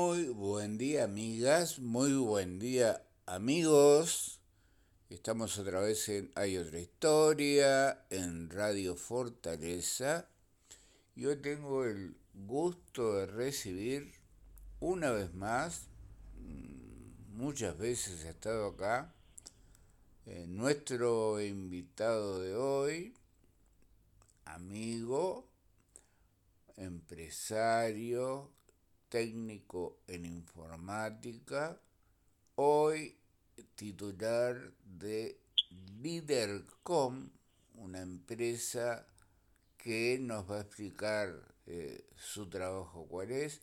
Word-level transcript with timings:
Muy 0.00 0.28
buen 0.28 0.78
día 0.78 1.02
amigas, 1.02 1.80
muy 1.80 2.12
buen 2.14 2.60
día 2.60 3.04
amigos. 3.26 4.40
Estamos 5.10 5.58
otra 5.58 5.80
vez 5.80 6.08
en 6.08 6.30
Hay 6.36 6.56
otra 6.56 6.78
historia, 6.78 8.06
en 8.08 8.48
Radio 8.48 8.94
Fortaleza. 8.94 10.28
Y 11.16 11.26
hoy 11.26 11.42
tengo 11.42 11.84
el 11.84 12.16
gusto 12.32 13.16
de 13.16 13.26
recibir 13.26 14.12
una 14.78 15.10
vez 15.10 15.34
más, 15.34 15.88
mm, 16.36 17.36
muchas 17.36 17.76
veces 17.76 18.24
he 18.24 18.30
estado 18.30 18.68
acá, 18.68 19.12
eh, 20.26 20.46
nuestro 20.46 21.42
invitado 21.42 22.38
de 22.38 22.54
hoy, 22.54 23.14
amigo, 24.44 25.48
empresario, 26.76 28.52
técnico 29.08 30.00
en 30.06 30.26
informática, 30.26 31.80
hoy 32.56 33.16
titular 33.74 34.56
de 34.84 35.40
Lidercom, 36.00 37.30
una 37.74 38.00
empresa 38.00 39.06
que 39.76 40.18
nos 40.20 40.50
va 40.50 40.58
a 40.58 40.60
explicar 40.62 41.28
eh, 41.66 42.04
su 42.16 42.48
trabajo 42.48 43.06
cuál 43.08 43.30
es. 43.30 43.62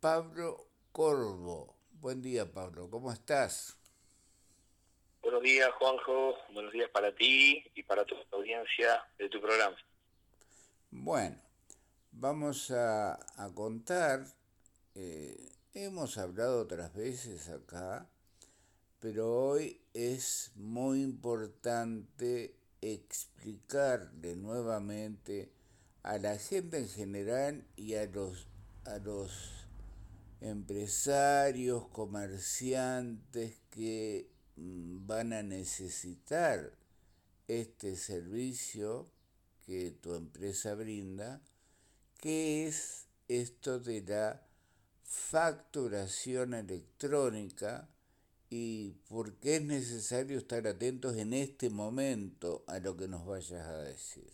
Pablo 0.00 0.68
Corvo. 0.92 1.76
Buen 1.90 2.22
día, 2.22 2.52
Pablo. 2.52 2.88
¿Cómo 2.90 3.12
estás? 3.12 3.76
Buenos 5.22 5.42
días, 5.42 5.70
Juanjo. 5.78 6.36
Buenos 6.52 6.72
días 6.72 6.88
para 6.90 7.14
ti 7.14 7.64
y 7.74 7.82
para 7.82 8.04
tu 8.04 8.14
audiencia 8.32 9.04
de 9.18 9.28
tu 9.28 9.40
programa. 9.40 9.76
Bueno, 10.90 11.36
vamos 12.20 12.72
a, 12.72 13.18
contar, 13.54 14.26
eh, 14.96 15.52
hemos 15.72 16.18
hablado 16.18 16.62
otras 16.62 16.92
veces 16.92 17.48
acá, 17.48 18.08
pero 18.98 19.50
hoy 19.50 19.80
es 19.94 20.50
muy 20.56 21.02
importante 21.02 22.56
explicarle 22.80 24.34
nuevamente 24.34 25.52
a 26.02 26.18
la 26.18 26.36
gente 26.38 26.78
en 26.78 26.88
general 26.88 27.64
y 27.76 27.94
a 27.94 28.06
los, 28.06 28.48
a 28.84 28.98
los 28.98 29.68
empresarios, 30.40 31.86
comerciantes 31.88 33.60
que 33.70 34.28
mm, 34.56 35.06
van 35.06 35.32
a 35.32 35.42
necesitar 35.44 36.72
este 37.46 37.94
servicio 37.94 39.08
que 39.64 39.92
tu 39.92 40.14
empresa 40.14 40.74
brinda, 40.74 41.40
¿qué 42.18 42.66
es 42.66 43.08
esto 43.28 43.78
de 43.78 44.02
la 44.02 44.42
facturación 45.04 46.54
electrónica 46.54 47.88
y 48.50 48.92
por 49.08 49.38
qué 49.38 49.56
es 49.56 49.62
necesario 49.62 50.38
estar 50.38 50.66
atentos 50.66 51.16
en 51.16 51.32
este 51.32 51.70
momento 51.70 52.64
a 52.66 52.78
lo 52.78 52.96
que 52.96 53.08
nos 53.08 53.26
vayas 53.26 53.66
a 53.66 53.78
decir? 53.78 54.30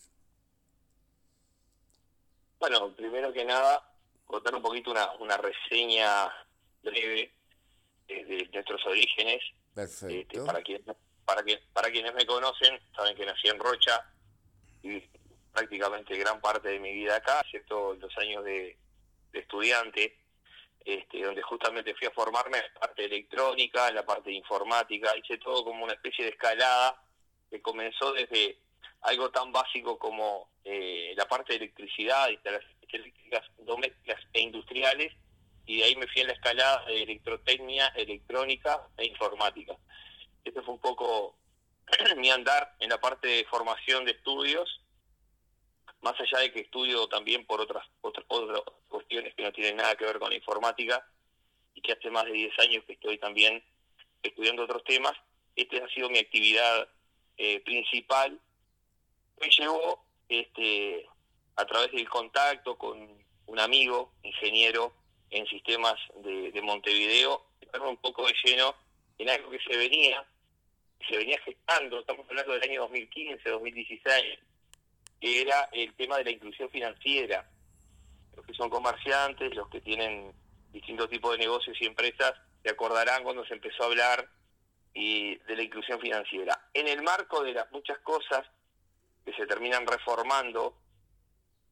Bueno, 2.58 2.94
primero 2.96 3.32
que 3.32 3.44
nada, 3.44 3.92
contar 4.24 4.54
un 4.54 4.62
poquito 4.62 4.90
una, 4.90 5.12
una 5.14 5.36
reseña 5.36 6.32
breve 6.82 7.32
de, 8.08 8.48
nuestros 8.52 8.84
orígenes. 8.86 9.42
Perfecto. 9.74 10.14
Este, 10.14 10.40
para, 10.46 10.62
quien, 10.62 10.82
para, 11.24 11.42
que, 11.42 11.58
para 11.72 11.90
quienes 11.90 12.14
me 12.14 12.24
conocen, 12.24 12.78
saben 12.94 13.16
que 13.16 13.26
nací 13.26 13.48
en 13.48 13.58
Rocha 13.58 14.10
y 14.82 15.02
prácticamente 15.54 16.18
gran 16.18 16.40
parte 16.40 16.68
de 16.68 16.80
mi 16.80 16.92
vida 16.92 17.16
acá, 17.16 17.40
excepto 17.44 17.94
los 17.94 18.18
años 18.18 18.44
de, 18.44 18.76
estudiante, 19.32 20.16
este, 20.84 21.22
donde 21.22 21.42
justamente 21.42 21.94
fui 21.94 22.06
a 22.06 22.12
formarme 22.12 22.58
en 22.58 22.64
la 22.74 22.80
parte 22.80 23.04
electrónica, 23.04 23.88
en 23.88 23.96
la 23.96 24.06
parte 24.06 24.30
de 24.30 24.36
informática, 24.36 25.16
hice 25.16 25.38
todo 25.38 25.64
como 25.64 25.84
una 25.84 25.94
especie 25.94 26.24
de 26.24 26.30
escalada 26.32 27.02
que 27.50 27.60
comenzó 27.60 28.12
desde 28.12 28.58
algo 29.02 29.30
tan 29.30 29.50
básico 29.50 29.98
como 29.98 30.50
eh, 30.64 31.14
la 31.16 31.26
parte 31.26 31.52
de 31.52 31.64
electricidad, 31.64 32.28
instalaciones 32.28 32.76
eléctricas 32.88 33.42
domésticas 33.58 34.20
e 34.32 34.40
industriales, 34.40 35.12
y 35.66 35.78
de 35.78 35.84
ahí 35.84 35.96
me 35.96 36.06
fui 36.06 36.20
en 36.20 36.28
la 36.28 36.34
escalada 36.34 36.84
de 36.86 37.02
electrotecnia, 37.02 37.88
electrónica 37.96 38.86
e 38.96 39.06
informática. 39.06 39.76
Este 40.44 40.62
fue 40.62 40.74
un 40.74 40.80
poco 40.80 41.36
mi 42.18 42.30
andar 42.30 42.76
en 42.78 42.90
la 42.90 43.00
parte 43.00 43.26
de 43.26 43.44
formación 43.46 44.04
de 44.04 44.12
estudios 44.12 44.83
más 46.04 46.20
allá 46.20 46.40
de 46.40 46.52
que 46.52 46.60
estudio 46.60 47.08
también 47.08 47.46
por 47.46 47.62
otras, 47.62 47.84
otras, 48.02 48.26
otras 48.28 48.60
cuestiones 48.88 49.34
que 49.34 49.42
no 49.42 49.52
tienen 49.52 49.76
nada 49.76 49.96
que 49.96 50.04
ver 50.04 50.18
con 50.18 50.28
la 50.28 50.36
informática 50.36 51.04
y 51.74 51.80
que 51.80 51.92
hace 51.92 52.10
más 52.10 52.26
de 52.26 52.32
10 52.32 52.58
años 52.58 52.84
que 52.84 52.92
estoy 52.92 53.16
también 53.18 53.64
estudiando 54.22 54.64
otros 54.64 54.84
temas, 54.84 55.14
esta 55.56 55.82
ha 55.82 55.88
sido 55.88 56.10
mi 56.10 56.18
actividad 56.18 56.88
eh, 57.38 57.60
principal. 57.60 58.38
Me 59.40 59.48
llevó 59.48 60.04
este, 60.28 61.06
a 61.56 61.64
través 61.64 61.90
del 61.92 62.08
contacto 62.08 62.76
con 62.76 63.24
un 63.46 63.58
amigo, 63.58 64.12
ingeniero 64.22 64.92
en 65.30 65.46
sistemas 65.46 65.96
de, 66.16 66.52
de 66.52 66.62
Montevideo, 66.62 67.46
un 67.82 67.96
poco 67.96 68.26
de 68.26 68.34
lleno 68.44 68.74
en 69.18 69.30
algo 69.30 69.50
que 69.50 69.58
se 69.58 69.76
venía, 69.76 70.24
se 71.08 71.16
venía 71.16 71.38
gestando, 71.40 72.00
estamos 72.00 72.26
hablando 72.28 72.52
del 72.52 72.62
año 72.62 72.82
2015, 72.82 73.48
2016, 73.48 74.38
que 75.20 75.42
era 75.42 75.68
el 75.72 75.94
tema 75.94 76.18
de 76.18 76.24
la 76.24 76.30
inclusión 76.30 76.68
financiera. 76.70 77.48
Los 78.36 78.44
que 78.46 78.54
son 78.54 78.68
comerciantes, 78.68 79.54
los 79.54 79.68
que 79.68 79.80
tienen 79.80 80.32
distintos 80.72 81.08
tipos 81.08 81.32
de 81.32 81.38
negocios 81.38 81.76
y 81.80 81.86
empresas, 81.86 82.34
se 82.62 82.70
acordarán 82.70 83.22
cuando 83.22 83.44
se 83.46 83.54
empezó 83.54 83.84
a 83.84 83.86
hablar 83.86 84.28
y 84.92 85.36
de 85.36 85.56
la 85.56 85.62
inclusión 85.62 86.00
financiera. 86.00 86.68
En 86.72 86.88
el 86.88 87.02
marco 87.02 87.42
de 87.42 87.52
las 87.52 87.70
muchas 87.72 87.98
cosas 87.98 88.46
que 89.24 89.32
se 89.34 89.46
terminan 89.46 89.86
reformando 89.86 90.76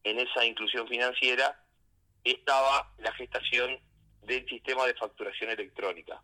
en 0.03 0.19
esa 0.19 0.45
inclusión 0.45 0.87
financiera, 0.87 1.59
estaba 2.23 2.93
la 2.97 3.11
gestación 3.13 3.79
del 4.21 4.47
sistema 4.47 4.85
de 4.85 4.95
facturación 4.95 5.49
electrónica. 5.51 6.21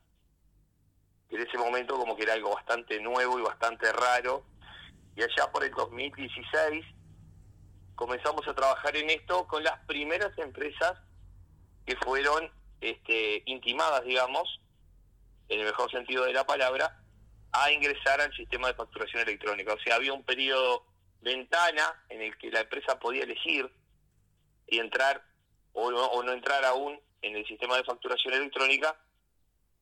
En 1.29 1.41
ese 1.41 1.57
momento 1.57 1.97
como 1.97 2.15
que 2.15 2.23
era 2.23 2.33
algo 2.33 2.55
bastante 2.55 2.99
nuevo 2.99 3.39
y 3.39 3.43
bastante 3.43 3.91
raro. 3.91 4.45
Y 5.15 5.21
allá 5.21 5.51
por 5.51 5.63
el 5.63 5.71
2016 5.71 6.85
comenzamos 7.99 8.47
a 8.47 8.53
trabajar 8.53 8.95
en 8.95 9.09
esto 9.09 9.45
con 9.45 9.61
las 9.61 9.77
primeras 9.85 10.31
empresas 10.37 10.93
que 11.85 11.97
fueron 11.97 12.49
este, 12.79 13.43
intimadas, 13.45 14.05
digamos, 14.05 14.61
en 15.49 15.59
el 15.59 15.65
mejor 15.65 15.91
sentido 15.91 16.23
de 16.23 16.31
la 16.31 16.45
palabra, 16.45 16.97
a 17.51 17.69
ingresar 17.73 18.21
al 18.21 18.33
sistema 18.33 18.69
de 18.69 18.75
facturación 18.75 19.23
electrónica. 19.23 19.73
O 19.73 19.79
sea, 19.81 19.95
había 19.95 20.13
un 20.13 20.23
periodo 20.23 20.85
ventana 21.19 22.05
en 22.07 22.21
el 22.21 22.37
que 22.37 22.49
la 22.51 22.61
empresa 22.61 22.97
podía 22.97 23.23
elegir 23.23 23.69
y 24.67 24.79
entrar 24.79 25.21
o 25.73 25.91
no, 25.91 26.31
entrar 26.31 26.63
aún 26.63 26.97
en 27.21 27.35
el 27.35 27.45
sistema 27.47 27.75
de 27.75 27.83
facturación 27.83 28.33
electrónica 28.33 28.97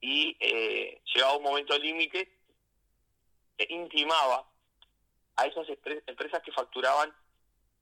y 0.01 0.35
eh, 0.39 1.03
llegaba 1.13 1.37
un 1.37 1.43
momento 1.43 1.77
límite 1.77 2.35
e 3.59 3.67
intimaba 3.75 4.43
a 5.35 5.45
esas 5.45 5.67
empresas 6.07 6.41
que 6.41 6.51
facturaban 6.51 7.13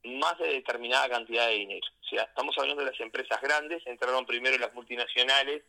más 0.06 0.38
de 0.38 0.48
determinada 0.48 1.10
cantidad 1.10 1.48
de 1.48 1.56
dinero. 1.56 1.88
O 2.02 2.08
sea, 2.08 2.24
estamos 2.24 2.56
hablando 2.58 2.84
de 2.84 2.92
las 2.92 3.00
empresas 3.00 3.42
grandes, 3.42 3.86
entraron 3.86 4.26
primero 4.26 4.58
las 4.58 4.74
multinacionales 4.74 5.64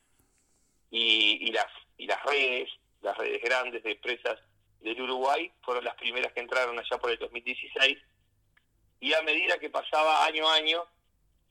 y, 0.91 1.51
las, 1.53 1.67
y 1.97 2.07
las 2.07 2.23
redes, 2.25 2.71
las 3.03 3.17
redes 3.17 3.43
grandes 3.43 3.83
de 3.83 3.93
empresas 3.93 4.39
del 4.81 5.01
Uruguay, 5.01 5.51
fueron 5.63 5.85
las 5.85 5.95
primeras 5.97 6.33
que 6.33 6.41
entraron 6.41 6.79
allá 6.79 6.99
por 6.99 7.11
el 7.11 7.19
2016, 7.19 7.99
y 9.01 9.15
a 9.15 9.23
medida 9.23 9.59
que 9.59 9.71
pasaba 9.71 10.25
año 10.25 10.49
a 10.49 10.55
año, 10.55 10.85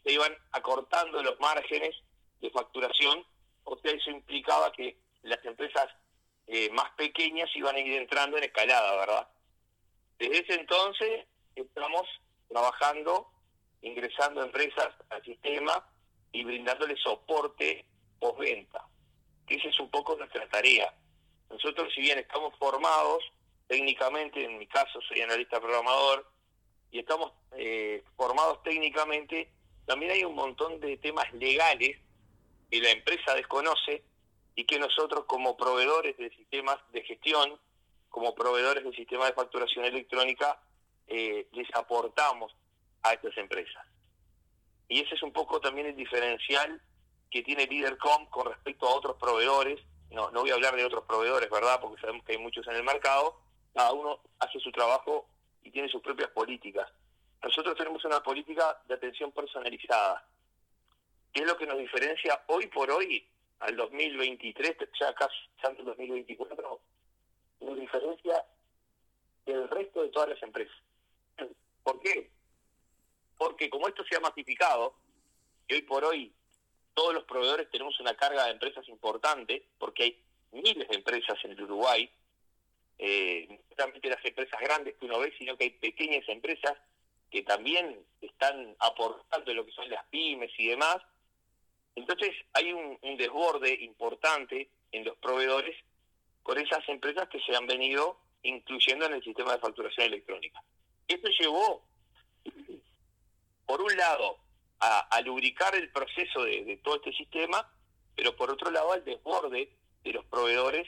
se 0.03 0.13
iban 0.13 0.35
acortando 0.51 1.21
los 1.21 1.39
márgenes 1.39 1.95
de 2.39 2.49
facturación, 2.49 3.25
o 3.63 3.77
sea, 3.77 3.91
eso 3.91 4.11
implicaba 4.11 4.71
que 4.71 4.97
las 5.23 5.43
empresas 5.43 5.87
eh, 6.47 6.69
más 6.71 6.91
pequeñas 6.91 7.49
iban 7.55 7.75
a 7.75 7.79
ir 7.79 7.93
entrando 7.93 8.37
en 8.37 8.43
escalada, 8.43 8.95
¿verdad? 8.97 9.27
Desde 10.19 10.39
ese 10.39 10.53
entonces 10.53 11.25
estamos 11.55 12.07
trabajando, 12.55 13.27
ingresando 13.81 14.41
empresas 14.41 14.87
al 15.09 15.21
sistema 15.25 15.85
y 16.31 16.45
brindándole 16.45 16.95
soporte 16.95 17.85
postventa. 18.17 18.87
Esa 19.45 19.67
es 19.67 19.79
un 19.81 19.89
poco 19.89 20.15
nuestra 20.15 20.47
tarea. 20.47 20.93
Nosotros, 21.49 21.93
si 21.93 21.99
bien 21.99 22.17
estamos 22.17 22.57
formados 22.57 23.25
técnicamente, 23.67 24.45
en 24.45 24.57
mi 24.57 24.67
caso 24.67 25.01
soy 25.01 25.19
analista 25.19 25.59
programador, 25.59 26.31
y 26.91 26.99
estamos 26.99 27.33
eh, 27.57 28.05
formados 28.15 28.63
técnicamente, 28.63 29.51
también 29.85 30.13
hay 30.13 30.23
un 30.23 30.35
montón 30.35 30.79
de 30.79 30.95
temas 30.95 31.31
legales 31.33 31.97
que 32.71 32.79
la 32.79 32.91
empresa 32.91 33.33
desconoce 33.35 34.01
y 34.55 34.63
que 34.63 34.79
nosotros 34.79 35.25
como 35.25 35.57
proveedores 35.57 36.15
de 36.15 36.29
sistemas 36.29 36.77
de 36.93 37.03
gestión, 37.03 37.59
como 38.07 38.33
proveedores 38.33 38.85
del 38.85 38.95
sistema 38.95 39.25
de 39.25 39.33
facturación 39.33 39.83
electrónica, 39.83 40.57
eh, 41.07 41.47
les 41.51 41.67
aportamos 41.75 42.55
a 43.03 43.13
estas 43.13 43.37
empresas. 43.37 43.85
Y 44.87 45.01
ese 45.01 45.15
es 45.15 45.23
un 45.23 45.31
poco 45.31 45.59
también 45.59 45.87
el 45.87 45.95
diferencial 45.95 46.81
que 47.29 47.43
tiene 47.43 47.67
Leadercom 47.67 48.27
con 48.27 48.47
respecto 48.47 48.87
a 48.87 48.95
otros 48.95 49.17
proveedores. 49.17 49.79
No, 50.11 50.29
no 50.31 50.41
voy 50.41 50.51
a 50.51 50.53
hablar 50.53 50.75
de 50.75 50.85
otros 50.85 51.03
proveedores, 51.05 51.49
¿verdad? 51.49 51.79
Porque 51.81 51.99
sabemos 51.99 52.23
que 52.23 52.33
hay 52.33 52.37
muchos 52.37 52.67
en 52.67 52.75
el 52.75 52.83
mercado. 52.83 53.39
Cada 53.73 53.91
uno 53.91 54.19
hace 54.39 54.59
su 54.59 54.71
trabajo 54.71 55.27
y 55.63 55.71
tiene 55.71 55.89
sus 55.89 56.01
propias 56.01 56.29
políticas. 56.29 56.89
Nosotros 57.43 57.75
tenemos 57.77 58.03
una 58.05 58.21
política 58.21 58.79
de 58.87 58.93
atención 58.93 59.31
personalizada. 59.31 60.25
¿Qué 61.33 61.41
es 61.41 61.47
lo 61.47 61.57
que 61.57 61.65
nos 61.65 61.77
diferencia 61.77 62.41
hoy 62.47 62.67
por 62.67 62.89
hoy 62.89 63.27
al 63.59 63.75
2023, 63.75 64.77
ya 64.99 65.13
casi 65.13 65.35
el 65.77 65.85
2024? 65.85 66.79
Nos 67.61 67.79
diferencia 67.79 68.45
del 69.45 69.67
resto 69.69 70.03
de 70.03 70.09
todas 70.09 70.29
las 70.29 70.41
empresas. 70.43 70.75
¿Por 71.85 71.99
qué? 71.99 72.31
Porque 73.37 73.69
como 73.69 73.87
esto 73.87 74.03
se 74.09 74.17
ha 74.17 74.19
masificado, 74.19 74.95
y 75.67 75.75
hoy 75.75 75.81
por 75.83 76.03
hoy 76.03 76.33
todos 76.95 77.13
los 77.13 77.25
proveedores 77.25 77.69
tenemos 77.69 77.99
una 77.99 78.17
carga 78.17 78.45
de 78.45 78.51
empresas 78.51 78.87
importante, 78.89 79.67
porque 79.77 80.03
hay 80.03 80.23
miles 80.51 80.89
de 80.89 80.95
empresas 80.95 81.37
en 81.43 81.51
el 81.51 81.61
Uruguay, 81.61 82.09
eh, 82.97 83.45
no 83.49 83.57
solamente 83.75 84.09
las 84.09 84.25
empresas 84.25 84.59
grandes 84.59 84.95
que 84.95 85.05
uno 85.05 85.19
ve, 85.19 85.31
sino 85.37 85.55
que 85.55 85.65
hay 85.65 85.69
pequeñas 85.69 86.27
empresas 86.27 86.75
que 87.29 87.43
también 87.43 88.03
están 88.19 88.75
aportando 88.79 89.53
lo 89.53 89.63
que 89.63 89.71
son 89.73 89.87
las 89.87 90.05
pymes 90.05 90.51
y 90.57 90.69
demás. 90.69 90.97
Entonces 91.95 92.33
hay 92.53 92.73
un, 92.73 92.97
desborde 93.17 93.75
importante 93.81 94.69
en 94.91 95.05
los 95.05 95.15
proveedores 95.17 95.75
con 96.41 96.57
esas 96.57 96.87
empresas 96.89 97.29
que 97.29 97.41
se 97.41 97.55
han 97.55 97.67
venido 97.67 98.17
incluyendo 98.41 99.05
en 99.05 99.13
el 99.13 99.23
sistema 99.23 99.53
de 99.53 99.59
facturación 99.59 100.07
electrónica. 100.07 100.63
Esto 101.07 101.29
llevó, 101.39 101.85
por 103.65 103.81
un 103.81 103.95
lado, 103.95 104.39
a, 104.79 105.21
lubricar 105.21 105.75
el 105.75 105.91
proceso 105.91 106.43
de, 106.43 106.79
todo 106.83 106.95
este 106.97 107.13
sistema, 107.13 107.71
pero 108.15 108.35
por 108.35 108.51
otro 108.51 108.71
lado 108.71 108.91
al 108.91 109.03
desborde 109.03 109.71
de 110.03 110.13
los 110.13 110.25
proveedores, 110.25 110.87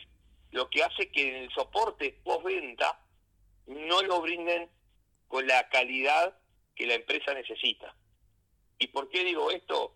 lo 0.51 0.69
que 0.69 0.83
hace 0.83 1.11
que 1.11 1.43
el 1.43 1.51
soporte 1.51 2.19
postventa 2.23 2.99
no 3.67 4.01
lo 4.03 4.21
brinden 4.21 4.69
con 5.27 5.45
la 5.47 5.67
calidad 5.69 6.37
que 6.75 6.87
la 6.87 6.95
empresa 6.95 7.33
necesita. 7.33 7.93
¿Y 8.79 8.87
por 8.87 9.09
qué 9.09 9.23
digo 9.23 9.51
esto? 9.51 9.93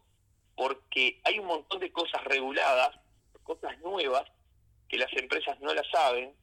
Porque 0.56 1.22
hay 1.24 1.40
un 1.40 1.46
montón 1.46 1.80
de 1.80 1.92
cosas 1.92 2.24
reguladas, 2.26 3.00
cosas 3.44 3.80
nuevas, 3.80 4.24
que 4.90 4.98
las 4.98 5.12
empresas 5.14 5.60
no 5.62 5.74
las 5.74 5.90
saben 5.90 6.36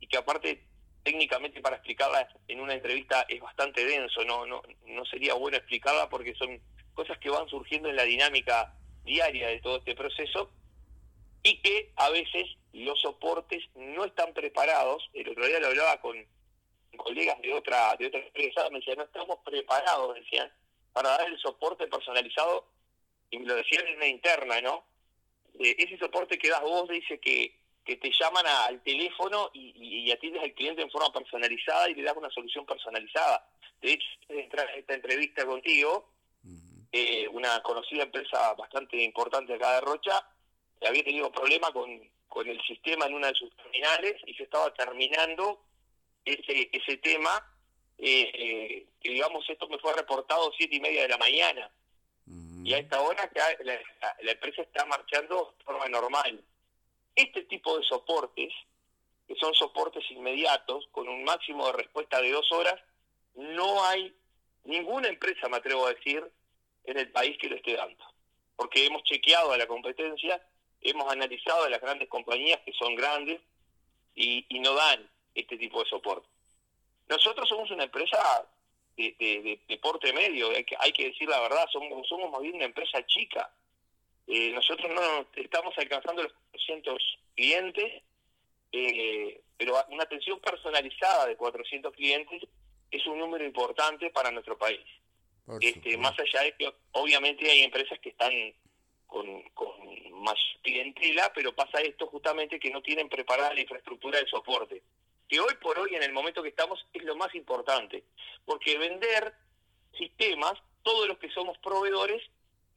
y 0.00 0.06
que 0.08 0.18
aparte 0.18 0.66
técnicamente 1.06 1.60
para 1.60 1.76
explicarlas 1.76 2.26
en 2.48 2.58
una 2.58 2.74
entrevista 2.74 3.24
es 3.28 3.40
bastante 3.40 3.84
denso, 3.84 4.24
no, 4.24 4.44
no, 4.44 4.60
no 4.86 5.04
sería 5.04 5.34
bueno 5.34 5.56
explicarla 5.56 6.08
porque 6.08 6.34
son 6.34 6.60
cosas 6.94 7.16
que 7.18 7.30
van 7.30 7.48
surgiendo 7.48 7.88
en 7.88 7.94
la 7.94 8.02
dinámica 8.02 8.74
diaria 9.04 9.46
de 9.46 9.60
todo 9.60 9.76
este 9.76 9.94
proceso 9.94 10.50
y 11.44 11.62
que 11.62 11.92
a 11.94 12.10
veces 12.10 12.56
los 12.72 13.00
soportes 13.00 13.62
no 13.76 14.04
están 14.04 14.34
preparados. 14.34 15.08
El 15.14 15.28
otro 15.28 15.46
día 15.46 15.60
lo 15.60 15.68
hablaba 15.68 16.00
con 16.00 16.16
colegas 16.96 17.40
de 17.40 17.54
otra 17.54 17.94
de 17.96 18.08
otra 18.08 18.18
empresa, 18.18 18.68
me 18.70 18.80
decían, 18.80 18.98
no 18.98 19.04
estamos 19.04 19.38
preparados, 19.44 20.16
decían, 20.16 20.50
para 20.92 21.10
dar 21.10 21.28
el 21.28 21.38
soporte 21.38 21.86
personalizado, 21.86 22.66
y 23.30 23.38
me 23.38 23.46
lo 23.46 23.54
decían 23.54 23.86
en 23.86 23.96
una 23.96 24.08
interna, 24.08 24.60
¿no? 24.60 24.84
ese 25.60 25.96
soporte 25.98 26.36
que 26.36 26.48
das 26.48 26.62
vos 26.62 26.88
dice 26.88 27.20
que, 27.20 27.54
que 27.86 27.96
te 27.96 28.10
llaman 28.10 28.44
al 28.46 28.82
teléfono 28.82 29.50
y, 29.54 29.72
y, 29.76 30.10
atiendes 30.10 30.42
al 30.42 30.52
cliente 30.54 30.82
en 30.82 30.90
forma 30.90 31.12
personalizada 31.12 31.88
y 31.88 31.94
le 31.94 32.02
das 32.02 32.16
una 32.16 32.30
solución 32.30 32.66
personalizada. 32.66 33.48
De 33.80 33.92
hecho, 33.92 34.06
entrar 34.28 34.68
en 34.70 34.80
esta 34.80 34.94
entrevista 34.94 35.46
contigo, 35.46 36.10
eh, 36.90 37.28
una 37.28 37.62
conocida 37.62 38.02
empresa 38.02 38.54
bastante 38.54 38.96
importante 39.02 39.54
acá 39.54 39.74
de 39.74 39.80
Rocha, 39.82 40.26
había 40.84 41.04
tenido 41.04 41.30
problemas 41.30 41.70
con, 41.70 42.10
con 42.28 42.48
el 42.48 42.60
sistema 42.62 43.06
en 43.06 43.14
una 43.14 43.28
de 43.28 43.34
sus 43.34 43.54
terminales 43.54 44.16
y 44.26 44.34
se 44.34 44.42
estaba 44.42 44.72
terminando 44.74 45.62
ese, 46.24 46.68
ese 46.72 46.96
tema, 46.96 47.30
eh, 47.98 48.30
eh, 48.34 48.86
que 49.00 49.10
digamos 49.10 49.48
esto 49.48 49.68
me 49.68 49.78
fue 49.78 49.92
reportado 49.94 50.50
siete 50.56 50.76
y 50.76 50.80
media 50.80 51.02
de 51.02 51.08
la 51.08 51.18
mañana. 51.18 51.70
Y 52.64 52.74
a 52.74 52.78
esta 52.78 53.00
hora 53.00 53.30
la, 53.62 53.80
la, 54.22 54.32
empresa 54.32 54.62
está 54.62 54.84
marchando 54.86 55.54
de 55.56 55.64
forma 55.64 55.86
normal. 55.86 56.42
Este 57.16 57.42
tipo 57.44 57.76
de 57.78 57.84
soportes, 57.84 58.52
que 59.26 59.34
son 59.36 59.54
soportes 59.54 60.04
inmediatos, 60.10 60.86
con 60.92 61.08
un 61.08 61.24
máximo 61.24 61.66
de 61.66 61.72
respuesta 61.72 62.20
de 62.20 62.30
dos 62.30 62.50
horas, 62.52 62.80
no 63.34 63.82
hay 63.84 64.14
ninguna 64.64 65.08
empresa, 65.08 65.48
me 65.48 65.56
atrevo 65.56 65.86
a 65.86 65.94
decir, 65.94 66.22
en 66.84 66.98
el 66.98 67.10
país 67.10 67.36
que 67.38 67.48
lo 67.48 67.56
esté 67.56 67.74
dando. 67.74 68.04
Porque 68.54 68.86
hemos 68.86 69.02
chequeado 69.04 69.52
a 69.52 69.58
la 69.58 69.66
competencia, 69.66 70.40
hemos 70.80 71.10
analizado 71.10 71.64
a 71.64 71.70
las 71.70 71.80
grandes 71.80 72.08
compañías 72.08 72.60
que 72.64 72.72
son 72.72 72.94
grandes 72.94 73.40
y, 74.14 74.46
no 74.60 74.74
dan 74.74 75.08
este 75.34 75.56
tipo 75.58 75.82
de 75.82 75.88
soporte. 75.88 76.28
Nosotros 77.08 77.48
somos 77.48 77.70
una 77.70 77.84
empresa 77.84 78.48
de, 78.96 79.60
de, 79.68 79.78
porte 79.78 80.12
medio, 80.12 80.50
hay 80.50 80.64
que, 80.64 80.76
hay 80.78 80.92
que 80.92 81.06
decir 81.06 81.28
la 81.28 81.40
verdad, 81.40 81.66
somos, 81.70 82.06
somos 82.08 82.30
más 82.30 82.40
bien 82.40 82.56
una 82.56 82.64
empresa 82.64 83.04
chica. 83.06 83.52
Eh, 84.26 84.50
nosotros 84.52 84.90
no 84.92 85.26
estamos 85.36 85.76
alcanzando 85.78 86.22
los 86.22 86.32
400 86.50 87.18
clientes, 87.34 88.02
eh, 88.72 89.40
pero 89.56 89.76
una 89.90 90.02
atención 90.02 90.40
personalizada 90.40 91.26
de 91.26 91.36
400 91.36 91.92
clientes 91.94 92.42
es 92.90 93.06
un 93.06 93.18
número 93.18 93.44
importante 93.44 94.10
para 94.10 94.30
nuestro 94.30 94.58
país. 94.58 94.84
Este, 95.60 95.96
más 95.96 96.18
allá 96.18 96.42
de 96.42 96.56
que 96.56 96.72
obviamente 96.92 97.48
hay 97.48 97.62
empresas 97.62 98.00
que 98.00 98.08
están 98.08 98.32
con, 99.06 99.42
con 99.50 99.70
más 100.20 100.34
clientela, 100.62 101.32
pero 101.32 101.54
pasa 101.54 101.80
esto 101.80 102.08
justamente 102.08 102.58
que 102.58 102.70
no 102.70 102.82
tienen 102.82 103.08
preparada 103.08 103.54
la 103.54 103.60
infraestructura 103.60 104.18
de 104.18 104.26
soporte 104.26 104.82
que 105.28 105.40
hoy 105.40 105.54
por 105.60 105.78
hoy, 105.78 105.94
en 105.94 106.02
el 106.02 106.12
momento 106.12 106.42
que 106.42 106.50
estamos, 106.50 106.84
es 106.92 107.02
lo 107.04 107.16
más 107.16 107.34
importante. 107.34 108.04
Porque 108.44 108.78
vender 108.78 109.34
sistemas, 109.96 110.54
todos 110.82 111.08
los 111.08 111.18
que 111.18 111.30
somos 111.30 111.58
proveedores, 111.58 112.22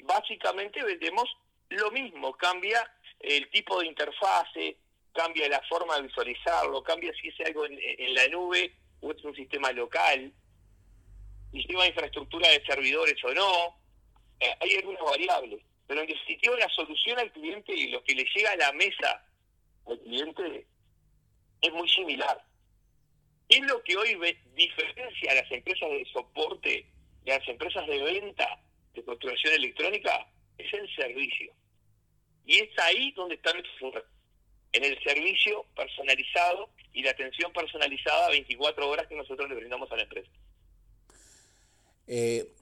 básicamente 0.03 0.83
vendemos 0.83 1.29
lo 1.69 1.91
mismo. 1.91 2.35
Cambia 2.35 2.91
el 3.19 3.49
tipo 3.49 3.79
de 3.79 3.87
interfase, 3.87 4.77
cambia 5.13 5.49
la 5.49 5.61
forma 5.69 5.95
de 5.95 6.03
visualizarlo, 6.03 6.83
cambia 6.83 7.11
si 7.21 7.29
es 7.29 7.39
algo 7.45 7.65
en, 7.65 8.13
la 8.13 8.27
nube 8.27 8.73
o 9.01 9.11
es 9.11 9.23
un 9.23 9.35
sistema 9.35 9.71
local, 9.71 10.31
si 11.51 11.63
lleva 11.63 11.87
infraestructura 11.87 12.49
de 12.49 12.65
servidores 12.65 13.23
o 13.23 13.33
no. 13.33 13.77
Eh, 14.39 14.55
hay 14.59 14.75
algunas 14.75 15.03
variables. 15.03 15.61
Pero 15.87 16.01
en 16.01 16.07
definitiva, 16.07 16.55
la 16.57 16.69
solución 16.69 17.17
al 17.19 17.31
cliente 17.31 17.73
y 17.73 17.87
lo 17.87 18.03
que 18.03 18.13
le 18.13 18.25
llega 18.35 18.51
a 18.51 18.55
la 18.57 18.71
mesa 18.73 19.25
al 19.87 19.99
cliente 19.99 20.67
es 21.61 21.73
muy 21.73 21.89
similar. 21.89 22.43
Es 23.49 23.61
lo 23.61 23.83
que 23.83 23.97
hoy 23.97 24.15
diferencia 24.53 25.31
a 25.31 25.35
las 25.35 25.51
empresas 25.51 25.89
de 25.89 26.05
soporte 26.13 26.85
a 27.31 27.37
las 27.37 27.47
empresas 27.47 27.85
de 27.87 28.01
venta 28.01 28.59
de 28.99 29.05
construcción 29.05 29.53
electrónica, 29.53 30.27
es 30.57 30.73
el 30.73 30.95
servicio. 30.95 31.53
Y 32.45 32.59
es 32.59 32.69
ahí 32.79 33.11
donde 33.11 33.35
está 33.35 33.53
nuestro 33.53 33.71
futuro, 33.79 34.03
en 34.71 34.83
el 34.83 35.01
servicio 35.03 35.65
personalizado 35.75 36.69
y 36.93 37.03
la 37.03 37.11
atención 37.11 37.51
personalizada 37.53 38.29
24 38.29 38.89
horas 38.89 39.07
que 39.07 39.15
nosotros 39.15 39.49
le 39.49 39.55
brindamos 39.55 39.91
a 39.91 39.95
la 39.95 40.03
empresa. 40.03 40.31
Eh, 42.07 42.53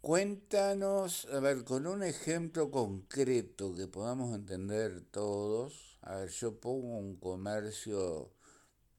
cuéntanos, 0.00 1.26
a 1.26 1.40
ver, 1.40 1.64
con 1.64 1.86
un 1.86 2.02
ejemplo 2.02 2.70
concreto 2.70 3.74
que 3.74 3.86
podamos 3.86 4.34
entender 4.34 5.02
todos, 5.10 5.98
a 6.02 6.16
ver, 6.16 6.30
yo 6.30 6.58
pongo 6.58 6.98
un 6.98 7.18
comercio 7.18 8.32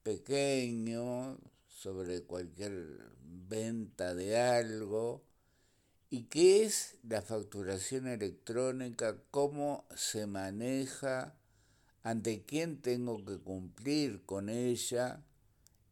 pequeño 0.02 1.38
sobre 1.68 2.22
cualquier 2.24 2.74
venta 3.22 4.14
de 4.14 4.38
algo. 4.38 5.24
¿Y 6.12 6.24
qué 6.24 6.64
es 6.64 6.98
la 7.04 7.22
facturación 7.22 8.08
electrónica? 8.08 9.14
¿Cómo 9.30 9.86
se 9.94 10.26
maneja? 10.26 11.36
¿Ante 12.02 12.44
quién 12.44 12.82
tengo 12.82 13.24
que 13.24 13.38
cumplir 13.38 14.26
con 14.26 14.48
ella? 14.48 15.20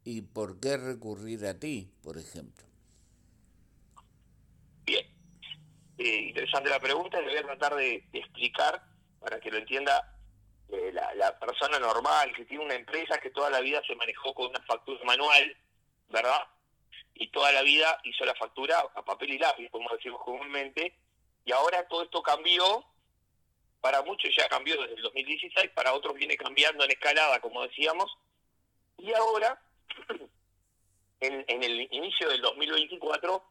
¿Y 0.03 0.23
por 0.23 0.59
qué 0.59 0.75
recurrir 0.75 1.45
a 1.45 1.57
ti, 1.57 1.89
por 2.03 2.17
ejemplo? 2.17 2.65
Bien. 4.85 5.05
Eh, 5.97 6.27
interesante 6.27 6.69
la 6.69 6.81
pregunta. 6.81 7.21
Le 7.21 7.27
voy 7.27 7.37
a 7.37 7.43
tratar 7.43 7.75
de 7.75 8.05
explicar 8.11 8.83
para 9.21 9.39
que 9.39 9.51
lo 9.51 9.57
entienda 9.57 10.19
eh, 10.67 10.91
la, 10.91 11.39
persona 11.39 11.79
normal 11.79 12.33
que 12.35 12.43
tiene 12.43 12.65
una 12.65 12.75
empresa 12.75 13.19
que 13.19 13.31
toda 13.31 13.49
la 13.49 13.61
vida 13.61 13.81
se 13.87 13.95
manejó 13.95 14.33
con 14.33 14.47
una 14.47 14.61
factura 14.65 14.99
manual, 15.05 15.55
¿verdad? 16.09 16.41
Y 17.19 17.27
toda 17.27 17.51
la 17.51 17.61
vida 17.61 17.99
hizo 18.05 18.23
la 18.25 18.33
factura 18.33 18.79
a 18.95 19.03
papel 19.03 19.33
y 19.33 19.37
lápiz, 19.37 19.69
como 19.69 19.89
decimos 19.93 20.23
comúnmente, 20.23 20.95
y 21.43 21.51
ahora 21.51 21.85
todo 21.87 22.03
esto 22.03 22.23
cambió, 22.23 22.85
para 23.81 24.01
muchos 24.03 24.33
ya 24.35 24.47
cambió 24.47 24.81
desde 24.81 24.95
el 24.95 25.01
2016, 25.01 25.71
para 25.71 25.93
otros 25.93 26.15
viene 26.15 26.37
cambiando 26.37 26.83
en 26.85 26.91
escalada, 26.91 27.41
como 27.41 27.61
decíamos, 27.63 28.17
y 28.97 29.13
ahora, 29.13 29.61
en, 31.19 31.63
el 31.63 31.87
inicio 31.91 32.29
del 32.29 32.41
2024, 32.41 33.43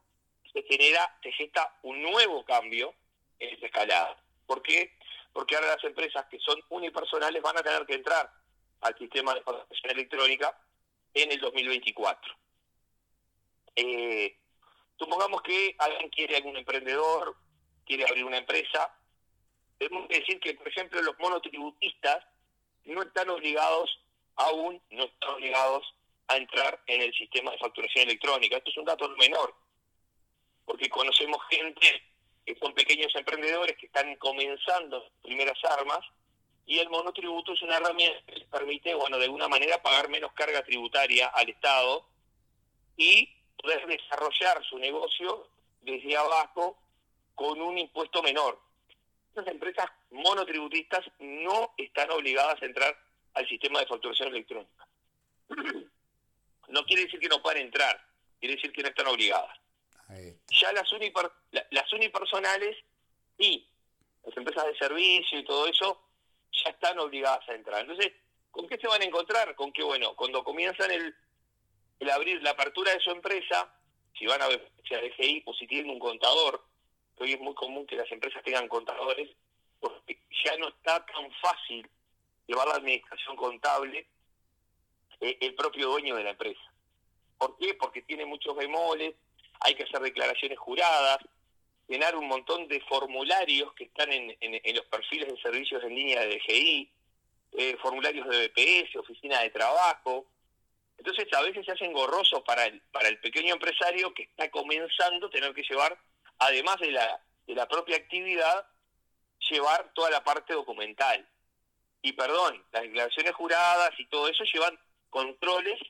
se 0.50 0.62
genera, 0.62 1.18
se 1.22 1.30
gesta 1.32 1.78
un 1.82 2.02
nuevo 2.02 2.44
cambio 2.46 2.94
en 3.38 3.54
esa 3.54 3.66
escalada. 3.66 4.16
¿Por 4.46 4.62
qué? 4.62 4.96
Porque 5.32 5.56
ahora 5.56 5.74
las 5.74 5.84
empresas 5.84 6.26
que 6.30 6.38
son 6.38 6.58
unipersonales 6.70 7.42
van 7.42 7.58
a 7.58 7.62
tener 7.62 7.84
que 7.84 7.94
entrar 7.94 8.32
al 8.80 8.96
sistema 8.96 9.34
de 9.34 9.42
facturación 9.42 9.92
electrónica 9.92 10.58
en 11.12 11.32
el 11.32 11.40
2024. 11.40 12.34
Eh, 13.80 14.36
supongamos 14.98 15.40
que 15.42 15.76
alguien 15.78 16.10
quiere, 16.10 16.36
algún 16.36 16.56
emprendedor, 16.56 17.36
quiere 17.86 18.04
abrir 18.04 18.24
una 18.24 18.38
empresa. 18.38 18.92
Tenemos 19.78 20.08
que 20.08 20.18
decir 20.18 20.40
que, 20.40 20.54
por 20.54 20.66
ejemplo, 20.66 21.00
los 21.00 21.16
monotributistas 21.20 22.24
no 22.86 23.02
están 23.02 23.30
obligados, 23.30 23.88
aún 24.34 24.82
no 24.90 25.04
están 25.04 25.30
obligados 25.30 25.94
a 26.26 26.38
entrar 26.38 26.82
en 26.88 27.02
el 27.02 27.14
sistema 27.14 27.52
de 27.52 27.58
facturación 27.58 28.08
electrónica. 28.08 28.56
Esto 28.56 28.70
es 28.70 28.76
un 28.78 28.84
dato 28.84 29.08
menor, 29.10 29.54
porque 30.64 30.90
conocemos 30.90 31.38
gente 31.48 32.02
que 32.44 32.56
son 32.56 32.74
pequeños 32.74 33.14
emprendedores 33.14 33.76
que 33.76 33.86
están 33.86 34.16
comenzando 34.16 35.08
primeras 35.22 35.58
armas 35.64 36.00
y 36.66 36.80
el 36.80 36.90
monotributo 36.90 37.52
es 37.52 37.62
una 37.62 37.76
herramienta 37.76 38.20
que 38.26 38.40
les 38.40 38.48
permite, 38.48 38.92
bueno, 38.94 39.18
de 39.18 39.26
alguna 39.26 39.46
manera 39.46 39.80
pagar 39.80 40.08
menos 40.08 40.32
carga 40.32 40.64
tributaria 40.64 41.28
al 41.28 41.48
Estado 41.48 42.08
y 42.96 43.37
poder 43.60 43.86
desarrollar 43.86 44.64
su 44.64 44.78
negocio 44.78 45.48
desde 45.80 46.16
abajo 46.16 46.78
con 47.34 47.60
un 47.60 47.78
impuesto 47.78 48.22
menor. 48.22 48.58
Estas 49.30 49.48
empresas 49.48 49.86
monotributistas 50.10 51.04
no 51.18 51.72
están 51.76 52.10
obligadas 52.10 52.60
a 52.62 52.66
entrar 52.66 52.98
al 53.34 53.48
sistema 53.48 53.80
de 53.80 53.86
facturación 53.86 54.28
electrónica. 54.28 54.86
No 56.68 56.84
quiere 56.84 57.04
decir 57.04 57.18
que 57.18 57.30
no 57.30 57.40
puedan 57.40 57.62
entrar, 57.62 57.98
quiere 58.38 58.56
decir 58.56 58.70
que 58.72 58.82
no 58.82 58.88
están 58.88 59.06
obligadas. 59.06 59.58
Ya 60.50 60.70
las, 60.72 60.86
las 61.70 61.92
unipersonales 61.94 62.76
y 63.38 63.66
las 64.22 64.36
empresas 64.36 64.66
de 64.66 64.76
servicio 64.76 65.38
y 65.38 65.44
todo 65.46 65.66
eso 65.66 65.98
ya 66.52 66.70
están 66.70 66.98
obligadas 66.98 67.48
a 67.48 67.54
entrar. 67.54 67.80
Entonces, 67.80 68.12
¿con 68.50 68.68
qué 68.68 68.76
se 68.76 68.86
van 68.86 69.00
a 69.00 69.04
encontrar? 69.06 69.54
Con 69.54 69.72
que, 69.72 69.82
bueno, 69.82 70.14
cuando 70.14 70.44
comienzan 70.44 70.90
el, 70.90 71.14
el 72.00 72.10
abrir 72.10 72.42
la 72.42 72.50
apertura 72.50 72.92
de 72.92 73.00
su 73.00 73.10
empresa, 73.10 73.72
si 74.18 74.26
van 74.26 74.42
a 74.42 74.48
si 74.48 74.94
a 74.94 75.00
DGI 75.00 75.42
o 75.46 75.54
si 75.54 75.66
tienen 75.66 75.90
un 75.90 75.98
contador, 75.98 76.64
hoy 77.18 77.32
es 77.32 77.40
muy 77.40 77.54
común 77.54 77.86
que 77.86 77.96
las 77.96 78.10
empresas 78.10 78.42
tengan 78.42 78.68
contadores, 78.68 79.28
porque 79.80 80.18
ya 80.44 80.56
no 80.56 80.68
está 80.68 81.04
tan 81.06 81.30
fácil 81.40 81.88
llevar 82.46 82.68
la 82.68 82.74
administración 82.74 83.36
contable 83.36 84.06
eh, 85.20 85.36
el 85.40 85.54
propio 85.54 85.88
dueño 85.88 86.16
de 86.16 86.24
la 86.24 86.30
empresa. 86.30 86.60
¿Por 87.36 87.56
qué? 87.58 87.74
Porque 87.74 88.02
tiene 88.02 88.24
muchos 88.24 88.56
bemoles, 88.56 89.14
hay 89.60 89.74
que 89.74 89.84
hacer 89.84 90.00
declaraciones 90.00 90.58
juradas, 90.58 91.18
llenar 91.88 92.16
un 92.16 92.28
montón 92.28 92.68
de 92.68 92.80
formularios 92.82 93.72
que 93.74 93.84
están 93.84 94.12
en, 94.12 94.36
en, 94.40 94.76
los 94.76 94.84
perfiles 94.86 95.28
de 95.28 95.40
servicios 95.40 95.82
en 95.82 95.94
línea 95.94 96.20
de 96.20 96.36
DGI, 96.36 96.92
eh, 97.52 97.76
formularios 97.80 98.28
de 98.28 98.48
BPS, 98.48 98.96
oficina 98.96 99.40
de 99.40 99.50
trabajo. 99.50 100.26
Entonces 100.98 101.32
a 101.32 101.42
veces 101.42 101.64
se 101.64 101.72
hacen 101.72 101.90
engorroso 101.90 102.42
para 102.44 102.66
el, 102.66 102.80
para 102.92 103.08
el 103.08 103.18
pequeño 103.20 103.54
empresario 103.54 104.12
que 104.12 104.24
está 104.24 104.50
comenzando 104.50 105.30
tener 105.30 105.54
que 105.54 105.62
llevar, 105.62 105.96
además 106.38 106.78
de 106.80 106.90
la, 106.90 107.20
de 107.46 107.54
la 107.54 107.68
propia 107.68 107.96
actividad, 107.96 108.66
llevar 109.48 109.92
toda 109.94 110.10
la 110.10 110.22
parte 110.24 110.52
documental. 110.52 111.26
Y 112.02 112.12
perdón, 112.12 112.64
las 112.72 112.82
declaraciones 112.82 113.32
juradas 113.34 113.90
y 113.98 114.06
todo 114.06 114.28
eso 114.28 114.44
llevan 114.44 114.78
controles 115.10 115.80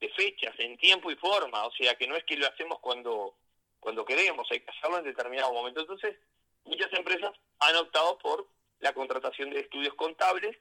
de 0.00 0.08
fechas, 0.10 0.54
en 0.58 0.78
tiempo 0.78 1.10
y 1.10 1.16
forma, 1.16 1.66
o 1.66 1.72
sea 1.72 1.94
que 1.94 2.06
no 2.06 2.16
es 2.16 2.24
que 2.24 2.36
lo 2.36 2.46
hacemos 2.46 2.78
cuando, 2.80 3.34
cuando 3.80 4.04
queremos, 4.04 4.50
hay 4.50 4.60
que 4.60 4.70
hacerlo 4.70 4.98
en 4.98 5.04
determinado 5.04 5.52
momento. 5.52 5.80
Entonces, 5.80 6.16
muchas 6.64 6.92
empresas 6.92 7.32
han 7.58 7.76
optado 7.76 8.18
por 8.18 8.46
la 8.78 8.94
contratación 8.94 9.50
de 9.50 9.60
estudios 9.60 9.94
contables, 9.94 10.56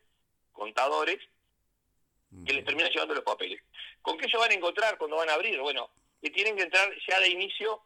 contadores, 0.51 1.19
que 2.45 2.53
les 2.53 2.65
terminan 2.65 2.91
llevando 2.91 3.15
los 3.15 3.23
papeles. 3.23 3.61
¿Con 4.01 4.17
qué 4.17 4.29
se 4.29 4.37
van 4.37 4.51
a 4.51 4.53
encontrar 4.53 4.97
cuando 4.97 5.17
van 5.17 5.29
a 5.29 5.33
abrir? 5.33 5.59
Bueno, 5.59 5.89
que 6.21 6.29
tienen 6.29 6.55
que 6.55 6.63
entrar 6.63 6.89
ya 7.07 7.19
de 7.19 7.29
inicio 7.29 7.81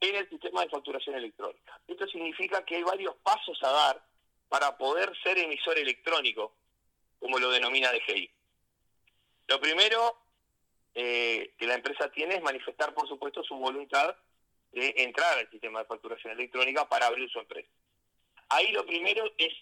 en 0.00 0.16
el 0.16 0.28
sistema 0.28 0.62
de 0.62 0.68
facturación 0.68 1.16
electrónica. 1.16 1.80
Esto 1.86 2.06
significa 2.06 2.64
que 2.64 2.76
hay 2.76 2.82
varios 2.82 3.14
pasos 3.16 3.58
a 3.62 3.70
dar 3.70 4.04
para 4.48 4.76
poder 4.76 5.12
ser 5.22 5.38
emisor 5.38 5.78
electrónico, 5.78 6.54
como 7.18 7.38
lo 7.38 7.50
denomina 7.50 7.92
DGI. 7.92 8.30
Lo 9.48 9.60
primero 9.60 10.18
eh, 10.94 11.54
que 11.58 11.66
la 11.66 11.74
empresa 11.74 12.10
tiene 12.10 12.36
es 12.36 12.42
manifestar, 12.42 12.94
por 12.94 13.08
supuesto, 13.08 13.42
su 13.42 13.56
voluntad 13.56 14.16
de 14.72 14.94
entrar 14.98 15.38
al 15.38 15.50
sistema 15.50 15.80
de 15.80 15.86
facturación 15.86 16.32
electrónica 16.32 16.88
para 16.88 17.06
abrir 17.06 17.30
su 17.30 17.38
empresa. 17.38 17.68
Ahí 18.48 18.70
lo 18.72 18.84
primero 18.84 19.24
es 19.38 19.52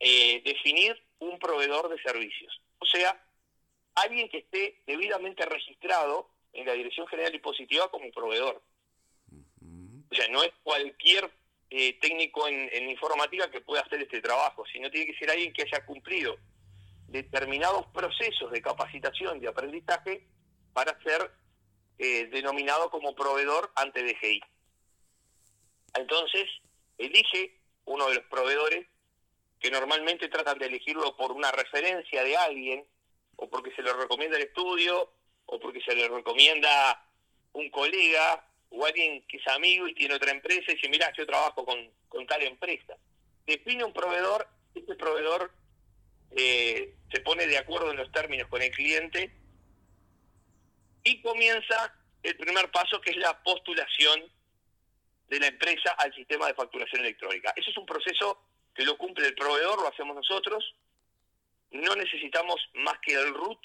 eh, 0.00 0.42
definir 0.44 1.00
un 1.20 1.38
proveedor 1.38 1.88
de 1.88 2.02
servicios, 2.02 2.60
o 2.78 2.86
sea, 2.86 3.18
alguien 3.94 4.28
que 4.28 4.38
esté 4.38 4.82
debidamente 4.86 5.44
registrado 5.46 6.28
en 6.52 6.66
la 6.66 6.72
Dirección 6.72 7.06
General 7.06 7.34
Impositiva 7.34 7.90
como 7.90 8.10
proveedor. 8.10 8.62
O 10.10 10.14
sea, 10.14 10.28
no 10.28 10.42
es 10.42 10.52
cualquier 10.62 11.30
eh, 11.70 11.98
técnico 12.00 12.46
en, 12.46 12.68
en 12.72 12.90
informática 12.90 13.50
que 13.50 13.60
pueda 13.60 13.82
hacer 13.82 14.00
este 14.02 14.20
trabajo, 14.20 14.64
sino 14.72 14.90
tiene 14.90 15.06
que 15.06 15.18
ser 15.18 15.30
alguien 15.30 15.52
que 15.52 15.62
haya 15.62 15.84
cumplido 15.84 16.36
determinados 17.08 17.86
procesos 17.86 18.50
de 18.50 18.60
capacitación, 18.60 19.40
de 19.40 19.48
aprendizaje, 19.48 20.26
para 20.72 21.00
ser 21.02 21.30
eh, 21.98 22.26
denominado 22.26 22.90
como 22.90 23.14
proveedor 23.14 23.70
ante 23.76 24.02
DGI. 24.02 24.42
Entonces, 25.94 26.46
elige 26.98 27.56
uno 27.84 28.08
de 28.08 28.16
los 28.16 28.24
proveedores 28.24 28.86
que 29.60 29.70
normalmente 29.70 30.28
tratan 30.28 30.58
de 30.58 30.66
elegirlo 30.66 31.16
por 31.16 31.30
una 31.30 31.52
referencia 31.52 32.24
de 32.24 32.36
alguien, 32.36 32.84
o 33.36 33.48
porque 33.48 33.74
se 33.74 33.82
le 33.82 33.92
recomienda 33.92 34.36
el 34.36 34.44
estudio, 34.44 35.10
o 35.46 35.60
porque 35.60 35.80
se 35.80 35.94
le 35.94 36.08
recomienda 36.08 37.06
un 37.52 37.70
colega, 37.70 38.46
o 38.70 38.84
alguien 38.84 39.22
que 39.28 39.36
es 39.36 39.46
amigo 39.48 39.86
y 39.86 39.94
tiene 39.94 40.14
otra 40.14 40.30
empresa 40.30 40.72
y 40.72 40.74
dice, 40.74 40.88
mira, 40.88 41.12
yo 41.16 41.26
trabajo 41.26 41.64
con, 41.64 41.78
con 42.08 42.26
tal 42.26 42.42
empresa. 42.42 42.96
Define 43.46 43.84
un 43.84 43.92
proveedor, 43.92 44.48
este 44.74 44.94
proveedor 44.96 45.52
eh, 46.36 46.94
se 47.12 47.20
pone 47.20 47.46
de 47.46 47.58
acuerdo 47.58 47.90
en 47.90 47.98
los 47.98 48.10
términos 48.10 48.48
con 48.48 48.60
el 48.62 48.70
cliente 48.72 49.30
y 51.04 51.20
comienza 51.22 51.94
el 52.22 52.36
primer 52.36 52.70
paso 52.70 53.00
que 53.00 53.10
es 53.10 53.16
la 53.18 53.42
postulación 53.42 54.24
de 55.28 55.38
la 55.38 55.46
empresa 55.46 55.92
al 55.92 56.12
sistema 56.14 56.46
de 56.46 56.54
facturación 56.54 57.02
electrónica. 57.02 57.52
Eso 57.56 57.70
es 57.70 57.76
un 57.76 57.86
proceso 57.86 58.40
que 58.74 58.84
lo 58.84 58.96
cumple 58.98 59.26
el 59.28 59.34
proveedor, 59.34 59.80
lo 59.80 59.88
hacemos 59.88 60.16
nosotros. 60.16 60.74
No 61.74 61.94
necesitamos 61.96 62.56
más 62.74 62.98
que 63.00 63.12
el 63.14 63.34
root 63.34 63.60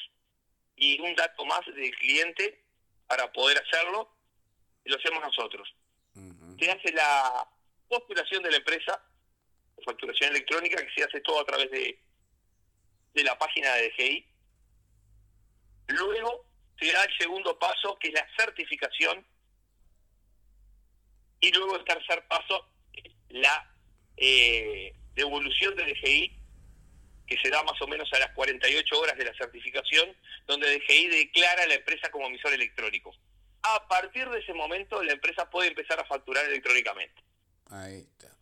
y 0.76 1.00
un 1.02 1.16
dato 1.16 1.46
más 1.46 1.62
del 1.66 1.96
cliente 1.96 2.64
para 3.08 3.32
poder 3.32 3.62
hacerlo. 3.62 4.12
Y 4.84 4.90
lo 4.90 4.98
hacemos 4.98 5.22
nosotros. 5.22 5.74
Se 6.60 6.72
hace 6.72 6.92
la 6.92 7.48
postulación 7.88 8.44
de 8.44 8.52
la 8.52 8.58
empresa 8.58 9.02
de 9.78 9.84
facturación 9.84 10.32
electrónica, 10.32 10.86
que 10.86 10.94
se 10.94 11.04
hace 11.04 11.22
todo 11.22 11.40
a 11.40 11.46
través 11.46 11.72
de 11.72 12.00
de 13.14 13.24
la 13.24 13.38
página 13.38 13.74
de 13.76 13.90
DGI. 13.90 14.26
Luego 15.88 16.46
se 16.80 16.92
da 16.92 17.04
el 17.04 17.18
segundo 17.18 17.58
paso, 17.58 17.98
que 18.00 18.10
es 18.10 18.14
la 18.14 18.28
certificación. 18.38 19.26
Y 21.42 21.52
luego 21.52 21.78
el 21.78 21.86
tercer 21.86 22.28
paso, 22.28 22.68
la 23.30 23.74
eh, 24.18 24.94
devolución 25.14 25.76
de 25.76 25.86
DGI, 25.86 26.39
que 27.30 27.38
se 27.38 27.50
da 27.50 27.62
más 27.64 27.80
o 27.82 27.88
menos 27.88 28.12
a 28.12 28.20
las 28.20 28.32
48 28.32 29.00
horas 29.00 29.18
de 29.18 29.26
la 29.26 29.34
certificación, 29.36 30.16
donde 30.48 30.80
DGI 30.80 31.08
declara 31.08 31.64
a 31.64 31.68
la 31.68 31.76
empresa 31.76 32.10
como 32.10 32.26
emisor 32.28 32.54
electrónico. 32.54 33.16
A 33.62 33.88
partir 33.88 34.28
de 34.30 34.40
ese 34.40 34.54
momento, 34.54 35.04
la 35.04 35.14
empresa 35.14 35.50
puede 35.50 35.68
empezar 35.68 36.00
a 36.00 36.06
facturar 36.06 36.46
electrónicamente. 36.46 37.22
Ahí 37.70 38.00
está. 38.00 38.36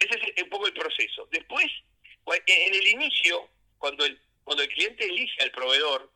Ese 0.00 0.32
es 0.34 0.42
un 0.42 0.50
poco 0.50 0.66
el 0.66 0.72
proceso. 0.72 1.28
Después 1.30 1.70
en 2.26 2.74
el 2.74 2.86
inicio, 2.88 3.48
cuando 3.78 4.04
el, 4.04 4.20
cuando 4.44 4.62
el 4.62 4.68
cliente 4.70 5.04
elige 5.04 5.42
al 5.42 5.50
proveedor, 5.50 6.10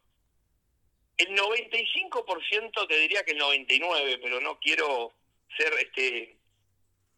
el 1.16 1.28
95%, 1.28 2.88
te 2.88 2.98
diría 2.98 3.24
que 3.24 3.32
el 3.32 3.40
99%, 3.40 4.18
pero 4.22 4.40
no 4.40 4.58
quiero 4.60 5.12
ser 5.56 5.72
este 5.74 6.36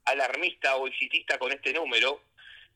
alarmista 0.05 0.77
o 0.77 0.87
exitista 0.87 1.39
con 1.39 1.53
este 1.53 1.73
número, 1.73 2.23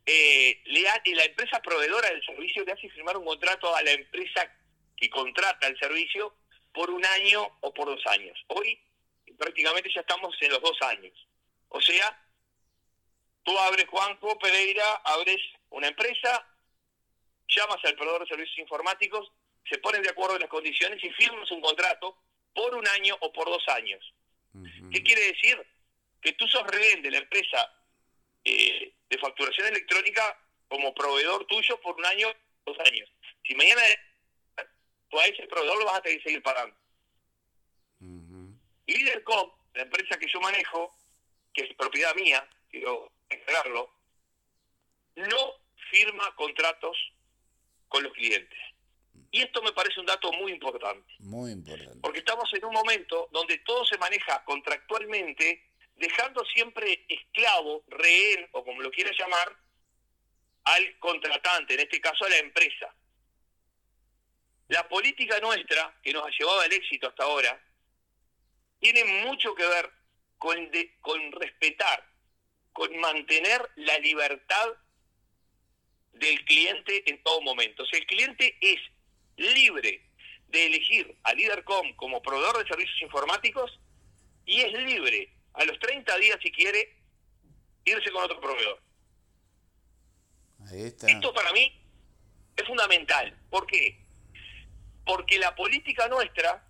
eh, 0.04 0.60
le 0.64 0.82
la 1.14 1.24
empresa 1.24 1.60
proveedora 1.62 2.08
del 2.10 2.24
servicio 2.24 2.64
le 2.64 2.72
hace 2.72 2.88
firmar 2.90 3.16
un 3.16 3.24
contrato 3.24 3.74
a 3.74 3.82
la 3.82 3.92
empresa 3.92 4.50
que 4.96 5.08
contrata 5.08 5.68
el 5.68 5.78
servicio 5.78 6.34
por 6.72 6.90
un 6.90 7.04
año 7.04 7.58
o 7.60 7.72
por 7.72 7.86
dos 7.86 8.04
años. 8.06 8.38
Hoy 8.48 8.80
prácticamente 9.38 9.90
ya 9.94 10.00
estamos 10.00 10.34
en 10.40 10.50
los 10.50 10.60
dos 10.60 10.80
años. 10.82 11.12
O 11.68 11.80
sea, 11.80 12.26
tú 13.42 13.56
abres, 13.58 13.86
Juanjo 13.88 14.38
Pereira, 14.38 14.94
abres 15.04 15.40
una 15.70 15.88
empresa, 15.88 16.46
llamas 17.48 17.84
al 17.84 17.94
proveedor 17.94 18.22
de 18.22 18.28
servicios 18.28 18.58
informáticos, 18.58 19.30
se 19.68 19.78
ponen 19.78 20.02
de 20.02 20.10
acuerdo 20.10 20.34
en 20.34 20.42
las 20.42 20.50
condiciones 20.50 21.02
y 21.02 21.10
firmas 21.10 21.50
un 21.50 21.60
contrato 21.60 22.16
por 22.54 22.74
un 22.74 22.86
año 22.88 23.16
o 23.20 23.32
por 23.32 23.46
dos 23.46 23.66
años. 23.68 24.14
¿Qué 24.90 25.02
quiere 25.02 25.32
decir? 25.32 25.64
Que 26.20 26.32
tú 26.32 26.46
sos 26.46 26.66
rehén 26.66 27.02
de 27.02 27.10
la 27.10 27.18
empresa 27.18 27.72
eh, 28.44 28.92
de 29.12 29.18
facturación 29.18 29.66
electrónica 29.68 30.38
como 30.68 30.94
proveedor 30.94 31.44
tuyo 31.46 31.78
por 31.82 31.94
un 31.96 32.06
año, 32.06 32.28
dos 32.64 32.78
años. 32.86 33.12
Si 33.46 33.54
mañana 33.54 33.82
tú 35.10 35.20
a 35.20 35.26
ese 35.26 35.46
proveedor 35.46 35.78
lo 35.78 35.84
vas 35.84 35.96
a 35.96 36.02
tener 36.02 36.18
que 36.18 36.24
seguir 36.24 36.42
pagando. 36.42 36.74
Y 38.86 38.94
Lidercom, 38.94 39.50
la 39.74 39.82
empresa 39.82 40.18
que 40.18 40.26
yo 40.28 40.40
manejo, 40.40 40.96
que 41.52 41.64
es 41.64 41.74
propiedad 41.76 42.14
mía, 42.14 42.48
quiero 42.70 43.12
entregarlo, 43.28 43.94
no 45.16 45.54
firma 45.90 46.34
contratos 46.34 46.96
con 47.88 48.02
los 48.02 48.12
clientes. 48.14 48.58
Y 49.30 49.42
esto 49.42 49.62
me 49.62 49.72
parece 49.72 50.00
un 50.00 50.06
dato 50.06 50.32
muy 50.32 50.52
importante. 50.52 51.14
Muy 51.18 51.52
importante. 51.52 51.98
Porque 52.00 52.20
estamos 52.20 52.50
en 52.54 52.64
un 52.64 52.72
momento 52.72 53.28
donde 53.30 53.58
todo 53.58 53.84
se 53.84 53.98
maneja 53.98 54.42
contractualmente, 54.44 55.71
dejando 56.02 56.44
siempre 56.46 57.04
esclavo, 57.08 57.84
rehén 57.86 58.48
o 58.50 58.64
como 58.64 58.82
lo 58.82 58.90
quieras 58.90 59.16
llamar, 59.16 59.56
al 60.64 60.98
contratante, 60.98 61.74
en 61.74 61.80
este 61.80 62.00
caso 62.00 62.24
a 62.24 62.28
la 62.28 62.38
empresa. 62.38 62.92
La 64.66 64.88
política 64.88 65.38
nuestra, 65.38 65.96
que 66.02 66.12
nos 66.12 66.26
ha 66.26 66.30
llevado 66.36 66.60
al 66.60 66.72
éxito 66.72 67.08
hasta 67.08 67.22
ahora, 67.22 67.64
tiene 68.80 69.04
mucho 69.24 69.54
que 69.54 69.64
ver 69.64 69.90
con, 70.38 70.56
con 71.00 71.32
respetar, 71.32 72.04
con 72.72 72.96
mantener 72.98 73.70
la 73.76 73.96
libertad 74.00 74.74
del 76.14 76.44
cliente 76.44 77.08
en 77.08 77.22
todo 77.22 77.40
momento. 77.42 77.86
Si 77.86 77.96
el 77.96 78.06
cliente 78.06 78.56
es 78.60 78.80
libre 79.36 80.04
de 80.48 80.66
elegir 80.66 81.16
a 81.22 81.32
Lidercom 81.32 81.94
como 81.94 82.20
proveedor 82.22 82.58
de 82.58 82.66
servicios 82.66 83.00
informáticos 83.02 83.78
y 84.44 84.62
es 84.62 84.72
libre 84.72 85.32
a 85.54 85.64
los 85.64 85.78
30 85.78 86.16
días 86.18 86.38
si 86.42 86.50
quiere 86.50 86.96
irse 87.84 88.10
con 88.10 88.24
otro 88.24 88.40
proveedor. 88.40 88.80
Esto 90.72 91.34
para 91.34 91.52
mí 91.52 91.80
es 92.56 92.66
fundamental. 92.66 93.36
¿Por 93.50 93.66
qué? 93.66 93.98
Porque 95.04 95.38
la 95.38 95.54
política 95.54 96.08
nuestra 96.08 96.64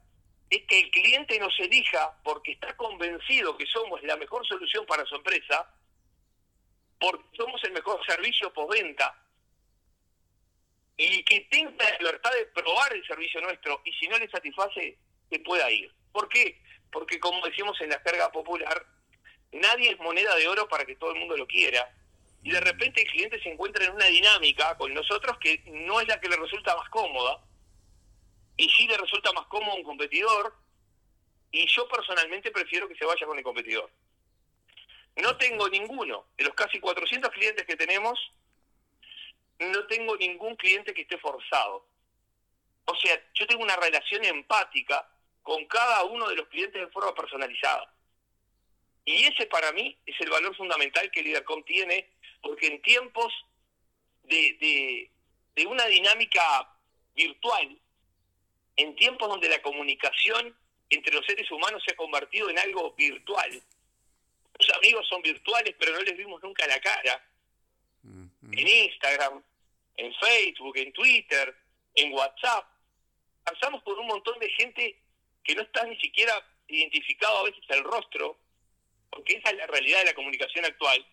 es 0.49 0.63
que 0.67 0.81
el 0.81 0.91
cliente 0.91 1.39
nos 1.39 1.59
elija 1.61 2.19
porque 2.25 2.53
está 2.53 2.77
convencido 2.77 3.57
que 3.57 3.67
somos 3.67 4.03
la 4.03 4.17
mejor 4.17 4.47
solución 4.47 4.85
para 4.87 5.05
su 5.07 5.17
empresa, 5.17 5.75
porque 6.99 7.25
somos 7.37 7.63
el 7.65 7.73
mejor 7.73 8.05
servicio 8.07 8.53
postventa, 8.53 9.19
y 10.97 11.23
que 11.25 11.41
tenga 11.51 11.85
la 11.91 11.99
libertad 11.99 12.31
de 12.33 12.47
probar 12.47 12.95
el 12.95 13.05
servicio 13.07 13.41
nuestro 13.41 13.81
y 13.85 13.93
si 13.95 14.09
no 14.09 14.19
le 14.19 14.31
satisface, 14.31 14.99
se 15.31 15.39
pueda 15.41 15.71
ir. 15.71 15.93
¿Por 16.13 16.29
qué? 16.29 16.63
Porque 16.93 17.19
como 17.19 17.45
decimos 17.45 17.81
en 17.81 17.91
la 17.91 17.99
jerga 18.01 18.31
popular, 18.31 18.87
nadie 19.51 19.91
es 19.91 19.99
moneda 19.99 20.37
de 20.37 20.47
oro 20.47 20.69
para 20.69 20.85
que 20.85 20.95
todo 20.95 21.11
el 21.13 21.19
mundo 21.19 21.37
lo 21.37 21.47
quiera. 21.47 21.93
Y 22.45 22.53
de 22.53 22.61
repente 22.61 23.03
el 23.03 23.09
cliente 23.09 23.43
se 23.43 23.51
encuentra 23.51 23.85
en 23.85 23.93
una 23.93 24.07
dinámica 24.07 24.77
con 24.77 24.95
nosotros 24.95 25.37
que 25.39 25.63
no 25.67 26.01
es 26.01 26.07
la 26.07 26.21
que 26.21 26.29
le 26.29 26.37
resulta 26.37 26.77
más 26.77 26.89
cómoda, 26.91 27.41
y 28.57 28.69
sí 28.69 28.87
le 28.87 28.97
resulta 28.97 29.33
más 29.33 29.47
cómodo 29.47 29.77
un 29.77 29.83
competidor, 29.83 30.55
y 31.51 31.67
yo 31.67 31.89
personalmente 31.89 32.53
prefiero 32.53 32.87
que 32.87 32.95
se 32.95 33.05
vaya 33.05 33.27
con 33.27 33.37
el 33.37 33.45
competidor. 33.45 33.91
No 35.17 35.37
tengo 35.37 35.69
ninguno 35.69 36.27
de 36.37 36.45
los 36.45 36.55
casi 36.55 36.79
400 36.79 37.31
clientes 37.31 37.67
que 37.67 37.77
tenemos 37.77 38.19
no 39.71 39.87
tengo 39.87 40.17
ningún 40.17 40.57
cliente 40.57 40.95
que 40.95 41.03
esté 41.03 41.19
forzado. 41.19 41.87
O 42.85 42.97
sea, 42.97 43.21
yo 43.35 43.47
tengo 43.47 43.63
una 43.63 43.77
relación 43.77 44.25
empática 44.25 45.09
con 45.43 45.65
cada 45.67 46.05
uno 46.05 46.29
de 46.29 46.37
los 46.37 46.49
clientes 46.49 46.81
de 46.81 46.93
forma 46.93 47.15
personalizada. 47.15 47.93
Y 49.05 49.25
ese 49.25 49.47
para 49.47 49.73
mí 49.73 49.97
es 50.07 50.21
el 50.21 50.31
valor 50.31 50.55
fundamental 50.57 51.11
que 51.11 51.23
Lidercom 51.23 51.65
tiene, 51.65 52.09
porque 52.41 52.69
en 52.69 52.81
tiempos 52.83 53.33
de, 54.25 55.09
de 55.55 55.67
una 55.67 55.87
dinámica 55.87 56.69
virtual, 57.15 57.79
en 58.77 58.97
tiempos 58.97 59.29
donde 59.29 59.49
la 59.49 59.61
comunicación 59.61 60.57
entre 60.91 61.15
los 61.15 61.27
seres 61.27 61.51
humanos 61.51 61.83
se 61.85 61.93
ha 61.93 61.97
convertido 61.97 62.49
en 62.51 62.59
algo 62.59 62.93
virtual, 62.93 63.63
los 64.59 64.71
amigos 64.77 65.07
son 65.09 65.23
virtuales 65.23 65.75
pero 65.79 65.93
no 65.93 66.01
les 66.03 66.17
vimos 66.17 66.43
nunca 66.43 66.67
la 66.67 66.81
cara, 66.81 67.25
en 68.05 68.69
Instagram, 68.69 69.43
en 69.97 70.15
Facebook, 70.15 70.77
en 70.77 70.93
Twitter, 70.93 71.57
en 71.95 72.13
WhatsApp. 72.13 72.67
Pasamos 73.45 73.83
por 73.83 73.99
un 73.99 74.07
montón 74.07 74.39
de 74.39 74.51
gente 74.51 75.02
que 75.45 75.55
no 75.55 75.63
está 75.63 75.85
ni 75.85 75.97
siquiera 75.99 76.33
identificado 76.69 77.39
a 77.39 77.45
veces 77.45 77.65
el 77.69 77.85
rostro, 77.85 78.39
porque 79.11 79.35
esa 79.35 79.51
es 79.51 79.57
la 79.57 79.67
realidad 79.67 80.01
de 80.01 80.07
la 80.07 80.15
comunicación 80.15 80.65
actual. 80.65 81.07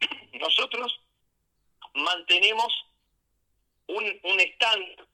Nosotros 0.34 1.00
mantenemos 1.94 2.72
un, 3.86 4.20
un 4.24 4.40
stand 4.40 5.06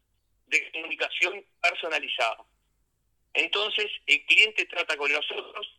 de 0.47 0.73
comunicación 0.73 1.45
personalizada. 1.61 2.45
Entonces, 3.35 3.87
el 4.07 4.25
cliente 4.27 4.65
trata 4.67 4.97
con 4.97 5.13
nosotros 5.13 5.79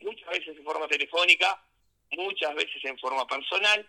muchas 0.00 0.28
veces 0.30 0.56
en 0.56 0.64
forma 0.64 0.86
telefónica, 0.88 1.62
muchas 2.12 2.54
veces 2.54 2.84
en 2.84 2.98
forma 2.98 3.26
personal, 3.26 3.86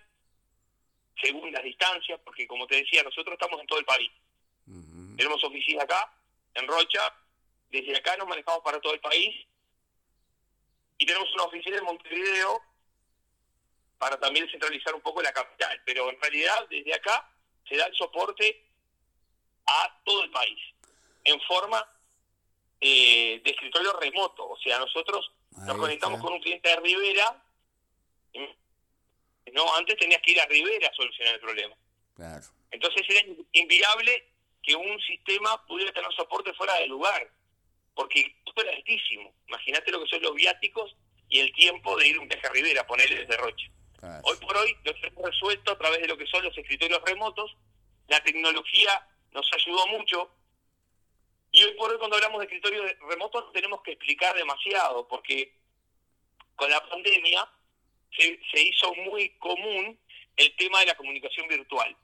según 1.21 1.51
las 1.51 1.63
distancias, 1.63 2.19
porque 2.23 2.47
como 2.47 2.67
te 2.67 2.77
decía, 2.77 3.03
nosotros 3.03 3.33
estamos 3.33 3.59
en 3.61 3.67
todo 3.67 3.79
el 3.79 3.85
país. 3.85 4.11
Tenemos 5.15 5.43
oficina 5.43 5.83
acá, 5.83 6.11
en 6.55 6.67
Rocha, 6.67 7.13
desde 7.81 7.97
acá 7.97 8.15
nos 8.17 8.27
manejamos 8.27 8.61
para 8.63 8.79
todo 8.79 8.93
el 8.93 8.99
país, 8.99 9.45
y 10.97 11.05
tenemos 11.05 11.33
una 11.33 11.43
oficina 11.43 11.77
en 11.77 11.83
Montevideo 11.83 12.61
para 13.97 14.19
también 14.19 14.49
centralizar 14.49 14.93
un 14.95 15.01
poco 15.01 15.21
la 15.21 15.33
capital, 15.33 15.81
pero 15.85 16.09
en 16.09 16.19
realidad 16.21 16.67
desde 16.69 16.93
acá 16.93 17.29
se 17.67 17.75
da 17.75 17.85
el 17.85 17.95
soporte 17.95 18.63
a 19.65 20.01
todo 20.03 20.23
el 20.23 20.31
país, 20.31 20.59
en 21.23 21.39
forma 21.41 21.85
eh, 22.79 23.41
de 23.43 23.51
escritorio 23.51 23.93
remoto, 23.93 24.49
o 24.49 24.57
sea, 24.57 24.79
nosotros 24.79 25.31
nos 25.51 25.77
conectamos 25.77 26.21
con 26.21 26.33
un 26.33 26.41
cliente 26.41 26.69
de 26.69 26.75
Rivera, 26.77 27.41
no, 29.53 29.75
antes 29.75 29.97
tenías 29.97 30.21
que 30.21 30.31
ir 30.31 30.41
a 30.41 30.45
Rivera 30.47 30.89
a 30.89 30.93
solucionar 30.93 31.35
el 31.35 31.39
problema. 31.39 31.75
Entonces 32.71 33.03
era 33.07 33.21
inviable 33.53 34.27
que 34.61 34.75
un 34.75 34.99
sistema 35.01 35.65
pudiera 35.65 35.93
tener 35.93 36.11
soporte 36.13 36.53
fuera 36.53 36.75
de 36.75 36.87
lugar, 36.87 37.29
porque 37.95 38.35
esto 38.45 38.61
era 38.61 38.75
altísimo. 38.75 39.33
Imagínate 39.47 39.91
lo 39.91 40.01
que 40.01 40.09
son 40.09 40.21
los 40.21 40.35
viáticos 40.35 40.95
y 41.29 41.39
el 41.39 41.51
tiempo 41.53 41.97
de 41.97 42.07
ir 42.07 42.19
un 42.19 42.27
viaje 42.27 42.45
a 42.47 42.51
Rivera, 42.51 42.85
ponerle 42.85 43.21
desde 43.21 43.37
Roche. 43.37 43.71
Hoy 44.23 44.37
por 44.37 44.55
hoy 44.57 44.77
lo 44.83 44.91
hemos 44.91 45.25
resuelto 45.25 45.71
a 45.71 45.77
través 45.77 46.01
de 46.01 46.07
lo 46.07 46.17
que 46.17 46.27
son 46.27 46.43
los 46.43 46.55
escritorios 46.55 47.01
remotos. 47.03 47.55
La 48.07 48.21
tecnología 48.21 49.07
nos 49.31 49.49
ayudó 49.53 49.87
mucho. 49.87 50.29
Y 51.51 51.63
hoy 51.63 51.73
por 51.73 51.89
hoy 51.89 51.97
cuando 51.97 52.17
hablamos 52.17 52.39
de 52.39 52.45
escritorios 52.45 52.91
remotos 53.09 53.51
tenemos 53.53 53.81
que 53.81 53.93
explicar 53.93 54.35
demasiado, 54.35 55.07
porque 55.07 55.55
con 56.55 56.69
la 56.69 56.87
pandemia 56.87 57.49
se, 58.15 58.61
hizo 58.61 58.93
muy 58.93 59.29
común 59.39 59.97
el 60.35 60.55
tema 60.55 60.81
de 60.81 60.87
la 60.87 60.95
comunicación 60.95 61.47
virtual. 61.47 61.95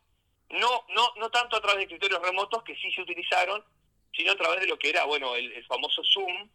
No, 0.49 0.85
no, 0.89 1.13
no 1.17 1.29
tanto 1.29 1.57
a 1.57 1.61
través 1.61 1.77
de 1.77 1.83
escritorios 1.83 2.21
remotos 2.21 2.63
que 2.63 2.75
sí 2.75 2.91
se 2.93 3.01
utilizaron, 3.01 3.63
sino 4.15 4.31
a 4.31 4.35
través 4.35 4.61
de 4.61 4.67
lo 4.67 4.77
que 4.77 4.89
era, 4.89 5.05
bueno, 5.05 5.35
el, 5.35 5.65
famoso 5.65 6.01
Zoom 6.03 6.49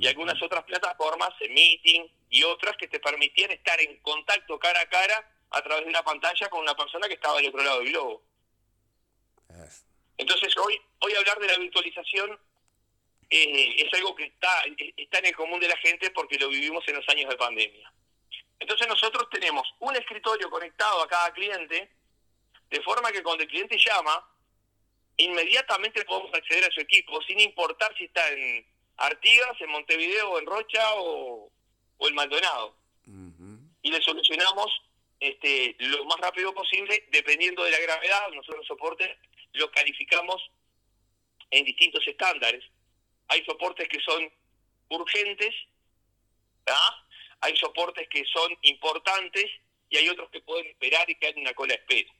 y 0.00 0.06
algunas 0.06 0.40
otras 0.42 0.64
plataformas, 0.64 1.30
Meeting 1.40 2.06
y 2.30 2.42
otras 2.42 2.76
que 2.76 2.88
te 2.88 3.00
permitían 3.00 3.50
estar 3.50 3.80
en 3.80 3.98
contacto 4.00 4.58
cara 4.58 4.80
a 4.80 4.88
cara 4.88 5.30
a 5.50 5.62
través 5.62 5.84
de 5.84 5.90
una 5.90 6.02
pantalla 6.02 6.48
con 6.48 6.60
una 6.60 6.74
persona 6.74 7.06
que 7.06 7.14
estaba 7.14 7.36
del 7.36 7.48
otro 7.48 7.62
lado 7.62 7.80
del 7.80 7.90
globo. 7.90 8.22
Entonces 10.16 10.56
hoy, 10.56 10.80
hoy 11.00 11.14
hablar 11.14 11.38
de 11.38 11.46
la 11.46 11.58
virtualización 11.58 12.38
eh, 13.30 13.74
es 13.78 13.94
algo 13.94 14.14
que 14.14 14.24
está, 14.24 14.62
está 14.96 15.18
en 15.18 15.26
el 15.26 15.36
común 15.36 15.60
de 15.60 15.68
la 15.68 15.76
gente 15.78 16.10
porque 16.10 16.38
lo 16.38 16.48
vivimos 16.48 16.86
en 16.88 16.96
los 16.96 17.08
años 17.08 17.28
de 17.28 17.36
pandemia. 17.36 17.92
Entonces 18.58 18.88
nosotros 18.88 19.28
tenemos 19.30 19.66
un 19.80 19.94
escritorio 19.96 20.48
conectado 20.50 21.02
a 21.02 21.08
cada 21.08 21.32
cliente, 21.32 21.90
de 22.70 22.82
forma 22.82 23.12
que 23.12 23.22
cuando 23.22 23.42
el 23.42 23.48
cliente 23.48 23.76
llama, 23.78 24.26
inmediatamente 25.16 26.04
podemos 26.04 26.32
acceder 26.34 26.64
a 26.64 26.70
su 26.70 26.80
equipo, 26.80 27.20
sin 27.22 27.40
importar 27.40 27.96
si 27.96 28.04
está 28.04 28.28
en 28.30 28.66
Artigas, 28.96 29.60
en 29.60 29.70
Montevideo, 29.70 30.38
en 30.38 30.46
Rocha 30.46 30.94
o, 30.96 31.50
o 31.98 32.08
en 32.08 32.14
Maldonado. 32.14 32.76
Y 33.82 33.90
le 33.90 34.00
solucionamos 34.00 34.70
este, 35.20 35.76
lo 35.78 36.04
más 36.06 36.18
rápido 36.18 36.54
posible, 36.54 37.06
dependiendo 37.10 37.64
de 37.64 37.70
la 37.70 37.78
gravedad, 37.80 38.30
nosotros 38.32 38.66
soportes 38.66 39.10
lo 39.52 39.70
calificamos 39.70 40.42
en 41.50 41.64
distintos 41.64 42.06
estándares. 42.06 42.64
Hay 43.28 43.44
soportes 43.44 43.88
que 43.88 44.00
son 44.00 44.30
urgentes, 44.88 45.54
¿ah? 46.66 47.06
hay 47.40 47.56
soportes 47.56 48.08
que 48.08 48.24
son 48.24 48.56
importantes 48.62 49.46
y 49.90 49.96
hay 49.96 50.08
otros 50.08 50.30
que 50.30 50.40
pueden 50.40 50.66
esperar 50.66 51.08
y 51.08 51.14
que 51.14 51.26
hay 51.26 51.34
una 51.36 51.54
cola 51.54 51.74
de 51.74 51.80
espera. 51.80 52.14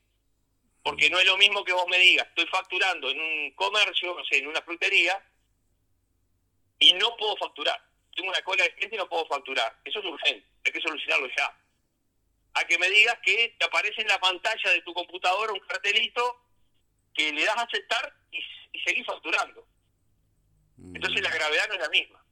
Porque 0.85 1.09
no 1.09 1.19
es 1.19 1.27
lo 1.27 1.39
mismo 1.39 1.65
que 1.65 1.73
vos 1.73 1.87
me 1.89 1.99
digas, 1.99 2.29
estoy 2.29 2.47
facturando 2.47 3.09
en 3.11 3.19
un 3.19 3.51
comercio, 3.53 4.15
no 4.15 4.25
sé, 4.27 4.39
en 4.39 4.49
una 4.49 4.61
frutería, 4.61 5.21
y 6.79 6.93
no 6.93 7.17
puedo 7.17 7.37
facturar. 7.39 7.83
Tengo 8.15 8.29
una 8.29 8.43
cola 8.43 8.65
de 8.65 8.73
gente 8.73 8.95
y 8.95 8.99
no 8.99 9.09
puedo 9.09 9.27
facturar. 9.27 9.81
Eso 9.83 9.99
es 9.99 10.05
urgente, 10.05 10.47
hay 10.65 10.73
que 10.73 10.81
solucionarlo 10.81 11.29
ya. 11.37 11.59
a 12.57 12.65
que 12.65 12.79
me 12.79 12.89
digas 12.91 13.17
que 13.25 13.57
te 13.59 13.65
aparece 13.65 14.03
en 14.03 14.09
la 14.09 14.21
pantalla 14.21 14.71
de 14.71 14.83
tu 14.83 14.93
computadora 14.93 15.53
un 15.53 15.61
cartelito 15.61 16.41
que 17.15 17.33
le 17.33 17.45
das 17.45 17.57
a 17.57 17.63
aceptar 17.63 18.15
y, 18.31 18.39
y 18.73 18.81
seguís 18.83 19.07
facturando. 19.07 19.67
Entonces 20.79 21.23
la 21.23 21.31
gravedad 21.31 21.67
no 21.69 21.75
es 21.75 21.81
la 21.81 21.89
misma. 21.89 22.25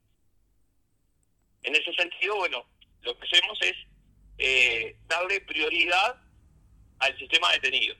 En 1.62 1.74
ese 1.74 1.92
sentido, 1.94 2.36
bueno, 2.36 2.66
lo 3.00 3.18
que 3.18 3.26
hacemos 3.26 3.58
es 3.62 3.74
eh, 4.38 4.96
darle 5.06 5.40
prioridad 5.40 6.20
al 6.98 7.18
sistema 7.18 7.50
detenido. 7.52 7.96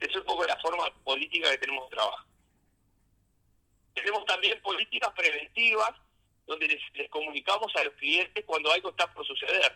Esa 0.00 0.10
es 0.10 0.16
un 0.16 0.24
poco 0.24 0.44
la 0.44 0.58
forma 0.58 0.84
política 1.04 1.50
que 1.50 1.58
tenemos 1.58 1.88
de 1.88 1.96
trabajo. 1.96 2.26
Tenemos 3.94 4.24
también 4.26 4.60
políticas 4.60 5.10
preventivas 5.14 5.92
donde 6.46 6.68
les, 6.68 7.10
comunicamos 7.10 7.74
a 7.76 7.84
los 7.84 7.94
clientes 7.94 8.44
cuando 8.44 8.70
algo 8.70 8.90
está 8.90 9.12
por 9.12 9.26
suceder. 9.26 9.74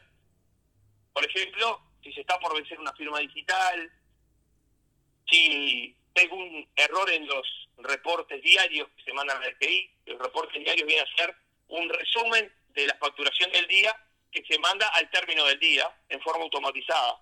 Por 1.13 1.25
ejemplo, 1.25 1.81
si 2.03 2.13
se 2.13 2.21
está 2.21 2.39
por 2.39 2.55
vencer 2.55 2.79
una 2.79 2.93
firma 2.93 3.19
digital, 3.19 3.91
si 5.29 5.97
tengo 6.13 6.37
un 6.37 6.69
error 6.77 7.11
en 7.11 7.27
los 7.27 7.69
reportes 7.79 8.43
diarios 8.43 8.89
que 8.97 9.05
se 9.05 9.13
mandan 9.13 9.43
al 9.43 9.57
FI, 9.57 9.91
los 10.07 10.19
reportes 10.19 10.63
diarios 10.63 10.87
vienen 10.87 11.07
a 11.07 11.17
ser 11.17 11.35
un 11.69 11.89
resumen 11.89 12.53
de 12.69 12.87
la 12.87 12.97
facturación 12.97 13.51
del 13.53 13.67
día 13.67 13.95
que 14.31 14.45
se 14.45 14.59
manda 14.59 14.87
al 14.89 15.11
término 15.11 15.45
del 15.47 15.59
día 15.59 15.91
en 16.09 16.21
forma 16.21 16.45
automatizada. 16.45 17.21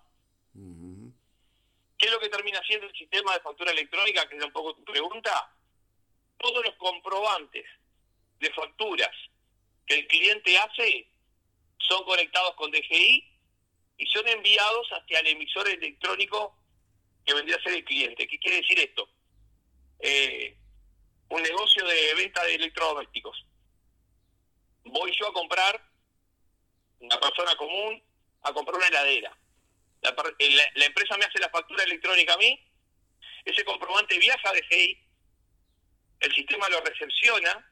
¿Qué 1.99 2.05
es 2.05 2.11
lo 2.13 2.19
que 2.19 2.29
termina 2.29 2.61
siendo 2.65 2.87
el 2.87 2.95
sistema 2.95 3.33
de 3.33 3.41
factura 3.41 3.71
electrónica? 3.71 4.27
Que 4.29 4.37
es 4.37 4.53
tu 4.53 4.83
pregunta. 4.85 5.53
Todos 6.37 6.65
los 6.65 6.75
comprobantes 6.75 7.65
de 8.39 8.49
facturas 8.53 9.11
que 9.85 9.95
el 9.95 10.07
cliente 10.07 10.57
hace 10.57 11.09
son 11.77 12.05
conectados 12.05 12.55
con 12.55 12.71
DGI 12.71 13.37
y 13.97 14.05
son 14.07 14.25
enviados 14.29 14.87
hacia 14.91 15.19
el 15.19 15.27
emisor 15.27 15.67
electrónico 15.67 16.55
que 17.25 17.33
vendría 17.33 17.57
a 17.57 17.63
ser 17.63 17.73
el 17.73 17.83
cliente. 17.83 18.27
¿Qué 18.27 18.39
quiere 18.39 18.61
decir 18.61 18.79
esto? 18.79 19.09
Eh, 19.99 20.57
un 21.27 21.41
negocio 21.41 21.85
de 21.85 22.13
venta 22.15 22.41
de 22.45 22.55
electrodomésticos. 22.55 23.45
Voy 24.85 25.11
yo 25.19 25.27
a 25.27 25.33
comprar, 25.33 25.83
una 27.01 27.19
persona 27.19 27.55
común, 27.57 28.01
a 28.43 28.53
comprar 28.53 28.77
una 28.77 28.87
heladera. 28.87 29.37
La, 30.01 30.15
la, 30.75 30.85
empresa 30.85 31.17
me 31.17 31.25
hace 31.25 31.39
la 31.39 31.49
factura 31.49 31.83
electrónica 31.83 32.33
a 32.33 32.37
mí, 32.37 32.57
ese 33.45 33.63
comprobante 33.65 34.17
viaja 34.17 34.49
a 34.49 34.53
DGI, 34.53 35.07
el 36.21 36.33
sistema 36.33 36.69
lo 36.69 36.81
recepciona, 36.81 37.71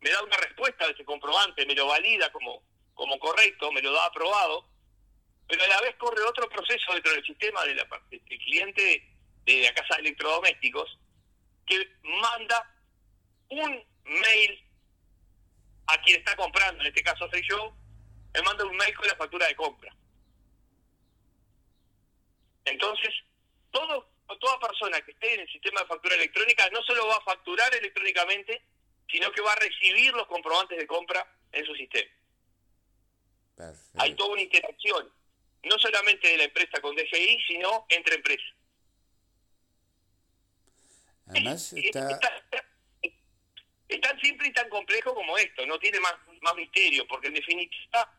me 0.00 0.10
da 0.10 0.22
una 0.22 0.36
respuesta 0.36 0.86
de 0.86 0.92
ese 0.92 1.04
comprobante, 1.04 1.66
me 1.66 1.74
lo 1.74 1.86
valida 1.86 2.30
como, 2.32 2.62
como 2.94 3.18
correcto, 3.18 3.70
me 3.72 3.82
lo 3.82 3.92
da 3.92 4.06
aprobado, 4.06 4.68
pero 5.46 5.64
a 5.64 5.68
la 5.68 5.80
vez 5.82 5.94
corre 5.96 6.22
otro 6.22 6.48
proceso 6.48 6.92
dentro 6.92 7.12
del 7.12 7.24
sistema 7.24 7.64
de 7.64 7.74
la, 7.74 7.86
del 8.10 8.20
cliente 8.20 9.08
de 9.44 9.62
la 9.62 9.74
casa 9.74 9.96
de 9.96 10.02
electrodomésticos 10.02 10.98
que 11.66 11.88
manda 12.02 12.74
un 13.48 13.84
mail 14.04 14.68
a 15.86 16.00
quien 16.02 16.18
está 16.18 16.34
comprando, 16.36 16.80
en 16.80 16.88
este 16.88 17.02
caso 17.02 17.28
soy 17.30 17.42
yo, 17.48 17.76
me 18.34 18.42
manda 18.42 18.64
un 18.64 18.76
mail 18.76 18.94
con 18.94 19.06
la 19.06 19.16
factura 19.16 19.46
de 19.46 19.56
compra. 19.56 19.94
Entonces, 22.64 23.10
todo, 23.70 24.08
toda 24.40 24.60
persona 24.60 25.00
que 25.02 25.12
esté 25.12 25.34
en 25.34 25.40
el 25.40 25.48
sistema 25.48 25.80
de 25.80 25.86
factura 25.86 26.14
electrónica 26.14 26.68
no 26.70 26.82
solo 26.82 27.06
va 27.06 27.16
a 27.16 27.24
facturar 27.24 27.74
electrónicamente, 27.74 28.62
sino 29.10 29.30
que 29.32 29.42
va 29.42 29.52
a 29.52 29.56
recibir 29.56 30.12
los 30.14 30.26
comprobantes 30.26 30.78
de 30.78 30.86
compra 30.86 31.26
en 31.52 31.64
su 31.66 31.74
sistema. 31.74 32.10
Hay 33.98 34.14
toda 34.14 34.32
una 34.32 34.42
interacción, 34.42 35.12
no 35.64 35.78
solamente 35.78 36.28
de 36.28 36.36
la 36.38 36.44
empresa 36.44 36.80
con 36.80 36.96
DGI, 36.96 37.42
sino 37.46 37.86
entre 37.88 38.16
empresas. 38.16 38.54
Además 41.28 41.72
está... 41.72 42.20
Es, 43.88 44.00
tan 44.00 44.18
simple 44.20 44.48
y 44.48 44.52
tan 44.52 44.70
complejo 44.70 45.14
como 45.14 45.36
esto, 45.36 45.66
no 45.66 45.78
tiene 45.78 46.00
más, 46.00 46.14
más 46.40 46.54
misterio, 46.56 47.06
porque 47.06 47.26
en 47.26 47.34
definitiva 47.34 48.10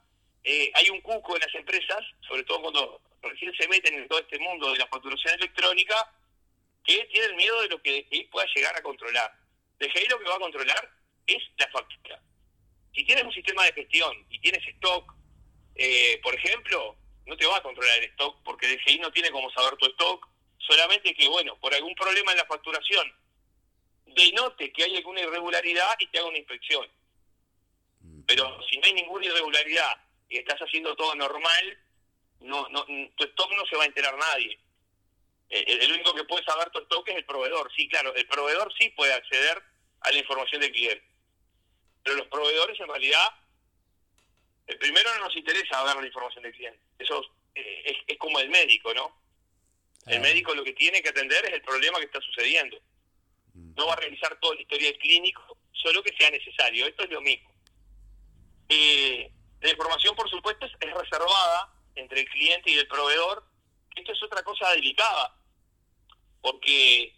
eh, 0.43 0.71
hay 0.75 0.89
un 0.91 1.01
cuco 1.01 1.35
en 1.35 1.41
las 1.41 1.55
empresas, 1.55 1.99
sobre 2.27 2.43
todo 2.43 2.61
cuando 2.61 3.01
recién 3.23 3.53
se 3.55 3.67
meten 3.67 3.95
en 3.95 4.07
todo 4.07 4.19
este 4.19 4.39
mundo 4.39 4.71
de 4.71 4.77
la 4.77 4.87
facturación 4.87 5.33
electrónica, 5.35 6.13
que 6.83 7.05
tienen 7.05 7.35
miedo 7.35 7.61
de 7.61 7.69
lo 7.69 7.81
que 7.81 8.03
DGI 8.03 8.25
pueda 8.25 8.45
llegar 8.53 8.75
a 8.75 8.81
controlar. 8.81 9.33
DGI 9.79 10.07
lo 10.09 10.19
que 10.19 10.29
va 10.29 10.35
a 10.35 10.39
controlar 10.39 10.91
es 11.25 11.43
la 11.57 11.67
factura. 11.69 12.21
Si 12.93 13.03
tienes 13.05 13.23
un 13.23 13.31
sistema 13.31 13.63
de 13.63 13.73
gestión 13.73 14.25
y 14.29 14.39
tienes 14.39 14.65
stock, 14.75 15.13
eh, 15.75 16.19
por 16.21 16.35
ejemplo, 16.35 16.97
no 17.25 17.37
te 17.37 17.45
va 17.45 17.57
a 17.57 17.63
controlar 17.63 17.97
el 17.99 18.05
stock 18.11 18.43
porque 18.43 18.67
DGI 18.67 18.99
no 18.99 19.11
tiene 19.11 19.31
cómo 19.31 19.49
saber 19.51 19.75
tu 19.77 19.85
stock, 19.87 20.27
solamente 20.59 21.13
que, 21.13 21.27
bueno, 21.27 21.57
por 21.59 21.73
algún 21.73 21.95
problema 21.95 22.31
en 22.31 22.37
la 22.37 22.45
facturación, 22.45 23.11
denote 24.05 24.71
que 24.71 24.83
hay 24.83 24.97
alguna 24.97 25.21
irregularidad 25.21 25.95
y 25.99 26.07
te 26.07 26.19
haga 26.19 26.27
una 26.27 26.37
inspección. 26.37 26.87
Mm. 28.01 28.21
Pero 28.27 28.59
si 28.69 28.77
no 28.77 28.85
hay 28.85 28.93
ninguna 28.93 29.25
irregularidad 29.25 29.97
y 30.29 30.37
estás 30.37 30.59
haciendo 30.59 30.95
todo 30.95 31.15
normal, 31.15 31.79
no, 32.43 32.67
no, 32.69 32.85
tu 32.85 33.23
stock 33.25 33.51
no 33.55 33.65
se 33.65 33.75
va 33.75 33.83
a 33.83 33.87
enterar 33.87 34.17
nadie. 34.17 34.59
El, 35.49 35.81
el, 35.81 35.91
único 35.91 36.15
que 36.15 36.23
puede 36.23 36.43
saber 36.43 36.69
tu 36.71 36.79
stock 36.79 37.07
es 37.09 37.15
el 37.15 37.25
proveedor. 37.25 37.71
Sí, 37.75 37.87
claro, 37.89 38.13
el 38.15 38.27
proveedor 38.27 38.73
sí 38.77 38.89
puede 38.89 39.13
acceder 39.13 39.61
a 40.01 40.11
la 40.11 40.17
información 40.17 40.61
del 40.61 40.71
cliente. 40.71 41.05
Pero 42.03 42.17
los 42.17 42.27
proveedores 42.27 42.79
en 42.79 42.87
realidad, 42.87 43.27
el 44.67 44.77
primero 44.77 45.13
no 45.15 45.25
nos 45.25 45.35
interesa 45.35 45.83
ver 45.83 45.95
la 45.97 46.07
información 46.07 46.43
del 46.43 46.53
cliente. 46.53 46.79
Eso 46.99 47.23
eh, 47.55 47.83
es, 47.85 47.97
es 48.07 48.17
como 48.17 48.39
el 48.39 48.49
médico, 48.49 48.93
¿no? 48.93 49.23
El 50.05 50.19
médico 50.19 50.53
lo 50.53 50.63
que 50.63 50.73
tiene 50.73 51.01
que 51.01 51.09
atender 51.09 51.45
es 51.45 51.53
el 51.53 51.61
problema 51.61 51.99
que 51.99 52.05
está 52.05 52.19
sucediendo. 52.19 52.77
Mm. 53.53 53.73
No 53.75 53.87
va 53.87 53.93
a 53.93 53.97
realizar 53.97 54.37
todo 54.39 54.53
el 54.53 54.61
historial 54.61 54.97
clínico, 54.97 55.57
solo 55.71 56.03
que 56.03 56.15
sea 56.17 56.29
necesario. 56.29 56.85
Esto 56.87 57.03
es 57.03 57.09
lo 57.09 57.21
mismo. 57.21 57.49
Eh, 58.67 59.31
la 59.61 59.69
información, 59.69 60.15
por 60.15 60.29
supuesto, 60.29 60.65
es, 60.65 60.73
reservada 60.79 61.73
entre 61.95 62.21
el 62.21 62.29
cliente 62.29 62.71
y 62.71 62.77
el 62.77 62.87
proveedor. 62.87 63.43
Esto 63.95 64.11
es 64.11 64.23
otra 64.23 64.43
cosa 64.43 64.71
delicada, 64.71 65.35
porque 66.41 67.15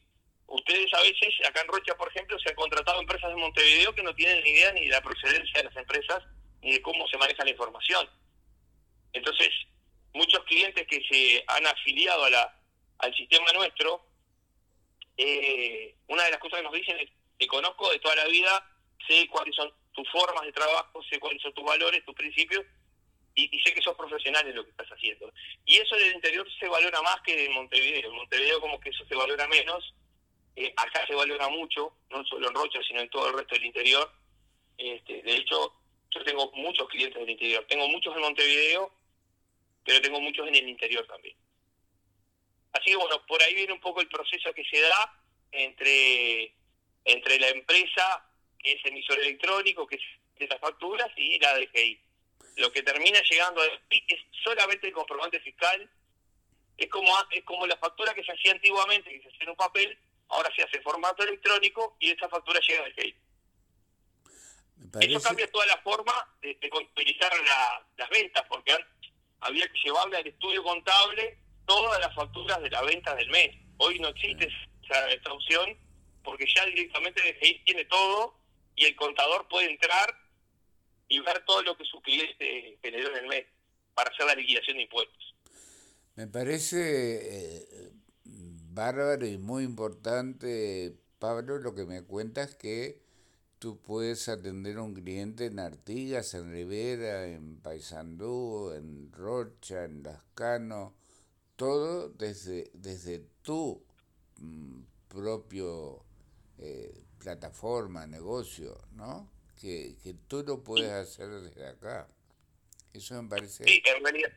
ustedes 0.47 0.93
a 0.93 1.01
veces, 1.01 1.33
acá 1.47 1.61
en 1.61 1.67
Rocha, 1.67 1.95
por 1.95 2.09
ejemplo, 2.09 2.37
se 2.39 2.49
han 2.49 2.55
contratado 2.55 2.99
empresas 2.99 3.29
de 3.29 3.35
Montevideo 3.35 3.95
que 3.95 4.03
no 4.03 4.13
tienen 4.13 4.43
ni 4.43 4.51
idea 4.51 4.71
ni 4.73 4.81
de 4.85 4.91
la 4.91 5.01
procedencia 5.01 5.59
de 5.59 5.63
las 5.63 5.75
empresas 5.77 6.23
ni 6.61 6.73
de 6.73 6.81
cómo 6.81 7.07
se 7.07 7.17
maneja 7.17 7.43
la 7.43 7.51
información. 7.51 8.09
Entonces, 9.13 9.49
muchos 10.13 10.43
clientes 10.45 10.85
que 10.87 11.01
se 11.09 11.43
han 11.47 11.65
afiliado 11.67 12.25
a 12.25 12.29
la, 12.29 12.61
al 12.99 13.15
sistema 13.15 13.51
nuestro, 13.53 14.05
eh, 15.17 15.95
una 16.07 16.23
de 16.23 16.31
las 16.31 16.39
cosas 16.39 16.59
que 16.59 16.63
nos 16.63 16.73
dicen 16.73 16.97
es, 16.99 17.09
te 17.37 17.47
conozco 17.47 17.89
de 17.91 17.99
toda 17.99 18.15
la 18.15 18.25
vida, 18.25 18.71
sé 19.07 19.27
cuáles 19.29 19.55
son 19.55 19.71
tus 19.93 20.09
formas 20.11 20.43
de 20.45 20.51
trabajo, 20.51 21.01
sé 21.09 21.19
cuáles 21.19 21.41
son 21.41 21.53
tus 21.53 21.63
valores, 21.63 22.03
tus 22.05 22.15
principios, 22.15 22.65
y, 23.35 23.59
sé 23.61 23.73
que 23.73 23.81
sos 23.81 23.95
profesional 23.95 24.47
en 24.47 24.55
lo 24.55 24.63
que 24.63 24.71
estás 24.71 24.87
haciendo. 24.89 25.31
Y 25.65 25.75
eso 25.75 25.95
en 25.95 26.07
el 26.07 26.15
interior 26.15 26.47
se 26.57 26.67
valora 26.67 27.01
más 27.01 27.21
que 27.21 27.45
en 27.45 27.53
Montevideo. 27.53 28.09
En 28.09 28.15
Montevideo 28.15 28.61
como 28.61 28.79
que 28.79 28.89
eso 28.89 29.05
se 29.05 29.15
valora 29.15 29.47
menos, 29.47 29.93
eh, 30.55 30.73
acá 30.77 31.05
se 31.05 31.13
valora 31.13 31.49
mucho, 31.49 31.93
no 32.09 32.25
solo 32.25 32.47
en 32.47 32.55
Rocha, 32.55 32.79
sino 32.87 33.01
en 33.01 33.09
todo 33.09 33.27
el 33.27 33.37
resto 33.37 33.55
del 33.55 33.65
interior. 33.65 34.09
Este, 34.77 35.21
de 35.21 35.35
hecho, 35.35 35.73
yo 36.11 36.23
tengo 36.23 36.49
muchos 36.53 36.87
clientes 36.87 37.19
del 37.19 37.29
interior. 37.29 37.65
Tengo 37.67 37.87
muchos 37.89 38.15
en 38.15 38.21
Montevideo, 38.21 38.91
pero 39.83 40.01
tengo 40.01 40.21
muchos 40.21 40.47
en 40.47 40.55
el 40.55 40.69
interior 40.69 41.05
también. 41.05 41.35
Así 42.71 42.91
que 42.91 42.95
bueno, 42.95 43.25
por 43.25 43.41
ahí 43.41 43.53
viene 43.53 43.73
un 43.73 43.79
poco 43.79 44.01
el 44.01 44.07
proceso 44.07 44.53
que 44.53 44.63
se 44.65 44.79
da 44.79 45.23
entre, 45.51 46.53
entre 47.03 47.39
la 47.39 47.49
empresa, 47.49 48.25
que 48.59 48.73
es 48.73 48.85
emisor 48.85 49.19
electrónico, 49.19 49.85
que 49.87 49.95
es 49.95 50.01
de 50.39 50.47
las 50.47 50.59
facturas, 50.59 51.09
y 51.17 51.39
la 51.39 51.57
DGI. 51.57 52.04
Lo 52.57 52.71
que 52.71 52.83
termina 52.83 53.21
llegando 53.29 53.61
a 53.61 53.65
es 53.65 54.19
solamente 54.43 54.87
el 54.87 54.93
comprobante 54.93 55.39
fiscal. 55.39 55.89
Es 56.77 56.89
como, 56.89 57.11
es 57.31 57.43
como 57.43 57.67
la 57.67 57.77
factura 57.77 58.13
que 58.13 58.23
se 58.23 58.31
hacía 58.31 58.51
antiguamente, 58.51 59.09
que 59.09 59.21
se 59.21 59.29
hacía 59.29 59.43
en 59.43 59.49
un 59.49 59.55
papel, 59.55 59.97
ahora 60.29 60.49
se 60.55 60.63
hace 60.63 60.77
en 60.77 60.83
formato 60.83 61.23
electrónico 61.23 61.95
y 61.99 62.11
esa 62.11 62.27
factura 62.29 62.59
llega 62.59 62.83
al 62.83 62.93
GEI. 62.93 63.15
Eso 65.01 65.21
cambia 65.21 65.49
toda 65.51 65.65
la 65.67 65.77
forma 65.81 66.13
de, 66.41 66.57
contabilizar 66.69 67.31
las 67.97 68.09
ventas, 68.09 68.43
porque 68.47 68.75
había 69.41 69.67
que 69.67 69.79
llevarle 69.83 70.17
al 70.17 70.27
estudio 70.27 70.63
contable 70.63 71.37
todas 71.65 71.99
las 71.99 72.13
facturas 72.15 72.61
de 72.61 72.69
la 72.69 72.81
venta 72.83 73.15
del 73.15 73.29
mes. 73.29 73.55
Hoy 73.77 73.99
no 73.99 74.09
existe 74.09 74.49
esa, 74.83 75.33
opción 75.33 75.77
porque 76.23 76.45
ya 76.53 76.65
directamente 76.65 77.21
el 77.27 77.63
tiene 77.63 77.85
todo 77.85 78.37
y 78.75 78.85
el 78.85 78.95
contador 78.95 79.47
puede 79.47 79.69
entrar 79.69 80.24
y 81.07 81.19
ver 81.19 81.43
todo 81.45 81.61
lo 81.63 81.77
que 81.77 81.85
su 81.85 82.01
cliente 82.01 82.77
generó 82.81 83.09
en 83.11 83.23
el 83.23 83.27
mes 83.27 83.45
para 83.93 84.09
hacer 84.09 84.25
la 84.25 84.35
liquidación 84.35 84.77
de 84.77 84.83
impuestos. 84.83 85.35
Me 86.15 86.27
parece 86.27 87.59
eh, 87.61 87.91
bárbaro 88.23 89.25
y 89.25 89.37
muy 89.37 89.63
importante, 89.63 90.95
Pablo, 91.19 91.57
lo 91.59 91.75
que 91.75 91.85
me 91.85 92.03
cuentas 92.03 92.55
que 92.55 93.01
tú 93.59 93.81
puedes 93.81 94.29
atender 94.29 94.77
a 94.77 94.81
un 94.83 94.93
cliente 94.93 95.45
en 95.45 95.59
Artigas, 95.59 96.33
en 96.33 96.51
Rivera, 96.51 97.25
en 97.25 97.57
Paysandú, 97.61 98.71
en 98.75 99.11
Rocha, 99.11 99.85
en 99.85 100.03
Lascano, 100.03 100.93
todo 101.55 102.09
desde, 102.09 102.69
desde 102.73 103.25
tu 103.41 103.81
mm, 104.37 104.81
propio 105.07 106.05
eh, 106.57 107.05
plataforma, 107.17 108.05
negocio, 108.07 108.81
¿no? 108.91 109.34
Que, 109.59 109.95
que 110.03 110.13
tú 110.27 110.43
lo 110.45 110.63
puedes 110.63 110.91
hacer 110.91 111.27
desde 111.27 111.67
acá. 111.67 112.07
Eso 112.93 113.21
me 113.21 113.29
parece... 113.29 113.63
Sí, 113.63 113.81
en 113.85 114.03
realidad, 114.03 114.31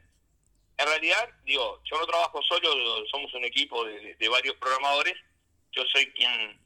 en 0.79 0.87
realidad, 0.87 1.29
digo, 1.45 1.81
yo 1.85 1.99
no 1.99 2.07
trabajo 2.07 2.41
solo, 2.43 3.07
somos 3.11 3.33
un 3.35 3.45
equipo 3.45 3.85
de, 3.85 4.15
de 4.15 4.29
varios 4.29 4.57
programadores. 4.57 5.15
Yo 5.73 5.83
soy 5.93 6.11
quien 6.13 6.59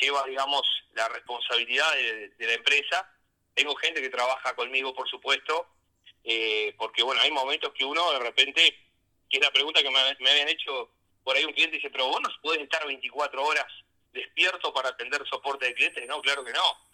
lleva, 0.00 0.24
digamos, 0.24 0.62
la 0.94 1.08
responsabilidad 1.08 1.92
de, 1.94 2.46
la 2.46 2.54
empresa. 2.54 3.10
Tengo 3.54 3.74
gente 3.76 4.00
que 4.00 4.08
trabaja 4.08 4.54
conmigo, 4.54 4.94
por 4.94 5.08
supuesto, 5.08 5.66
eh, 6.24 6.74
porque, 6.78 7.02
bueno, 7.02 7.20
hay 7.22 7.30
momentos 7.30 7.72
que 7.74 7.84
uno 7.84 8.12
de 8.12 8.20
repente, 8.20 8.74
que 9.28 9.38
es 9.38 9.42
la 9.42 9.50
pregunta 9.50 9.82
que 9.82 9.90
me, 9.90 9.98
habían 9.98 10.48
hecho 10.48 10.90
por 11.24 11.36
ahí 11.36 11.44
un 11.44 11.52
cliente, 11.52 11.76
dice, 11.76 11.90
pero 11.90 12.06
vos 12.06 12.20
no 12.22 12.28
puedes 12.42 12.62
estar 12.62 12.86
24 12.86 13.44
horas 13.44 13.66
despierto 14.12 14.72
para 14.72 14.90
atender 14.90 15.22
soporte 15.28 15.66
de 15.66 15.74
clientes. 15.74 16.06
No, 16.06 16.20
claro 16.20 16.44
que 16.44 16.52
no. 16.52 16.89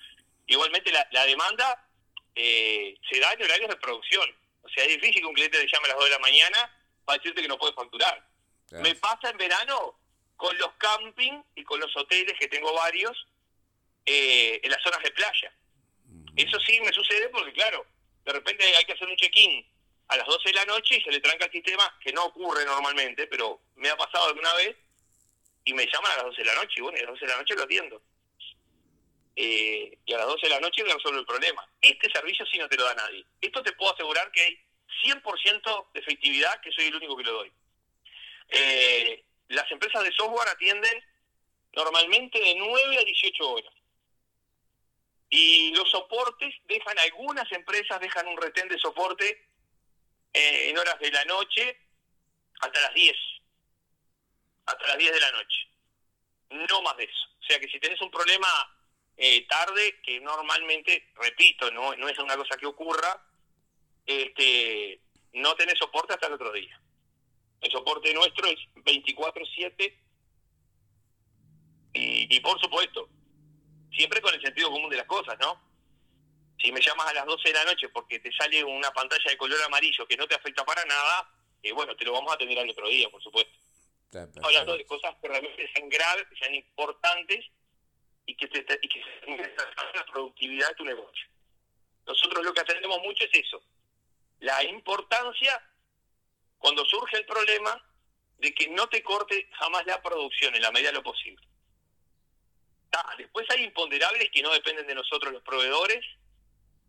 Igualmente 0.46 0.92
la, 0.92 1.06
la 1.10 1.24
demanda 1.24 1.86
eh, 2.34 2.94
se 3.10 3.18
da 3.18 3.32
en 3.32 3.42
horarios 3.42 3.70
de 3.70 3.76
producción. 3.76 4.28
O 4.62 4.68
sea, 4.68 4.84
es 4.84 4.90
difícil 5.00 5.22
que 5.22 5.26
un 5.26 5.34
cliente 5.34 5.58
te 5.58 5.66
llame 5.66 5.86
a 5.86 5.88
las 5.88 5.96
2 5.98 6.04
de 6.04 6.10
la 6.10 6.18
mañana 6.18 6.72
para 7.04 7.18
decirte 7.18 7.42
que 7.42 7.48
no 7.48 7.58
puede 7.58 7.72
facturar. 7.72 8.26
Me 8.70 8.94
pasa 8.96 9.30
en 9.30 9.38
verano 9.38 9.98
con 10.36 10.56
los 10.58 10.72
camping 10.74 11.40
y 11.54 11.64
con 11.64 11.80
los 11.80 11.96
hoteles, 11.96 12.34
que 12.38 12.48
tengo 12.48 12.72
varios, 12.74 13.26
eh, 14.04 14.60
en 14.62 14.70
las 14.70 14.82
zonas 14.82 15.02
de 15.02 15.10
playa. 15.12 15.52
Eso 16.36 16.60
sí 16.60 16.80
me 16.80 16.92
sucede 16.92 17.28
porque, 17.30 17.52
claro, 17.52 17.86
de 18.24 18.32
repente 18.32 18.64
hay 18.76 18.84
que 18.84 18.92
hacer 18.92 19.08
un 19.08 19.16
check-in 19.16 19.66
a 20.08 20.16
las 20.16 20.26
12 20.26 20.50
de 20.50 20.54
la 20.54 20.64
noche 20.66 20.96
y 20.98 21.02
se 21.02 21.10
le 21.10 21.20
tranca 21.20 21.46
el 21.46 21.52
sistema, 21.52 21.96
que 22.02 22.12
no 22.12 22.26
ocurre 22.26 22.64
normalmente, 22.64 23.26
pero 23.26 23.60
me 23.76 23.88
ha 23.88 23.96
pasado 23.96 24.26
alguna 24.26 24.52
vez, 24.54 24.76
y 25.64 25.72
me 25.72 25.86
llaman 25.86 26.12
a 26.12 26.16
las 26.16 26.24
12 26.26 26.42
de 26.42 26.44
la 26.44 26.54
noche, 26.54 26.74
y 26.76 26.80
bueno, 26.82 26.98
a 26.98 27.02
las 27.02 27.10
12 27.12 27.24
de 27.24 27.32
la 27.32 27.38
noche 27.38 27.54
lo 27.54 27.62
atiendo. 27.62 28.02
Eh, 29.38 29.98
y 30.06 30.14
a 30.14 30.16
las 30.16 30.26
12 30.26 30.46
de 30.46 30.54
la 30.54 30.60
noche 30.60 30.82
resuelvo 30.82 31.20
el 31.20 31.26
problema. 31.26 31.68
Este 31.82 32.10
servicio 32.10 32.46
sí 32.46 32.56
no 32.56 32.68
te 32.68 32.76
lo 32.76 32.84
da 32.84 32.94
nadie. 32.94 33.24
Esto 33.40 33.62
te 33.62 33.72
puedo 33.72 33.92
asegurar 33.92 34.32
que 34.32 34.40
hay 34.40 34.58
100% 35.04 35.92
de 35.92 36.00
efectividad, 36.00 36.58
que 36.62 36.72
soy 36.72 36.86
el 36.86 36.96
único 36.96 37.16
que 37.16 37.24
lo 37.24 37.32
doy. 37.32 37.52
Eh, 38.48 39.24
las 39.48 39.70
empresas 39.70 40.02
de 40.02 40.12
software 40.12 40.48
atienden 40.48 41.04
normalmente 41.74 42.40
de 42.40 42.54
9 42.54 42.98
a 42.98 43.04
18 43.04 43.50
horas. 43.50 43.74
Y 45.28 45.74
los 45.74 45.90
soportes 45.90 46.54
dejan, 46.66 46.98
algunas 46.98 47.50
empresas 47.52 48.00
dejan 48.00 48.26
un 48.28 48.40
retén 48.40 48.68
de 48.68 48.78
soporte 48.78 49.48
eh, 50.32 50.70
en 50.70 50.78
horas 50.78 50.98
de 50.98 51.10
la 51.10 51.24
noche 51.26 51.78
hasta 52.60 52.80
las 52.80 52.94
10. 52.94 53.16
Hasta 54.64 54.86
las 54.86 54.96
10 54.96 55.12
de 55.12 55.20
la 55.20 55.32
noche. 55.32 55.68
No 56.68 56.80
más 56.80 56.96
de 56.96 57.04
eso. 57.04 57.28
O 57.38 57.44
sea 57.44 57.60
que 57.60 57.68
si 57.68 57.78
tenés 57.78 58.00
un 58.00 58.10
problema 58.10 58.48
eh, 59.16 59.46
tarde, 59.46 60.00
que 60.02 60.20
normalmente, 60.20 61.08
repito, 61.14 61.70
no, 61.70 61.94
no 61.96 62.08
es 62.08 62.18
una 62.18 62.36
cosa 62.36 62.56
que 62.56 62.66
ocurra, 62.66 63.22
este, 64.04 65.00
no 65.32 65.54
tenés 65.54 65.78
soporte 65.78 66.14
hasta 66.14 66.26
el 66.26 66.34
otro 66.34 66.52
día. 66.52 66.80
El 67.60 67.72
soporte 67.72 68.12
nuestro 68.12 68.46
es 68.46 68.58
24/7 68.76 69.98
y, 71.94 72.36
y 72.36 72.40
por 72.40 72.60
supuesto, 72.60 73.08
siempre 73.90 74.20
con 74.20 74.34
el 74.34 74.42
sentido 74.42 74.70
común 74.70 74.90
de 74.90 74.98
las 74.98 75.06
cosas, 75.06 75.36
¿no? 75.40 75.64
Si 76.58 76.70
me 76.72 76.80
llamas 76.80 77.06
a 77.08 77.14
las 77.14 77.26
12 77.26 77.48
de 77.48 77.54
la 77.54 77.64
noche 77.64 77.88
porque 77.88 78.18
te 78.20 78.32
sale 78.32 78.62
una 78.64 78.90
pantalla 78.90 79.30
de 79.30 79.36
color 79.36 79.62
amarillo 79.62 80.06
que 80.06 80.16
no 80.16 80.26
te 80.26 80.34
afecta 80.34 80.64
para 80.64 80.84
nada, 80.84 81.30
eh, 81.62 81.72
bueno, 81.72 81.96
te 81.96 82.04
lo 82.04 82.12
vamos 82.12 82.30
a 82.32 82.34
atender 82.34 82.58
al 82.58 82.70
otro 82.70 82.88
día, 82.88 83.08
por 83.10 83.22
supuesto. 83.22 83.58
Hablando 84.42 84.76
de 84.76 84.86
cosas 84.86 85.14
que 85.20 85.28
realmente 85.28 85.70
sean 85.74 85.88
graves, 85.88 86.26
que 86.28 86.36
sean 86.36 86.54
importantes 86.54 87.44
y 88.26 88.34
que, 88.36 88.48
te, 88.48 88.78
y 88.82 88.88
que 88.88 89.02
la 89.94 90.06
productividad 90.12 90.68
de 90.68 90.74
tu 90.74 90.84
negocio. 90.84 91.26
Nosotros 92.06 92.44
lo 92.44 92.52
que 92.52 92.60
atendemos 92.60 93.00
mucho 93.02 93.24
es 93.24 93.30
eso, 93.34 93.62
la 94.40 94.62
importancia 94.64 95.62
cuando 96.58 96.84
surge 96.84 97.16
el 97.16 97.26
problema 97.26 97.82
de 98.38 98.54
que 98.54 98.68
no 98.68 98.88
te 98.88 99.02
corte 99.02 99.48
jamás 99.52 99.86
la 99.86 100.02
producción 100.02 100.54
en 100.54 100.62
la 100.62 100.70
medida 100.70 100.88
de 100.88 100.94
lo 100.94 101.02
posible. 101.02 101.46
después 103.18 103.46
hay 103.50 103.64
imponderables 103.64 104.30
que 104.30 104.42
no 104.42 104.52
dependen 104.52 104.86
de 104.86 104.94
nosotros 104.94 105.32
los 105.32 105.42
proveedores, 105.42 106.04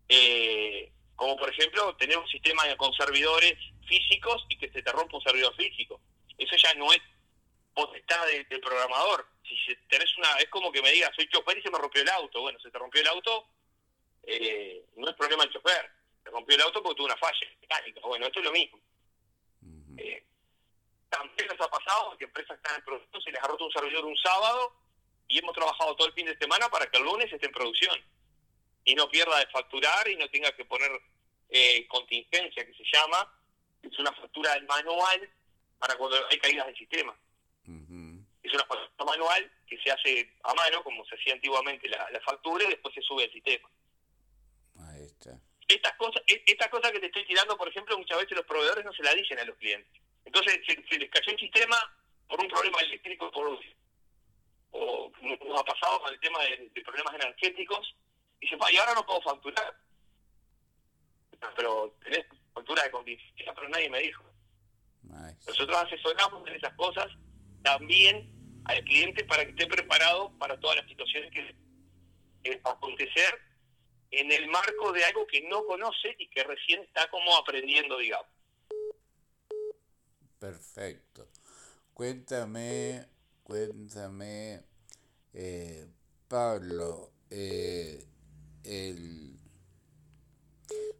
eh, 0.10 0.91
como 1.15 1.38
por 1.38 1.50
ejemplo 1.50 1.95
tener 1.95 2.17
un 2.17 2.28
sistema 2.28 2.63
con 2.78 2.93
servidores 2.93 3.56
físicos 3.88 4.45
y 4.50 4.58
que 4.58 4.71
se 4.71 4.82
te 4.82 4.91
rompa 4.91 5.17
un 5.17 5.23
servidor 5.23 5.56
físico. 5.56 6.02
Eso 6.38 6.56
ya 6.58 6.73
no 6.76 6.91
es 6.91 7.02
potestad 7.77 8.25
del 8.25 8.59
programador. 8.59 9.27
Si 9.43 9.75
tenés 9.87 10.17
una, 10.17 10.35
es 10.39 10.49
como 10.49 10.71
que 10.71 10.81
me 10.81 10.91
digas, 10.91 11.11
soy 11.15 11.29
chofer 11.29 11.59
y 11.59 11.61
se 11.61 11.69
me 11.69 11.77
rompió 11.77 12.01
el 12.01 12.09
auto. 12.09 12.41
Bueno, 12.41 12.59
se 12.59 12.71
te 12.71 12.79
rompió 12.79 13.01
el 13.01 13.07
auto, 13.07 13.47
eh, 14.23 14.83
no 14.95 15.07
es 15.07 15.15
problema 15.15 15.43
del 15.43 15.53
chofer. 15.53 15.91
Se 16.23 16.31
rompió 16.31 16.55
el 16.55 16.63
auto 16.63 16.81
porque 16.81 16.97
tuvo 16.97 17.05
una 17.05 17.17
falla 17.17 17.47
mecánica. 17.61 18.01
Bueno, 18.01 18.25
esto 18.25 18.39
es 18.39 18.45
lo 18.45 18.51
mismo. 18.51 18.79
Eh, 19.97 20.25
también 21.09 21.47
nos 21.47 21.61
ha 21.61 21.69
pasado 21.69 22.17
que 22.17 22.25
empresas 22.25 22.57
están 22.57 22.75
en 22.75 22.83
producción, 22.83 23.21
se 23.21 23.31
les 23.31 23.43
ha 23.43 23.47
roto 23.47 23.65
un 23.65 23.71
servidor 23.71 24.05
un 24.05 24.17
sábado 24.17 24.73
y 25.27 25.37
hemos 25.37 25.53
trabajado 25.53 25.95
todo 25.95 26.07
el 26.07 26.13
fin 26.13 26.25
de 26.25 26.37
semana 26.37 26.69
para 26.69 26.87
que 26.87 26.97
el 26.97 27.03
lunes 27.03 27.31
esté 27.31 27.45
en 27.45 27.51
producción 27.51 27.95
y 28.85 28.95
no 28.95 29.07
pierda 29.07 29.37
de 29.37 29.47
facturar 29.47 30.07
y 30.07 30.15
no 30.15 30.27
tenga 30.29 30.51
que 30.53 30.65
poner 30.65 30.91
eh, 31.49 31.87
contingencia, 31.87 32.65
que 32.65 32.73
se 32.73 32.83
llama, 32.91 33.31
es 33.83 33.99
una 33.99 34.11
factura 34.13 34.53
del 34.55 34.65
manual 34.65 35.29
para 35.77 35.95
cuando 35.95 36.17
hay 36.29 36.39
caídas 36.39 36.65
del 36.65 36.77
sistema. 36.77 37.15
Es 38.47 38.53
una 38.53 38.65
factura 38.65 39.12
manual 39.12 39.51
que 39.67 39.77
se 39.77 39.91
hace 39.91 40.33
a 40.43 40.53
mano, 40.53 40.83
como 40.83 41.05
se 41.05 41.15
hacía 41.15 41.33
antiguamente 41.33 41.89
la, 41.89 42.10
la 42.12 42.21
factura, 42.21 42.63
y 42.63 42.69
después 42.69 42.93
se 42.93 43.01
sube 43.01 43.23
al 43.23 43.31
sistema. 43.31 43.69
Ahí 44.79 45.03
está 45.03 45.39
estas 45.67 45.93
cosas, 45.97 46.23
e, 46.27 46.43
estas 46.45 46.69
cosas 46.69 46.91
que 46.91 46.99
te 46.99 47.07
estoy 47.07 47.25
tirando, 47.25 47.57
por 47.57 47.67
ejemplo, 47.67 47.97
muchas 47.97 48.17
veces 48.19 48.38
los 48.38 48.45
proveedores 48.45 48.86
no 48.86 48.93
se 48.93 49.03
las 49.03 49.15
dicen 49.15 49.39
a 49.39 49.45
los 49.45 49.57
clientes. 49.57 50.01
Entonces, 50.25 50.60
se, 50.65 50.97
les 50.97 51.10
cayó 51.10 51.31
el 51.31 51.39
sistema 51.39 51.75
por 52.27 52.39
un 52.39 52.47
problema 52.47 52.79
eléctrico, 52.81 53.31
por, 53.31 53.60
o 54.71 55.12
nos 55.21 55.60
ha 55.60 55.63
pasado 55.63 56.01
con 56.01 56.13
el 56.13 56.19
tema 56.19 56.39
de, 56.43 56.81
problemas 56.83 57.15
energéticos, 57.15 57.95
y 58.39 58.47
dice, 58.47 58.57
y 58.71 58.77
ahora 58.77 58.93
no 58.93 59.05
puedo 59.05 59.21
facturar. 59.21 59.75
Pero 61.55 61.95
tenés 62.03 62.25
factura 62.53 62.83
de 62.83 62.91
contingencia, 62.91 63.53
pero 63.53 63.69
nadie 63.69 63.89
me 63.89 63.99
dijo. 63.99 64.23
Nosotros 65.47 65.77
asesoramos 65.77 66.47
en 66.47 66.55
esas 66.55 66.73
cosas 66.73 67.07
también 67.63 68.29
al 68.67 68.84
cliente 68.84 69.23
para 69.25 69.43
que 69.45 69.51
esté 69.51 69.67
preparado 69.67 70.32
para 70.38 70.60
todas 70.60 70.77
las 70.77 70.88
situaciones 70.88 71.32
que, 71.32 71.56
que 72.43 72.62
acontecer 72.63 73.39
en 74.12 74.32
el 74.32 74.47
marco 74.47 74.91
de 74.91 75.03
algo 75.06 75.25
que 75.27 75.41
no 75.47 75.65
conoce 75.65 76.15
y 76.17 76.30
que 76.30 76.43
recién 76.43 76.82
está 76.84 77.10
como 77.10 77.36
aprendiendo, 77.36 77.97
digamos. 77.97 78.27
Perfecto. 80.39 81.27
Cuéntame, 81.93 83.06
cuéntame, 83.43 84.62
eh, 85.34 85.88
Pablo, 86.27 87.12
eh, 87.30 88.06
el, 88.63 89.39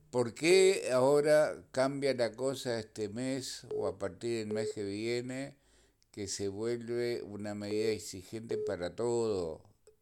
¿por 0.10 0.34
qué 0.34 0.90
ahora 0.92 1.64
cambia 1.72 2.14
la 2.14 2.32
cosa 2.32 2.80
este 2.80 3.10
mes 3.10 3.68
o 3.76 3.88
a 3.88 4.00
partir 4.00 4.40
del 4.40 4.54
mes 4.54 4.72
que 4.74 4.84
viene 4.84 5.56
que 6.18 6.28
se 6.28 6.48
vuelve 6.48 7.22
una 7.22 7.54
medida 7.54 7.92
exigente 7.92 8.58
para 8.58 8.96
todo 8.96 9.62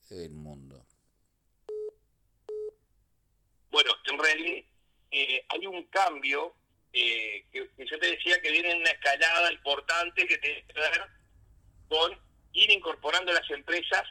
el 0.10 0.30
mundo? 0.32 0.82
en 4.08 4.20
realidad 4.20 4.64
eh, 5.12 5.46
hay 5.50 5.68
un 5.68 5.84
cambio 5.88 6.56
eh, 6.94 7.46
que, 7.52 7.70
yo 7.86 8.00
te 8.00 8.12
decía 8.12 8.40
que 8.42 8.50
viene 8.50 8.72
en 8.72 8.78
una 8.78 8.92
escalada 8.92 9.52
importante 9.52 10.26
que 10.26 10.38
tiene 10.38 10.64
que 10.66 10.80
ver 10.80 11.02
con 11.90 12.18
ir 12.54 12.72
incorporando 12.72 13.34
las 13.34 13.50
empresas 13.50 14.04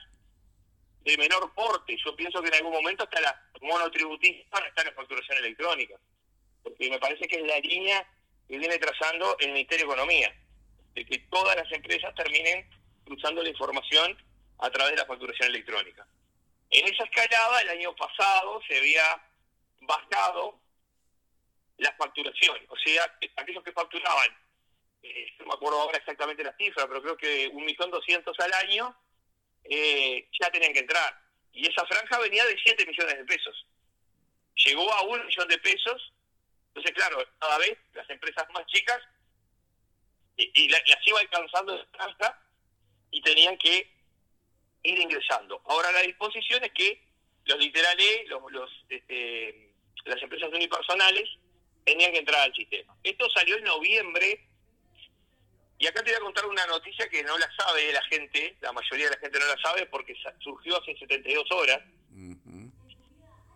de 1.04 1.16
menor 1.16 1.54
porte. 1.54 1.96
Yo 2.04 2.14
pienso 2.16 2.42
que 2.42 2.48
en 2.48 2.54
algún 2.56 2.72
momento 2.72 3.04
hasta 3.04 3.20
las 3.22 3.34
monotributistas 3.62 4.50
van 4.50 4.64
a 4.64 4.68
estar 4.68 4.86
en 4.86 4.94
facturación 4.94 5.38
electrónica, 5.38 5.98
porque 6.62 6.90
me 6.90 6.98
parece 6.98 7.26
que 7.26 7.36
es 7.36 7.46
la 7.46 7.60
línea 7.60 8.06
que 8.46 8.58
viene 8.58 8.76
trazando 8.76 9.38
el 9.38 9.52
Ministerio 9.52 9.86
de 9.86 9.92
Economía, 9.92 10.43
de 10.94 11.04
que 11.04 11.18
todas 11.30 11.56
las 11.56 11.70
empresas 11.72 12.14
terminen 12.14 12.68
cruzando 13.04 13.42
la 13.42 13.48
información 13.48 14.16
a 14.58 14.70
través 14.70 14.92
de 14.92 15.00
la 15.00 15.06
facturación 15.06 15.48
electrónica. 15.48 16.06
En 16.70 16.86
esa 16.92 17.04
escalada, 17.04 17.60
el 17.62 17.68
año 17.70 17.94
pasado 17.94 18.60
se 18.66 18.78
había 18.78 19.02
bajado 19.80 20.58
la 21.78 21.92
facturación. 21.92 22.58
O 22.68 22.76
sea, 22.76 23.18
aquellos 23.36 23.62
que 23.62 23.72
facturaban, 23.72 24.28
eh, 25.02 25.26
no 25.38 25.46
me 25.46 25.54
acuerdo 25.54 25.80
ahora 25.80 25.98
exactamente 25.98 26.44
la 26.44 26.56
cifra, 26.56 26.86
pero 26.86 27.02
creo 27.02 27.16
que 27.16 27.48
un 27.48 27.64
millón 27.64 27.90
doscientos 27.90 28.38
al 28.40 28.52
año, 28.54 28.96
eh, 29.64 30.28
ya 30.40 30.50
tenían 30.50 30.72
que 30.72 30.80
entrar. 30.80 31.22
y 31.56 31.68
esa 31.68 31.86
franja 31.86 32.18
venía 32.18 32.44
de 32.46 32.58
7 32.60 32.84
millones 32.84 33.16
de 33.16 33.24
pesos. 33.24 33.66
Llegó 34.56 34.92
a 34.92 35.02
un 35.02 35.24
millón 35.24 35.46
de 35.46 35.58
pesos, 35.58 36.12
entonces 36.68 36.92
claro, 36.92 37.24
cada 37.38 37.58
vez 37.58 37.78
las 37.92 38.10
empresas 38.10 38.44
más 38.52 38.66
chicas 38.66 39.00
y, 40.36 40.68
las 40.68 40.82
iba 41.06 41.20
alcanzando 41.20 41.74
esa 41.74 41.86
franja 41.92 42.40
y 43.10 43.20
tenían 43.22 43.56
que 43.58 43.90
ir 44.82 44.98
ingresando. 44.98 45.60
Ahora 45.66 45.92
la 45.92 46.02
disposición 46.02 46.64
es 46.64 46.72
que 46.72 47.06
los 47.44 47.58
literales, 47.58 48.28
los, 48.28 48.40
los 48.50 48.70
este, 48.88 49.72
las 50.04 50.22
empresas 50.22 50.50
unipersonales, 50.52 51.28
tenían 51.84 52.12
que 52.12 52.18
entrar 52.18 52.40
al 52.40 52.54
sistema. 52.54 52.96
Esto 53.02 53.28
salió 53.30 53.56
en 53.56 53.64
noviembre 53.64 54.48
y 55.78 55.86
acá 55.86 56.02
te 56.02 56.10
voy 56.10 56.18
a 56.18 56.24
contar 56.24 56.46
una 56.46 56.66
noticia 56.66 57.08
que 57.08 57.22
no 57.22 57.36
la 57.36 57.50
sabe 57.56 57.92
la 57.92 58.02
gente, 58.04 58.56
la 58.60 58.72
mayoría 58.72 59.06
de 59.06 59.16
la 59.16 59.20
gente 59.20 59.38
no 59.38 59.46
la 59.46 59.62
sabe 59.62 59.86
porque 59.86 60.14
surgió 60.40 60.80
hace 60.80 60.96
72 60.96 61.50
horas. 61.52 61.80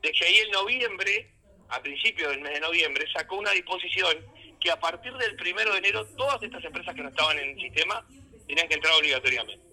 De 0.02 0.12
que 0.12 0.24
ahí 0.24 0.36
en 0.36 0.50
noviembre, 0.50 1.32
a 1.70 1.82
principios 1.82 2.30
del 2.30 2.40
mes 2.40 2.52
de 2.54 2.60
noviembre, 2.60 3.04
sacó 3.12 3.36
una 3.36 3.50
disposición 3.50 4.24
que 4.60 4.70
a 4.70 4.78
partir 4.78 5.12
del 5.16 5.36
primero 5.36 5.72
de 5.72 5.78
enero 5.78 6.06
todas 6.16 6.42
estas 6.42 6.64
empresas 6.64 6.94
que 6.94 7.02
no 7.02 7.08
estaban 7.08 7.38
en 7.38 7.50
el 7.50 7.60
sistema 7.60 8.04
tenían 8.46 8.68
que 8.68 8.74
entrar 8.74 8.94
obligatoriamente. 8.94 9.66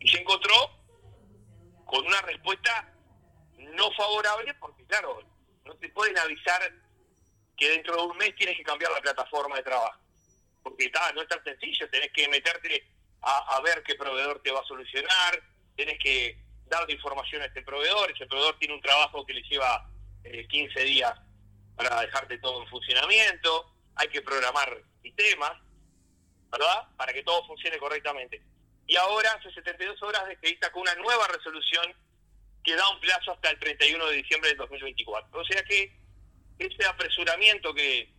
Y 0.00 0.08
se 0.08 0.18
encontró 0.18 0.54
con 1.84 2.06
una 2.06 2.20
respuesta 2.22 2.92
no 3.58 3.90
favorable 3.92 4.54
porque, 4.54 4.84
claro, 4.86 5.22
no 5.64 5.74
te 5.76 5.88
pueden 5.90 6.18
avisar 6.18 6.60
que 7.56 7.70
dentro 7.70 7.96
de 7.96 8.02
un 8.02 8.16
mes 8.16 8.34
tienes 8.34 8.56
que 8.56 8.64
cambiar 8.64 8.90
la 8.92 9.00
plataforma 9.00 9.56
de 9.56 9.62
trabajo. 9.62 10.00
Porque 10.62 10.86
está, 10.86 11.12
no 11.12 11.22
es 11.22 11.28
tan 11.28 11.42
sencillo, 11.44 11.88
tenés 11.90 12.10
que 12.12 12.28
meterte 12.28 12.84
a, 13.22 13.60
ver 13.60 13.82
qué 13.84 13.94
proveedor 13.94 14.40
te 14.42 14.50
va 14.50 14.60
a 14.60 14.64
solucionar, 14.64 15.40
tenés 15.76 15.98
que 15.98 16.36
darle 16.66 16.94
información 16.94 17.42
a 17.42 17.46
este 17.46 17.62
proveedor, 17.62 18.10
ese 18.10 18.26
proveedor 18.26 18.58
tiene 18.58 18.74
un 18.74 18.80
trabajo 18.80 19.24
que 19.24 19.34
le 19.34 19.42
lleva 19.42 19.88
15 20.22 20.80
eh, 20.80 20.84
días 20.84 21.12
para 21.76 22.00
dejarte 22.00 22.38
todo 22.38 22.62
en 22.62 22.68
funcionamiento, 22.68 23.72
hay 23.96 24.08
que 24.08 24.22
programar 24.22 24.82
sistemas, 25.02 25.52
¿verdad? 26.50 26.88
Para 26.96 27.12
que 27.12 27.22
todo 27.22 27.46
funcione 27.46 27.78
correctamente. 27.78 28.42
Y 28.86 28.96
ahora, 28.96 29.32
hace 29.32 29.52
72 29.52 30.02
horas, 30.02 30.26
de 30.26 30.36
que 30.36 30.58
con 30.70 30.82
una 30.82 30.94
nueva 30.96 31.26
resolución 31.28 31.94
que 32.62 32.76
da 32.76 32.88
un 32.90 33.00
plazo 33.00 33.32
hasta 33.32 33.50
el 33.50 33.58
31 33.58 34.06
de 34.06 34.16
diciembre 34.16 34.50
del 34.50 34.58
2024. 34.58 35.40
O 35.40 35.44
sea 35.44 35.62
que 35.64 35.92
ese 36.58 36.84
apresuramiento 36.86 37.74
que, 37.74 38.12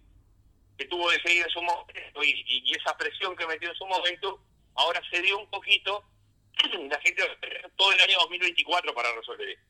que 0.78 0.86
tuvo 0.86 1.10
de 1.12 1.22
seguir 1.22 1.44
en 1.44 1.50
su 1.50 1.62
momento 1.62 2.24
y, 2.24 2.74
esa 2.74 2.98
presión 2.98 3.36
que 3.36 3.48
metió 3.48 3.70
en 3.70 3.76
su 3.76 3.86
momento, 3.86 4.44
ahora 4.76 5.02
se 5.10 5.22
dio 5.22 5.39
un 5.39 5.50
poquito. 5.50 6.04
La 6.89 7.00
gente 7.00 7.24
todo 7.78 7.92
el 7.92 8.02
año 8.02 8.18
2024 8.20 8.94
para 8.94 9.13
resolver 9.16 9.50
esto. 9.50 9.66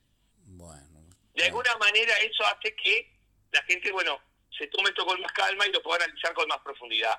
Bueno, 0.46 1.02
de 1.36 1.46
alguna 1.46 1.76
manera 1.78 2.14
eso 2.20 2.44
hace 2.46 2.76
que 2.76 3.13
la 3.54 3.64
gente, 3.64 3.92
bueno, 3.92 4.20
se 4.58 4.68
tome 4.68 4.90
esto 4.90 5.06
con 5.06 5.22
más 5.22 5.32
calma 5.32 5.66
y 5.68 5.72
lo 5.72 5.82
pueda 5.82 6.04
analizar 6.04 6.34
con 6.34 6.48
más 6.48 6.60
profundidad. 6.60 7.18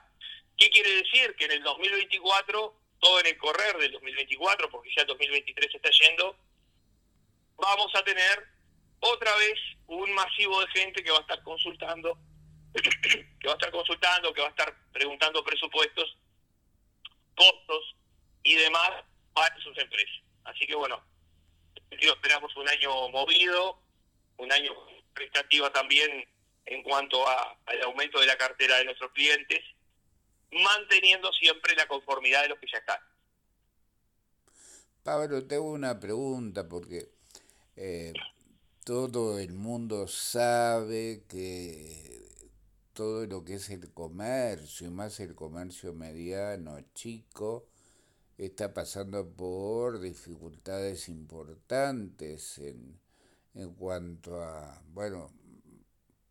¿Qué 0.57 0.69
quiere 0.71 0.91
decir? 0.97 1.35
Que 1.37 1.47
en 1.47 1.53
el 1.53 1.63
2024, 1.63 2.75
todo 3.01 3.21
en 3.21 3.27
el 3.27 3.39
correr 3.39 3.77
del 3.79 3.93
2024, 3.93 4.71
porque 4.71 4.91
ya 4.95 5.03
el 5.03 5.09
2023 5.09 5.71
se 5.71 5.77
está 5.77 5.91
yendo, 5.91 6.37
vamos 7.57 7.95
a 7.95 8.03
tener 8.05 8.47
otra 9.01 9.35
vez 9.37 9.59
un 9.87 10.13
masivo 10.13 10.61
de 10.61 10.67
gente 10.69 11.03
que 11.03 11.11
va 11.11 11.19
a 11.19 11.23
estar 11.23 11.43
consultando, 11.43 12.19
que 12.75 13.47
va 13.47 13.53
a 13.53 13.57
estar 13.57 13.71
consultando, 13.71 14.33
que 14.33 14.41
va 14.41 14.49
a 14.49 14.51
estar 14.51 14.75
preguntando 14.93 15.45
presupuestos, 15.45 16.17
costos 17.37 17.97
y 18.43 18.55
demás 18.55 18.91
para 19.33 19.57
sus 19.61 19.77
empresas. 19.79 20.23
Así 20.45 20.67
que 20.67 20.75
bueno, 20.75 21.03
esperamos 21.91 22.55
un 22.57 22.69
año 22.69 23.09
movido, 23.09 23.79
un 24.39 24.53
año 24.53 24.73
prestativo 25.15 25.71
también 25.71 26.27
en 26.67 26.83
cuanto 26.83 27.27
a, 27.27 27.59
al 27.67 27.83
aumento 27.83 28.21
de 28.21 28.27
la 28.27 28.37
cartera 28.37 28.77
de 28.79 28.87
nuestros 28.87 29.13
clientes, 29.13 29.61
manteniendo 30.51 31.33
siempre 31.33 31.75
la 31.75 31.87
conformidad 31.87 32.43
de 32.43 32.49
los 32.49 32.59
que 32.59 32.67
ya 32.71 32.79
están. 32.79 32.99
Pablo, 35.03 35.47
tengo 35.47 35.71
una 35.71 36.01
pregunta 36.01 36.67
porque 36.67 37.09
eh, 37.77 38.13
todo 38.85 39.39
el 39.39 39.53
mundo 39.53 40.09
sabe 40.09 41.25
que 41.29 42.15
todo 42.95 43.27
lo 43.27 43.45
que 43.45 43.55
es 43.55 43.69
el 43.71 43.93
comercio, 43.93 44.87
y 44.87 44.91
más 44.91 45.21
el 45.21 45.35
comercio 45.35 45.93
mediano, 45.93 46.79
chico, 46.95 47.67
está 48.39 48.73
pasando 48.73 49.29
por 49.29 50.01
dificultades 50.01 51.09
importantes 51.09 52.59
en, 52.59 52.99
en 53.55 53.75
cuanto 53.75 54.43
a, 54.43 54.83
bueno, 54.93 55.31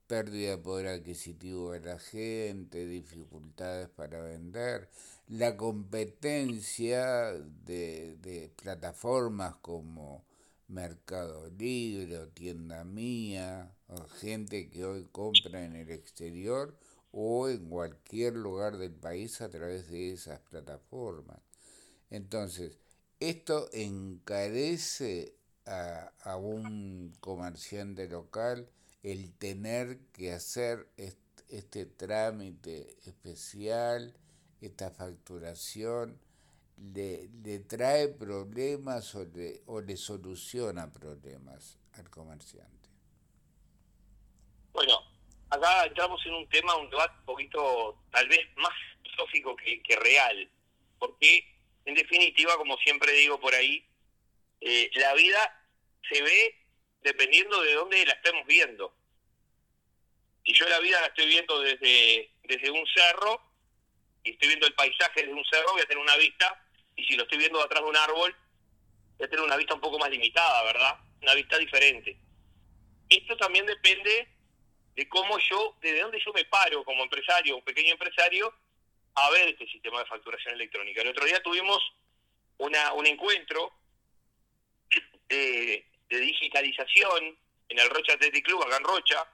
pérdida 0.08 0.52
de 0.52 0.58
poder 0.58 0.88
adquisitivo 0.88 1.72
de 1.72 1.80
la 1.80 2.00
gente, 2.00 2.86
dificultades 2.86 3.90
para 3.90 4.22
vender, 4.22 4.90
la 5.28 5.56
competencia 5.58 7.32
de, 7.32 8.18
de 8.22 8.52
plataformas 8.56 9.56
como 9.62 10.24
Mercado 10.68 11.50
Libre 11.58 12.18
o 12.20 12.28
Tienda 12.28 12.84
Mía, 12.84 13.74
o 13.88 13.98
gente 14.20 14.70
que 14.70 14.86
hoy 14.86 15.08
compra 15.12 15.64
en 15.64 15.76
el 15.76 15.92
exterior 15.92 16.76
o 17.12 17.48
en 17.48 17.70
cualquier 17.70 18.36
lugar 18.36 18.78
del 18.78 18.94
país 18.94 19.40
a 19.42 19.50
través 19.50 19.90
de 19.90 20.12
esas 20.14 20.40
plataformas. 20.42 21.40
Entonces, 22.10 22.78
esto 23.20 23.70
encarece 23.72 25.36
a, 25.66 26.12
a 26.24 26.38
un 26.38 27.14
comerciante 27.20 28.08
local 28.08 28.70
el 29.04 29.34
tener 29.38 30.00
que 30.14 30.32
hacer 30.32 30.88
este, 31.50 31.86
trámite 31.86 32.98
especial, 33.06 34.16
esta 34.62 34.92
facturación, 34.92 36.20
le, 36.78 37.30
le 37.44 37.60
trae 37.60 38.08
problemas 38.08 39.14
o 39.16 39.26
le, 39.26 39.62
o 39.68 39.82
le 39.82 39.98
soluciona 39.98 40.92
problemas 40.92 41.78
al 41.94 42.10
comerciante? 42.10 42.90
Bueno, 44.72 45.00
acá 45.50 45.86
entramos 45.86 46.26
en 46.26 46.34
un 46.34 46.50
tema, 46.50 46.76
un 46.78 46.90
debate 46.90 47.14
un 47.20 47.26
poquito 47.26 48.04
tal 48.12 48.28
vez 48.30 48.40
más 48.58 48.74
filosófico 49.04 49.56
que, 49.58 49.84
que 49.84 49.96
real, 49.98 50.50
porque 50.98 51.46
en 51.86 51.94
definitiva, 51.94 52.56
como 52.58 52.78
siempre 52.78 53.12
digo 53.12 53.40
por 53.40 53.54
ahí, 53.54 53.86
eh, 54.66 54.90
la 54.96 55.14
vida 55.14 55.62
se 56.10 56.22
ve 56.22 56.56
dependiendo 57.02 57.62
de 57.62 57.74
dónde 57.74 58.06
la 58.06 58.14
estemos 58.14 58.46
viendo. 58.48 58.96
Si 60.46 60.54
yo 60.54 60.68
la 60.70 60.80
vida 60.80 61.02
la 61.02 61.08
estoy 61.08 61.28
viendo 61.28 61.60
desde, 61.60 62.32
desde 62.44 62.72
un 62.72 62.86
cerro, 62.88 63.42
y 64.24 64.32
estoy 64.32 64.48
viendo 64.48 64.68
el 64.68 64.74
paisaje 64.74 65.22
desde 65.22 65.34
un 65.34 65.44
cerro, 65.46 65.74
voy 65.74 65.82
a 65.82 65.86
tener 65.86 66.02
una 66.02 66.16
vista 66.16 66.66
y 66.96 67.04
si 67.04 67.16
lo 67.16 67.24
estoy 67.24 67.40
viendo 67.40 67.62
atrás 67.62 67.84
de 67.84 67.90
un 67.90 67.98
árbol, 67.98 68.36
voy 69.18 69.26
a 69.26 69.30
tener 69.30 69.44
una 69.44 69.58
vista 69.58 69.74
un 69.74 69.82
poco 69.82 70.00
más 70.00 70.10
limitada, 70.10 70.64
¿verdad? 70.64 70.98
Una 71.22 71.34
vista 71.34 71.58
diferente. 71.58 72.18
Esto 73.10 73.36
también 73.36 73.66
depende 73.66 74.30
de 74.96 75.10
cómo 75.10 75.38
yo, 75.40 75.76
desde 75.82 76.02
dónde 76.02 76.22
yo 76.24 76.32
me 76.32 76.46
paro 76.46 76.86
como 76.86 77.04
empresario, 77.04 77.58
un 77.58 77.64
pequeño 77.64 77.92
empresario, 77.92 78.54
a 79.16 79.30
ver 79.32 79.50
este 79.50 79.68
sistema 79.68 80.00
de 80.00 80.06
facturación 80.06 80.54
electrónica. 80.54 81.02
El 81.02 81.10
otro 81.10 81.26
día 81.26 81.42
tuvimos 81.44 81.80
una, 82.58 82.94
un 82.94 83.06
encuentro 83.08 83.74
de, 85.30 85.86
digitalización 86.10 87.38
en 87.70 87.80
el 87.80 87.90
Rocha 87.90 88.14
Athletic 88.14 88.46
Club, 88.46 88.64
acá 88.64 88.78
en 88.78 88.84
Rocha, 88.84 89.28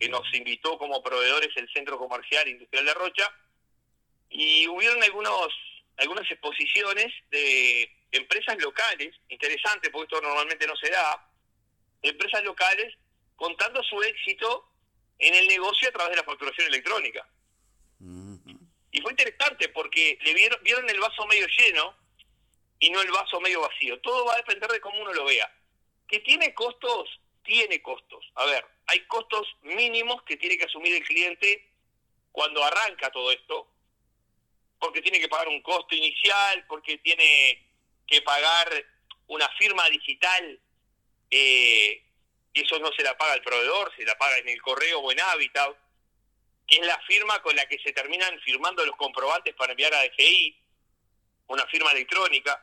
que 0.00 0.08
nos 0.08 0.22
invitó 0.34 0.76
como 0.76 1.02
proveedores 1.02 1.50
el 1.56 1.68
Centro 1.72 1.98
Comercial 1.98 2.48
Industrial 2.48 2.84
de 2.84 2.94
Rocha, 2.94 3.32
y 4.28 4.66
hubieron 4.66 5.02
algunos 5.02 5.48
algunas 5.98 6.30
exposiciones 6.30 7.06
de 7.30 7.90
empresas 8.12 8.56
locales, 8.60 9.14
interesante 9.28 9.90
porque 9.90 10.14
esto 10.14 10.26
normalmente 10.26 10.66
no 10.66 10.76
se 10.76 10.90
da, 10.90 11.30
empresas 12.02 12.42
locales 12.44 12.94
contando 13.36 13.82
su 13.82 14.02
éxito 14.02 14.68
en 15.18 15.34
el 15.34 15.48
negocio 15.48 15.88
a 15.88 15.92
través 15.92 16.10
de 16.10 16.16
la 16.16 16.24
facturación 16.24 16.66
electrónica. 16.66 17.26
Y 18.90 19.00
fue 19.00 19.12
interesante 19.12 19.68
porque 19.70 20.18
le 20.22 20.34
vieron, 20.34 20.58
vieron 20.62 20.88
el 20.88 21.00
vaso 21.00 21.26
medio 21.26 21.46
lleno 21.46 21.94
y 22.78 22.90
no 22.90 23.00
el 23.00 23.10
vaso 23.10 23.40
medio 23.40 23.60
vacío. 23.60 24.00
Todo 24.00 24.24
va 24.24 24.34
a 24.34 24.38
depender 24.38 24.70
de 24.70 24.80
cómo 24.80 25.00
uno 25.00 25.12
lo 25.12 25.24
vea. 25.24 25.50
¿Que 26.08 26.20
tiene 26.20 26.54
costos? 26.54 27.20
Tiene 27.42 27.80
costos. 27.82 28.24
A 28.34 28.44
ver, 28.46 28.64
hay 28.86 29.00
costos 29.06 29.46
mínimos 29.62 30.22
que 30.22 30.36
tiene 30.36 30.58
que 30.58 30.64
asumir 30.64 30.94
el 30.94 31.04
cliente 31.04 31.72
cuando 32.32 32.62
arranca 32.62 33.10
todo 33.10 33.32
esto, 33.32 33.66
porque 34.78 35.00
tiene 35.00 35.20
que 35.20 35.28
pagar 35.28 35.48
un 35.48 35.62
costo 35.62 35.94
inicial, 35.94 36.66
porque 36.68 36.98
tiene 36.98 37.66
que 38.06 38.20
pagar 38.22 38.84
una 39.28 39.48
firma 39.58 39.88
digital, 39.88 40.60
eh, 41.30 42.02
eso 42.52 42.78
no 42.78 42.92
se 42.92 43.02
la 43.02 43.16
paga 43.16 43.34
el 43.34 43.42
proveedor, 43.42 43.92
se 43.96 44.04
la 44.04 44.16
paga 44.18 44.38
en 44.38 44.48
el 44.48 44.60
correo 44.62 45.00
o 45.00 45.12
en 45.12 45.20
Habitat, 45.20 45.76
que 46.66 46.76
es 46.76 46.86
la 46.86 47.00
firma 47.06 47.40
con 47.42 47.54
la 47.56 47.66
que 47.66 47.78
se 47.78 47.92
terminan 47.92 48.38
firmando 48.40 48.84
los 48.84 48.96
comprobantes 48.96 49.54
para 49.54 49.72
enviar 49.72 49.94
a 49.94 50.02
DGI, 50.02 50.65
una 51.48 51.66
firma 51.66 51.92
electrónica. 51.92 52.62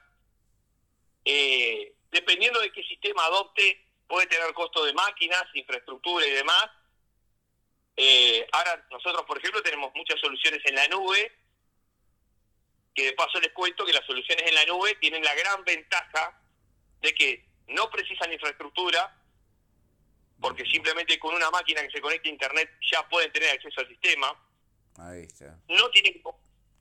Eh, 1.25 1.93
dependiendo 2.11 2.59
de 2.59 2.71
qué 2.71 2.83
sistema 2.83 3.25
adopte, 3.25 3.85
puede 4.07 4.27
tener 4.27 4.53
costo 4.53 4.85
de 4.85 4.93
máquinas, 4.93 5.43
infraestructura 5.53 6.25
y 6.27 6.31
demás. 6.31 6.69
Eh, 7.95 8.47
ahora 8.51 8.85
nosotros, 8.89 9.23
por 9.25 9.37
ejemplo, 9.37 9.61
tenemos 9.61 9.91
muchas 9.95 10.19
soluciones 10.19 10.61
en 10.65 10.75
la 10.75 10.87
nube, 10.87 11.31
que 12.93 13.05
de 13.05 13.13
paso 13.13 13.39
les 13.39 13.51
cuento 13.53 13.85
que 13.85 13.93
las 13.93 14.05
soluciones 14.05 14.47
en 14.47 14.55
la 14.55 14.65
nube 14.65 14.95
tienen 14.95 15.23
la 15.23 15.33
gran 15.33 15.63
ventaja 15.63 16.39
de 17.01 17.13
que 17.13 17.45
no 17.67 17.89
precisan 17.89 18.31
infraestructura, 18.31 19.19
porque 20.39 20.65
simplemente 20.65 21.17
con 21.19 21.33
una 21.33 21.49
máquina 21.49 21.81
que 21.81 21.91
se 21.91 22.01
conecte 22.01 22.29
a 22.29 22.33
Internet 22.33 22.69
ya 22.91 23.07
pueden 23.07 23.31
tener 23.31 23.49
acceso 23.49 23.79
al 23.79 23.87
sistema. 23.87 24.35
Ahí 24.97 25.23
está. 25.23 25.57
No 25.69 25.89
tienen, 25.89 26.21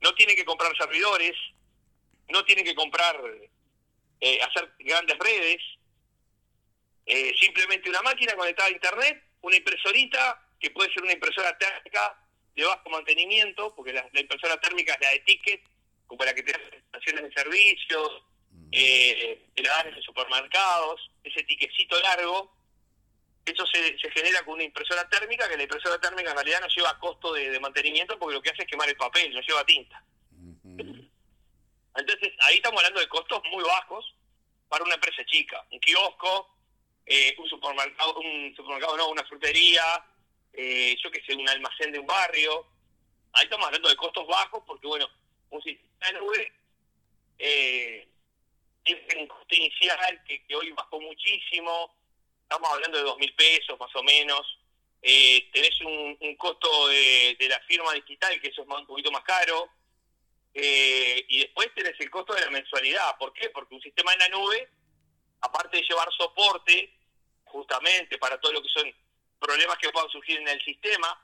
no 0.00 0.14
tienen 0.14 0.36
que 0.36 0.44
comprar 0.44 0.76
servidores, 0.76 1.32
no 2.28 2.44
tienen 2.44 2.64
que 2.64 2.74
comprar, 2.74 3.20
eh, 4.20 4.40
hacer 4.42 4.72
grandes 4.78 5.18
redes, 5.18 5.60
eh, 7.06 7.34
simplemente 7.40 7.90
una 7.90 8.02
máquina 8.02 8.34
conectada 8.34 8.68
a 8.68 8.72
Internet, 8.72 9.22
una 9.42 9.56
impresorita, 9.56 10.40
que 10.60 10.70
puede 10.70 10.92
ser 10.92 11.02
una 11.02 11.12
impresora 11.12 11.56
térmica 11.58 12.16
de 12.54 12.64
bajo 12.64 12.90
mantenimiento, 12.90 13.74
porque 13.74 13.92
la, 13.92 14.08
impresora 14.14 14.60
térmica 14.60 14.94
es 14.94 15.00
la 15.00 15.10
de 15.10 15.18
ticket, 15.20 15.62
para 16.18 16.34
que 16.34 16.42
tengas 16.42 16.60
estaciones 16.74 17.24
de 17.24 17.32
servicios, 17.32 18.22
eh, 18.70 19.48
la 19.56 19.80
en 19.80 20.02
supermercados, 20.02 21.10
ese 21.24 21.42
tiquecito 21.44 21.98
largo, 22.00 22.52
eso 23.44 23.66
se, 23.66 23.98
se, 23.98 24.10
genera 24.10 24.44
con 24.44 24.54
una 24.54 24.64
impresora 24.64 25.08
térmica, 25.08 25.48
que 25.48 25.56
la 25.56 25.64
impresora 25.64 25.98
térmica 25.98 26.30
en 26.30 26.36
realidad 26.36 26.60
no 26.60 26.68
lleva 26.68 26.98
costo 26.98 27.32
de, 27.32 27.58
mantenimiento 27.60 28.18
porque 28.18 28.34
lo 28.34 28.42
que 28.42 28.50
hace 28.50 28.62
es 28.62 28.68
quemar 28.68 28.88
el 28.88 28.96
papel, 28.96 29.34
no 29.34 29.40
lleva 29.40 29.64
tinta. 29.64 30.04
Entonces, 31.94 32.32
ahí 32.40 32.56
estamos 32.56 32.78
hablando 32.80 33.00
de 33.00 33.08
costos 33.08 33.42
muy 33.50 33.62
bajos 33.64 34.14
para 34.68 34.84
una 34.84 34.94
empresa 34.94 35.24
chica, 35.26 35.64
un 35.70 35.78
kiosco, 35.80 36.56
eh, 37.04 37.34
un 37.38 37.48
supermercado, 37.48 38.18
un 38.18 38.54
supermercado 38.56 38.96
no, 38.96 39.08
una 39.08 39.24
frutería, 39.24 40.04
eh, 40.52 40.96
yo 41.02 41.10
que 41.10 41.22
sé, 41.24 41.34
un 41.34 41.48
almacén 41.48 41.92
de 41.92 41.98
un 41.98 42.06
barrio. 42.06 42.66
Ahí 43.32 43.44
estamos 43.44 43.66
hablando 43.66 43.88
de 43.88 43.96
costos 43.96 44.26
bajos 44.26 44.62
porque, 44.66 44.86
bueno, 44.86 45.08
un 45.50 45.62
sistema 45.62 46.06
de 46.06 46.12
nube 46.14 46.52
eh, 47.38 48.08
tiene 48.84 49.22
un 49.22 49.26
costo 49.26 49.54
inicial 49.54 50.22
que, 50.26 50.44
que 50.46 50.56
hoy 50.56 50.70
bajó 50.72 51.00
muchísimo, 51.00 51.94
estamos 52.42 52.70
hablando 52.70 52.98
de 52.98 53.04
dos 53.04 53.18
mil 53.18 53.34
pesos 53.34 53.78
más 53.78 53.94
o 53.94 54.02
menos. 54.02 54.58
Eh, 55.02 55.50
tenés 55.52 55.80
un, 55.80 56.16
un 56.20 56.36
costo 56.36 56.88
de, 56.88 57.36
de, 57.38 57.48
la 57.48 57.58
firma 57.60 57.92
digital, 57.94 58.40
que 58.40 58.48
eso 58.48 58.62
es 58.62 58.68
un 58.68 58.86
poquito 58.86 59.10
más 59.10 59.24
caro. 59.24 59.68
Eh, 60.54 61.24
y 61.28 61.40
después 61.40 61.72
tenés 61.74 61.98
el 61.98 62.10
costo 62.10 62.34
de 62.34 62.42
la 62.42 62.50
mensualidad. 62.50 63.16
¿Por 63.18 63.32
qué? 63.32 63.50
Porque 63.50 63.74
un 63.74 63.80
sistema 63.80 64.12
en 64.12 64.18
la 64.18 64.28
nube, 64.28 64.68
aparte 65.40 65.78
de 65.78 65.82
llevar 65.82 66.08
soporte, 66.16 66.94
justamente 67.44 68.18
para 68.18 68.40
todo 68.40 68.52
lo 68.52 68.62
que 68.62 68.68
son 68.68 68.92
problemas 69.38 69.78
que 69.78 69.90
puedan 69.90 70.10
surgir 70.10 70.38
en 70.38 70.48
el 70.48 70.62
sistema, 70.64 71.20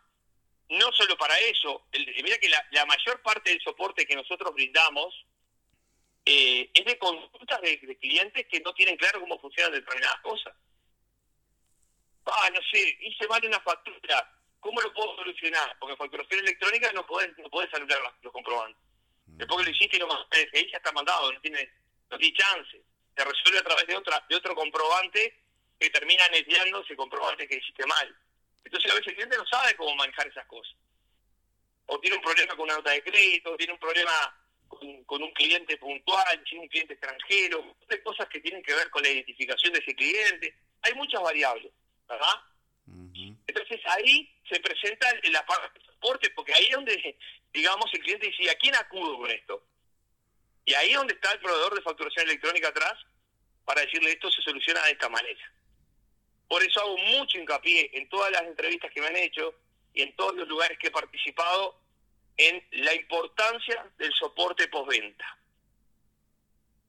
no 0.70 0.92
solo 0.92 1.16
para 1.16 1.38
eso, 1.38 1.86
mira 2.22 2.36
que 2.38 2.48
la, 2.48 2.86
mayor 2.86 3.22
parte 3.22 3.50
del 3.50 3.60
soporte 3.62 4.06
que 4.06 4.16
nosotros 4.16 4.52
brindamos 4.52 5.24
eh, 6.26 6.70
es 6.74 6.84
de 6.84 6.98
consultas 6.98 7.60
de, 7.62 7.78
clientes 7.98 8.46
que 8.50 8.60
no 8.60 8.74
tienen 8.74 8.96
claro 8.96 9.20
cómo 9.20 9.38
funcionan 9.40 9.72
determinadas 9.72 10.20
cosas 10.20 10.54
ah, 12.30 12.50
no 12.50 12.60
sé, 12.70 12.98
hice 13.00 13.26
mal 13.28 13.44
una 13.44 13.60
factura, 13.60 14.30
¿cómo 14.60 14.80
lo 14.80 14.92
puedo 14.92 15.16
solucionar? 15.16 15.76
Porque 15.78 15.96
facturación 15.96 16.40
electrónica 16.40 16.92
no 16.92 17.06
puedes 17.06 17.36
no 17.38 17.48
podés 17.48 17.72
anular 17.74 17.98
los, 18.22 18.32
comprobantes. 18.32 18.82
Después 19.38 19.58
que 19.58 19.70
lo 19.70 19.76
hiciste 19.76 19.96
y 19.96 20.00
lo 20.00 20.08
mandaste, 20.08 20.50
ahí 20.52 20.70
ya 20.70 20.76
está 20.76 20.92
mandado, 20.92 21.32
no 21.32 21.40
tiene, 21.40 21.70
no 22.10 22.18
tiene 22.18 22.36
chance. 22.36 22.82
Se 23.16 23.24
resuelve 23.24 23.58
a 23.58 23.62
través 23.62 23.86
de 23.86 23.96
otra 23.96 24.24
de 24.28 24.36
otro 24.36 24.54
comprobante 24.54 25.40
que 25.78 25.90
termina 25.90 26.28
neteando 26.28 26.82
ese 26.82 26.96
comprobante 26.96 27.48
que 27.48 27.56
hiciste 27.56 27.86
mal. 27.86 28.16
Entonces 28.64 28.90
a 28.90 28.94
veces 28.94 29.08
el 29.08 29.14
cliente 29.14 29.36
no 29.36 29.46
sabe 29.46 29.74
cómo 29.76 29.94
manejar 29.96 30.26
esas 30.26 30.46
cosas. 30.46 30.74
O 31.86 31.98
tiene 32.00 32.16
un 32.16 32.22
problema 32.22 32.54
con 32.54 32.64
una 32.64 32.76
nota 32.76 32.90
de 32.90 33.02
crédito, 33.02 33.52
o 33.52 33.56
tiene 33.56 33.72
un 33.72 33.78
problema 33.78 34.12
con, 34.66 35.04
con, 35.04 35.22
un 35.22 35.32
cliente 35.32 35.78
puntual, 35.78 36.44
tiene 36.44 36.64
un 36.64 36.68
cliente 36.68 36.92
extranjero, 36.92 37.76
hay 37.88 38.02
cosas 38.02 38.28
que 38.28 38.40
tienen 38.40 38.62
que 38.62 38.74
ver 38.74 38.90
con 38.90 39.02
la 39.02 39.08
identificación 39.08 39.72
de 39.72 39.78
ese 39.78 39.94
cliente. 39.94 40.54
Hay 40.82 40.94
muchas 40.94 41.22
variables. 41.22 41.72
¿verdad? 42.08 42.40
Entonces 43.46 43.80
ahí 43.84 44.28
se 44.48 44.58
presenta 44.60 45.06
la 45.30 45.44
parte 45.44 45.78
de 45.78 45.84
soporte, 45.98 46.30
porque 46.30 46.54
ahí 46.54 46.66
es 46.66 46.72
donde, 46.72 47.18
digamos, 47.52 47.86
el 47.92 48.00
cliente 48.00 48.26
dice, 48.26 48.50
¿a 48.50 48.54
quién 48.56 48.74
acudo 48.74 49.18
con 49.18 49.30
esto? 49.30 49.62
Y 50.64 50.74
ahí 50.74 50.90
es 50.90 50.96
donde 50.96 51.14
está 51.14 51.32
el 51.32 51.40
proveedor 51.40 51.74
de 51.74 51.82
facturación 51.82 52.26
electrónica 52.26 52.68
atrás 52.68 52.94
para 53.64 53.82
decirle 53.82 54.12
esto 54.12 54.30
se 54.30 54.42
soluciona 54.42 54.82
de 54.84 54.92
esta 54.92 55.08
manera. 55.08 55.52
Por 56.46 56.62
eso 56.62 56.80
hago 56.80 56.96
mucho 56.96 57.38
hincapié 57.38 57.90
en 57.94 58.08
todas 58.08 58.30
las 58.32 58.42
entrevistas 58.42 58.90
que 58.92 59.00
me 59.00 59.08
han 59.08 59.16
hecho 59.16 59.54
y 59.92 60.02
en 60.02 60.14
todos 60.16 60.34
los 60.34 60.48
lugares 60.48 60.78
que 60.78 60.88
he 60.88 60.90
participado 60.90 61.78
en 62.36 62.66
la 62.70 62.94
importancia 62.94 63.90
del 63.98 64.12
soporte 64.14 64.68
postventa. 64.68 65.38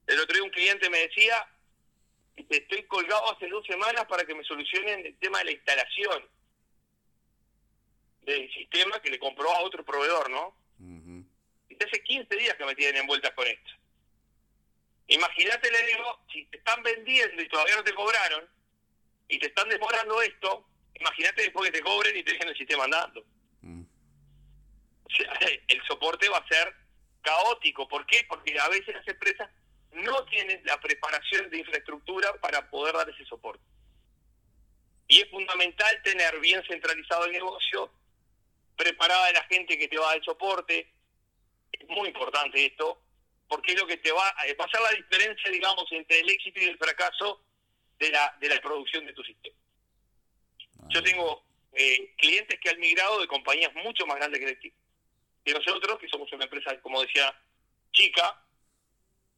El 0.07 0.19
otro 0.19 0.35
día 0.35 0.43
un 0.43 0.51
cliente 0.51 0.89
me 0.89 0.99
decía, 0.99 1.47
estoy 2.35 2.83
colgado 2.83 3.31
hace 3.31 3.47
dos 3.47 3.65
semanas 3.65 4.05
para 4.05 4.25
que 4.25 4.35
me 4.35 4.43
solucionen 4.43 5.05
el 5.05 5.17
tema 5.19 5.39
de 5.39 5.45
la 5.45 5.51
instalación 5.51 6.29
del 8.21 8.51
sistema 8.53 9.01
que 9.01 9.09
le 9.09 9.19
compró 9.19 9.51
a 9.51 9.61
otro 9.61 9.83
proveedor, 9.83 10.29
¿no? 10.29 10.55
Y 11.69 11.75
hace 11.83 12.03
15 12.03 12.35
días 12.35 12.55
que 12.55 12.65
me 12.65 12.75
tienen 12.75 13.01
envueltas 13.01 13.31
con 13.33 13.47
esto. 13.47 13.71
Imagínate, 15.07 15.71
le 15.71 15.85
digo, 15.87 16.19
si 16.31 16.45
te 16.45 16.57
están 16.57 16.83
vendiendo 16.83 17.41
y 17.41 17.47
todavía 17.47 17.75
no 17.75 17.83
te 17.83 17.93
cobraron, 17.93 18.47
y 19.29 19.37
te 19.37 19.47
están 19.47 19.69
demorando 19.69 20.21
esto, 20.21 20.65
imagínate 20.95 21.43
después 21.43 21.69
que 21.69 21.77
te 21.77 21.83
cobren 21.83 22.17
y 22.17 22.23
te 22.23 22.33
dejen 22.33 22.49
el 22.49 22.57
sistema 22.57 22.83
andando. 22.83 23.23
Mm. 23.61 23.83
O 25.03 25.09
sea, 25.15 25.39
el 25.67 25.81
soporte 25.87 26.27
va 26.27 26.39
a 26.39 26.47
ser 26.47 26.75
caótico. 27.21 27.87
¿Por 27.87 28.05
qué? 28.07 28.25
Porque 28.27 28.59
a 28.59 28.67
veces 28.67 28.95
las 28.95 29.07
empresas 29.07 29.49
no 29.91 30.25
tienen 30.25 30.61
la 30.65 30.79
preparación 30.81 31.49
de 31.49 31.59
infraestructura 31.59 32.33
para 32.41 32.69
poder 32.69 32.95
dar 32.95 33.09
ese 33.09 33.23
soporte. 33.25 33.63
Y 35.07 35.21
es 35.21 35.29
fundamental 35.29 36.01
tener 36.03 36.39
bien 36.39 36.61
centralizado 36.67 37.25
el 37.25 37.31
negocio, 37.31 37.91
preparada 38.79 39.31
la 39.33 39.43
gente 39.43 39.77
que 39.77 39.89
te 39.89 39.97
va 39.97 40.09
a 40.09 40.13
dar 40.13 40.23
soporte. 40.23 40.89
Es 41.71 41.87
muy 41.89 42.07
importante 42.07 42.65
esto, 42.65 43.01
porque 43.47 43.73
es 43.73 43.79
lo 43.79 43.85
que 43.85 43.97
te 43.97 44.11
va 44.11 44.25
a 44.29 44.43
pasar 44.57 44.81
la 44.81 44.91
diferencia, 44.91 45.51
digamos, 45.51 45.85
entre 45.91 46.21
el 46.21 46.29
éxito 46.29 46.61
y 46.61 46.63
el 46.63 46.77
fracaso 46.77 47.41
de 47.99 48.09
la, 48.09 48.37
de 48.39 48.47
la 48.47 48.61
producción 48.61 49.05
de 49.05 49.13
tu 49.13 49.21
sistema. 49.23 49.55
Yo 50.87 51.03
tengo 51.03 51.43
eh, 51.73 52.13
clientes 52.17 52.57
que 52.61 52.69
han 52.69 52.79
migrado 52.79 53.19
de 53.19 53.27
compañías 53.27 53.73
mucho 53.75 54.07
más 54.07 54.15
grandes 54.15 54.39
que, 54.39 54.73
que 55.43 55.53
nosotros, 55.53 55.99
que 55.99 56.07
somos 56.07 56.31
una 56.31 56.45
empresa, 56.45 56.79
como 56.79 57.01
decía, 57.01 57.35
chica, 57.91 58.41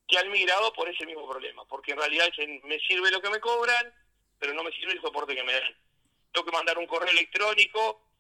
que 0.08 0.20
han 0.20 0.30
migrado 0.30 0.72
por 0.74 0.88
ese 0.88 1.06
mismo 1.08 1.28
problema, 1.28 1.66
porque 1.66 1.94
en 1.94 1.98
realidad 1.98 2.30
me 2.64 2.80
sirve 2.82 3.10
lo 3.10 3.22
que 3.22 3.30
me 3.32 3.40
cobran, 3.40 3.92
pero 4.38 4.54
no 4.54 4.64
me 4.64 4.72
sirve 4.72 4.94
el 4.94 5.02
soporte 5.02 5.36
que 5.36 5.44
me 5.44 5.54
dan. 5.54 5.76
Tengo 6.32 6.46
que 6.46 6.52
mandar 6.52 6.78
un 6.78 6.86
correo 6.86 7.12
electrónico, 7.12 8.11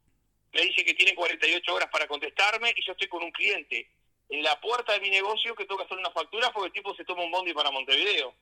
me 0.53 0.61
dice 0.61 0.83
que 0.83 0.93
tiene 0.93 1.15
48 1.15 1.73
horas 1.73 1.89
para 1.89 2.07
contestarme 2.07 2.73
y 2.75 2.85
yo 2.85 2.91
estoy 2.91 3.07
con 3.07 3.23
un 3.23 3.31
cliente 3.31 3.89
en 4.29 4.43
la 4.43 4.59
puerta 4.59 4.93
de 4.93 4.99
mi 5.01 5.09
negocio 5.09 5.55
que 5.55 5.67
que 5.67 5.73
hacer 5.73 5.97
una 5.97 6.11
factura 6.11 6.51
porque 6.51 6.67
el 6.67 6.73
tipo 6.73 6.95
se 6.95 7.05
toma 7.05 7.23
un 7.23 7.31
bondi 7.31 7.53
para 7.53 7.71
Montevideo. 7.71 8.33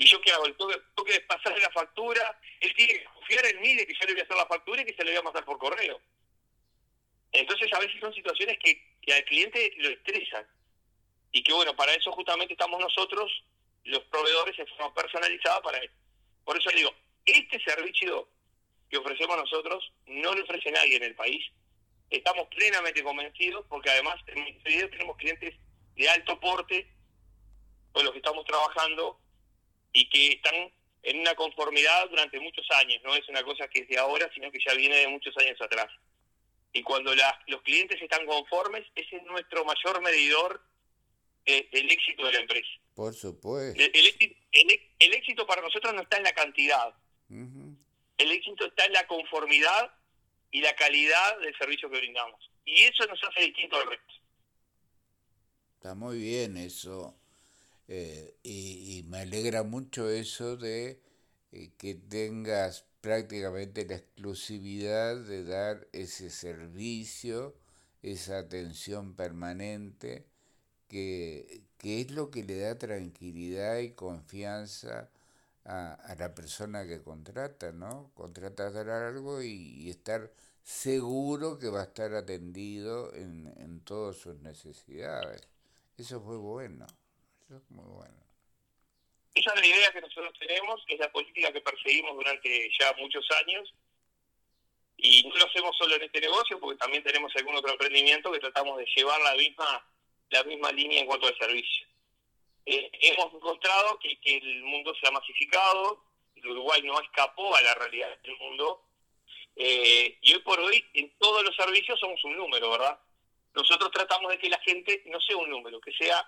¿Y 0.00 0.06
yo 0.06 0.20
qué 0.20 0.30
hago? 0.30 0.44
Tengo 0.44 0.68
que, 0.70 0.78
tengo 0.94 1.04
que 1.04 1.20
pasarle 1.22 1.60
la 1.60 1.70
factura, 1.70 2.40
él 2.60 2.72
tiene 2.76 2.94
que 2.94 3.04
confiar 3.04 3.46
en 3.46 3.60
mí 3.60 3.74
de 3.74 3.84
que 3.84 3.94
yo 3.94 4.06
le 4.06 4.12
voy 4.12 4.20
a 4.20 4.24
hacer 4.24 4.36
la 4.36 4.46
factura 4.46 4.82
y 4.82 4.84
que 4.84 4.94
se 4.94 5.04
le 5.04 5.10
voy 5.10 5.18
a 5.18 5.22
mandar 5.22 5.44
por 5.44 5.58
correo. 5.58 6.00
Entonces 7.32 7.72
a 7.72 7.80
veces 7.80 8.00
son 8.00 8.14
situaciones 8.14 8.58
que, 8.62 8.80
que 9.02 9.12
al 9.12 9.24
cliente 9.24 9.72
lo 9.78 9.88
estresan 9.88 10.46
y 11.32 11.42
que 11.42 11.52
bueno, 11.52 11.74
para 11.74 11.92
eso 11.94 12.12
justamente 12.12 12.54
estamos 12.54 12.80
nosotros, 12.80 13.44
los 13.84 14.04
proveedores 14.04 14.56
en 14.58 14.68
forma 14.68 14.94
personalizada 14.94 15.60
para 15.62 15.78
eso. 15.78 15.94
Por 16.44 16.56
eso 16.56 16.70
digo, 16.70 16.94
este 17.26 17.60
servicio 17.60 18.28
que 18.90 18.98
ofrecemos 18.98 19.36
nosotros 19.36 19.92
no 20.06 20.34
lo 20.34 20.42
ofrece 20.44 20.70
nadie 20.70 20.96
en 20.96 21.04
el 21.04 21.14
país. 21.14 21.44
Estamos 22.10 22.48
plenamente 22.48 23.02
convencidos 23.02 23.66
porque 23.68 23.90
además 23.90 24.16
en 24.26 24.90
tenemos 24.90 25.16
clientes 25.16 25.54
de 25.96 26.08
alto 26.08 26.40
porte 26.40 26.90
con 27.92 28.04
los 28.04 28.12
que 28.12 28.18
estamos 28.18 28.44
trabajando 28.44 29.18
y 29.92 30.08
que 30.08 30.28
están 30.28 30.54
en 31.02 31.20
una 31.20 31.34
conformidad 31.34 32.08
durante 32.08 32.40
muchos 32.40 32.66
años. 32.70 33.00
No 33.04 33.14
es 33.14 33.28
una 33.28 33.42
cosa 33.42 33.68
que 33.68 33.80
es 33.80 33.88
de 33.88 33.98
ahora, 33.98 34.30
sino 34.34 34.50
que 34.50 34.58
ya 34.64 34.74
viene 34.74 34.96
de 34.96 35.08
muchos 35.08 35.36
años 35.38 35.60
atrás. 35.60 35.88
Y 36.72 36.82
cuando 36.82 37.14
los 37.46 37.62
clientes 37.62 38.00
están 38.00 38.26
conformes, 38.26 38.86
ese 38.94 39.16
es 39.16 39.22
nuestro 39.24 39.64
mayor 39.64 40.00
medidor 40.02 40.62
el 41.46 41.90
éxito 41.90 42.26
de 42.26 42.32
la 42.32 42.40
empresa. 42.40 42.68
Por 42.94 43.14
supuesto. 43.14 43.82
El, 43.82 45.14
éxito 45.14 45.46
para 45.46 45.62
nosotros 45.62 45.94
no 45.94 46.02
está 46.02 46.18
en 46.18 46.24
la 46.24 46.32
cantidad. 46.32 46.94
El 48.18 48.32
éxito 48.32 48.66
está 48.66 48.84
en 48.84 48.92
la 48.92 49.06
conformidad 49.06 49.94
y 50.50 50.60
la 50.60 50.74
calidad 50.74 51.38
del 51.40 51.56
servicio 51.56 51.88
que 51.90 51.98
brindamos. 51.98 52.50
Y 52.64 52.82
eso 52.82 53.06
nos 53.06 53.22
hace 53.24 53.42
distinto 53.42 53.76
al 53.76 53.88
resto. 53.88 54.14
Está 55.74 55.94
muy 55.94 56.18
bien 56.18 56.56
eso. 56.56 57.14
Eh, 57.86 58.34
y, 58.42 59.02
me 59.06 59.20
alegra 59.20 59.62
mucho 59.62 60.10
eso 60.10 60.56
de 60.58 61.00
eh, 61.52 61.70
que 61.78 61.94
tengas 61.94 62.84
prácticamente 63.00 63.86
la 63.86 63.96
exclusividad 63.96 65.16
de 65.16 65.44
dar 65.44 65.86
ese 65.92 66.28
servicio, 66.28 67.56
esa 68.02 68.38
atención 68.38 69.14
permanente, 69.14 70.26
que, 70.88 71.62
es 71.82 72.10
lo 72.10 72.30
que 72.30 72.42
le 72.42 72.58
da 72.58 72.76
tranquilidad 72.76 73.78
y 73.78 73.92
confianza 73.92 75.10
a, 75.68 76.14
la 76.18 76.34
persona 76.34 76.86
que 76.86 77.02
contrata, 77.02 77.72
¿no? 77.72 78.10
Contratas 78.14 78.74
algo 78.74 79.42
y, 79.42 79.90
estar 79.90 80.30
seguro 80.62 81.58
que 81.58 81.68
va 81.68 81.80
a 81.80 81.84
estar 81.84 82.14
atendido 82.14 83.14
en, 83.14 83.52
en 83.58 83.84
todas 83.84 84.16
sus 84.16 84.36
necesidades. 84.36 85.46
Eso 85.96 86.20
fue 86.20 86.36
bueno, 86.36 86.86
eso 87.44 87.56
es 87.58 87.70
muy 87.70 87.84
bueno. 87.84 88.14
Esa 89.34 89.52
es 89.54 89.60
la 89.60 89.66
idea 89.66 89.92
que 89.92 90.00
nosotros 90.00 90.32
tenemos, 90.38 90.82
es 90.88 90.98
la 90.98 91.12
política 91.12 91.52
que 91.52 91.60
perseguimos 91.60 92.16
durante 92.16 92.70
ya 92.78 92.92
muchos 92.98 93.26
años. 93.42 93.74
Y 94.96 95.22
no 95.28 95.36
lo 95.36 95.46
hacemos 95.46 95.76
solo 95.76 95.94
en 95.94 96.02
este 96.02 96.20
negocio, 96.20 96.58
porque 96.58 96.78
también 96.78 97.04
tenemos 97.04 97.30
algún 97.36 97.54
otro 97.54 97.70
emprendimiento 97.70 98.32
que 98.32 98.40
tratamos 98.40 98.78
de 98.78 98.86
llevar 98.96 99.20
la 99.20 99.34
misma, 99.34 99.86
la 100.30 100.42
misma 100.44 100.72
línea 100.72 101.00
en 101.00 101.06
cuanto 101.06 101.28
al 101.28 101.38
servicio. 101.38 101.86
Eh, 102.70 102.90
hemos 103.00 103.32
encontrado 103.32 103.98
que, 103.98 104.18
el 104.22 104.62
mundo 104.62 104.94
se 105.00 105.08
ha 105.08 105.10
masificado, 105.10 106.04
el 106.34 106.48
Uruguay 106.48 106.82
no 106.82 107.00
escapó 107.00 107.56
a 107.56 107.62
la 107.62 107.74
realidad 107.74 108.14
del 108.22 108.36
mundo, 108.36 108.84
eh, 109.56 110.18
y 110.20 110.34
hoy 110.34 110.40
por 110.40 110.60
hoy 110.60 110.84
en 110.92 111.10
todos 111.16 111.42
los 111.44 111.56
servicios 111.56 111.98
somos 111.98 112.22
un 112.24 112.36
número, 112.36 112.70
¿verdad? 112.72 113.00
Nosotros 113.54 113.90
tratamos 113.90 114.30
de 114.32 114.38
que 114.38 114.50
la 114.50 114.58
gente 114.58 115.02
no 115.06 115.18
sea 115.18 115.38
un 115.38 115.48
número, 115.48 115.80
que 115.80 115.92
sea 115.92 116.22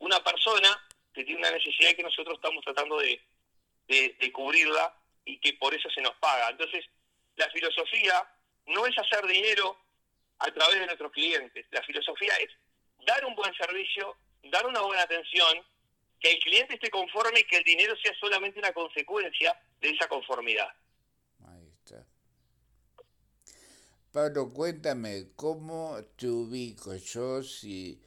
una 0.00 0.18
persona 0.24 0.84
que 1.14 1.22
tiene 1.22 1.38
una 1.38 1.52
necesidad 1.52 1.94
que 1.94 2.02
nosotros 2.02 2.38
estamos 2.38 2.64
tratando 2.64 2.98
de, 2.98 3.20
cubrirla 4.32 4.92
y 5.24 5.38
que 5.38 5.52
por 5.52 5.72
eso 5.74 5.88
se 5.90 6.02
nos 6.02 6.16
paga. 6.16 6.48
Entonces, 6.50 6.84
la 7.36 7.48
filosofía 7.50 8.28
no 8.66 8.84
es 8.84 8.98
hacer 8.98 9.24
dinero 9.28 9.78
a 10.40 10.50
través 10.50 10.80
de 10.80 10.86
nuestros 10.86 11.12
clientes. 11.12 11.66
La 11.70 11.84
filosofía 11.84 12.34
es 12.38 12.50
dar 13.06 13.24
un 13.24 13.36
buen 13.36 13.54
servicio, 13.54 14.16
dar 14.42 14.66
una 14.66 14.80
buena 14.80 15.02
atención, 15.02 15.64
que 16.24 16.30
el 16.30 16.38
cliente 16.38 16.74
esté 16.74 16.88
conforme 16.88 17.40
y 17.40 17.44
que 17.44 17.58
el 17.58 17.64
dinero 17.64 17.94
sea 18.02 18.12
solamente 18.18 18.58
una 18.58 18.72
consecuencia 18.72 19.54
de 19.78 19.90
esa 19.90 20.08
conformidad. 20.08 20.68
Ahí 21.46 21.68
está. 21.80 22.06
Pablo, 24.10 24.48
cuéntame, 24.48 25.26
¿cómo 25.36 25.98
te 26.16 26.26
ubico 26.28 26.94
yo 26.96 27.42
si 27.42 28.00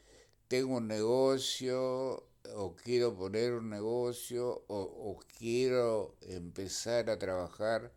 tengo 0.47 0.78
un 0.78 0.88
negocio 0.88 2.28
o 2.55 2.76
quiero 2.76 3.15
poner 3.15 3.53
un 3.53 3.70
negocio 3.70 4.63
o, 4.68 5.20
quiero 5.38 6.15
empezar 6.22 7.11
a 7.11 7.20
trabajar 7.20 7.91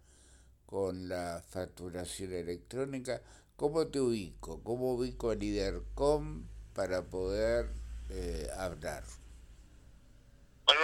con 0.66 1.08
la 1.08 1.42
facturación 1.48 2.34
electrónica, 2.34 3.22
¿cómo 3.56 3.86
te 3.86 4.00
ubico? 4.00 4.62
¿Cómo 4.62 4.92
ubico 4.92 5.30
a 5.30 5.34
Lidercom 5.34 6.44
para 6.74 7.08
poder 7.08 7.70
eh, 8.10 8.48
hablar? 8.54 9.04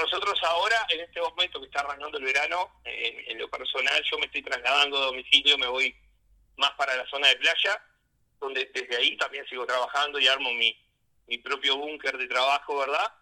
Nosotros 0.06 0.38
ahora, 0.44 0.86
en 0.90 1.00
este 1.00 1.20
momento 1.20 1.58
que 1.58 1.66
está 1.66 1.80
arrancando 1.80 2.18
el 2.18 2.24
verano, 2.24 2.80
en, 2.84 3.38
lo 3.38 3.50
personal 3.50 4.00
yo 4.04 4.18
me 4.18 4.26
estoy 4.26 4.40
trasladando 4.40 5.00
de 5.00 5.06
domicilio, 5.06 5.58
me 5.58 5.66
voy 5.66 5.94
más 6.56 6.70
para 6.72 6.94
la 6.94 7.04
zona 7.08 7.26
de 7.26 7.36
playa, 7.36 7.82
donde 8.38 8.70
desde 8.72 8.96
ahí 8.96 9.16
también 9.16 9.44
sigo 9.48 9.66
trabajando 9.66 10.20
y 10.20 10.28
armo 10.28 10.52
mi, 10.52 10.78
mi 11.26 11.38
propio 11.38 11.76
búnker 11.76 12.16
de 12.18 12.28
trabajo, 12.28 12.78
¿verdad? 12.78 13.12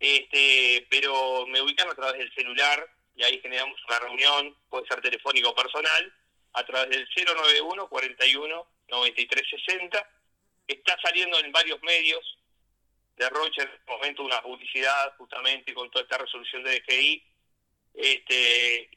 este, 0.00 0.86
pero 0.88 1.46
me 1.46 1.60
ubican 1.60 1.88
a 1.88 1.94
través 1.94 2.18
del 2.18 2.34
celular 2.34 2.88
y 3.16 3.22
ahí 3.22 3.38
generamos 3.40 3.78
una 3.88 3.98
reunión, 3.98 4.56
puede 4.68 4.86
ser 4.86 5.00
telefónico 5.02 5.50
o 5.50 5.54
personal, 5.54 6.14
a 6.54 6.64
través 6.64 6.90
del 6.90 7.08
091 7.26 7.88
41 7.88 8.66
93 8.88 9.50
60. 9.66 10.10
Está 10.68 10.96
saliendo 11.02 11.38
en 11.38 11.52
varios 11.52 11.82
medios 11.82 12.38
de 13.20 13.28
Rocha 13.30 13.62
en 13.62 13.68
este 13.68 13.90
momento 13.90 14.22
una 14.24 14.42
publicidad 14.42 15.14
justamente 15.16 15.74
con 15.74 15.90
toda 15.90 16.02
esta 16.02 16.18
resolución 16.18 16.64
de 16.64 16.80
DGI. 16.80 17.24
Este, 17.94 18.90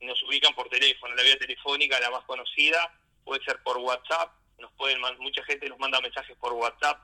nos 0.00 0.22
ubican 0.24 0.54
por 0.54 0.68
teléfono, 0.68 1.14
la 1.14 1.22
vía 1.22 1.38
telefónica, 1.38 2.00
la 2.00 2.10
más 2.10 2.24
conocida, 2.24 2.98
puede 3.24 3.44
ser 3.44 3.62
por 3.62 3.78
WhatsApp, 3.78 4.32
nos 4.58 4.72
pueden 4.72 5.00
mucha 5.18 5.44
gente 5.44 5.68
nos 5.68 5.78
manda 5.78 6.00
mensajes 6.00 6.36
por 6.36 6.52
WhatsApp 6.52 7.00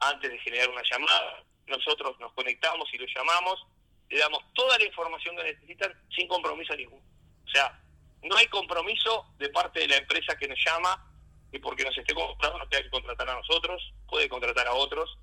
antes 0.00 0.30
de 0.30 0.38
generar 0.38 0.68
una 0.70 0.82
llamada 0.82 1.44
nosotros 1.68 2.18
nos 2.18 2.32
conectamos 2.32 2.88
y 2.92 2.98
lo 2.98 3.06
llamamos, 3.06 3.66
le 4.08 4.18
damos 4.18 4.42
toda 4.54 4.78
la 4.78 4.84
información 4.84 5.36
que 5.36 5.44
necesitan 5.44 5.92
sin 6.14 6.26
compromiso 6.28 6.74
ninguno. 6.74 7.02
O 7.46 7.50
sea, 7.50 7.80
no 8.22 8.36
hay 8.36 8.46
compromiso 8.46 9.26
de 9.38 9.48
parte 9.50 9.80
de 9.80 9.88
la 9.88 9.96
empresa 9.96 10.36
que 10.36 10.48
nos 10.48 10.58
llama 10.64 11.04
y 11.52 11.58
porque 11.58 11.84
nos 11.84 11.96
esté 11.96 12.14
contratando 12.14 12.58
nos 12.58 12.68
tenga 12.68 12.84
que 12.84 12.90
contratar 12.90 13.28
a 13.28 13.34
nosotros, 13.34 13.94
puede 14.08 14.28
contratar 14.28 14.66
a 14.66 14.74
otros. 14.74 15.18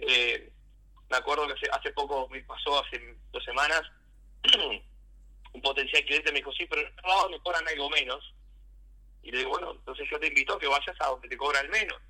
Eh, 0.00 0.50
me 1.08 1.16
acuerdo 1.16 1.46
que 1.46 1.54
hace, 1.70 1.92
poco 1.92 2.28
me 2.28 2.40
pasó, 2.42 2.82
hace 2.82 3.16
dos 3.32 3.44
semanas, 3.44 3.82
un 5.52 5.62
potencial 5.62 6.04
cliente 6.04 6.32
me 6.32 6.38
dijo, 6.38 6.52
sí, 6.52 6.66
pero 6.66 6.82
lado 7.04 7.30
me 7.30 7.40
cobran 7.40 7.66
algo 7.68 7.90
menos. 7.90 8.34
Y 9.22 9.30
le 9.30 9.38
digo, 9.38 9.50
bueno, 9.50 9.72
entonces 9.72 10.08
yo 10.10 10.18
te 10.18 10.28
invito 10.28 10.54
a 10.54 10.58
que 10.58 10.66
vayas 10.66 10.96
a 11.00 11.08
donde 11.08 11.28
te 11.28 11.36
cobran 11.36 11.68
menos. 11.68 12.00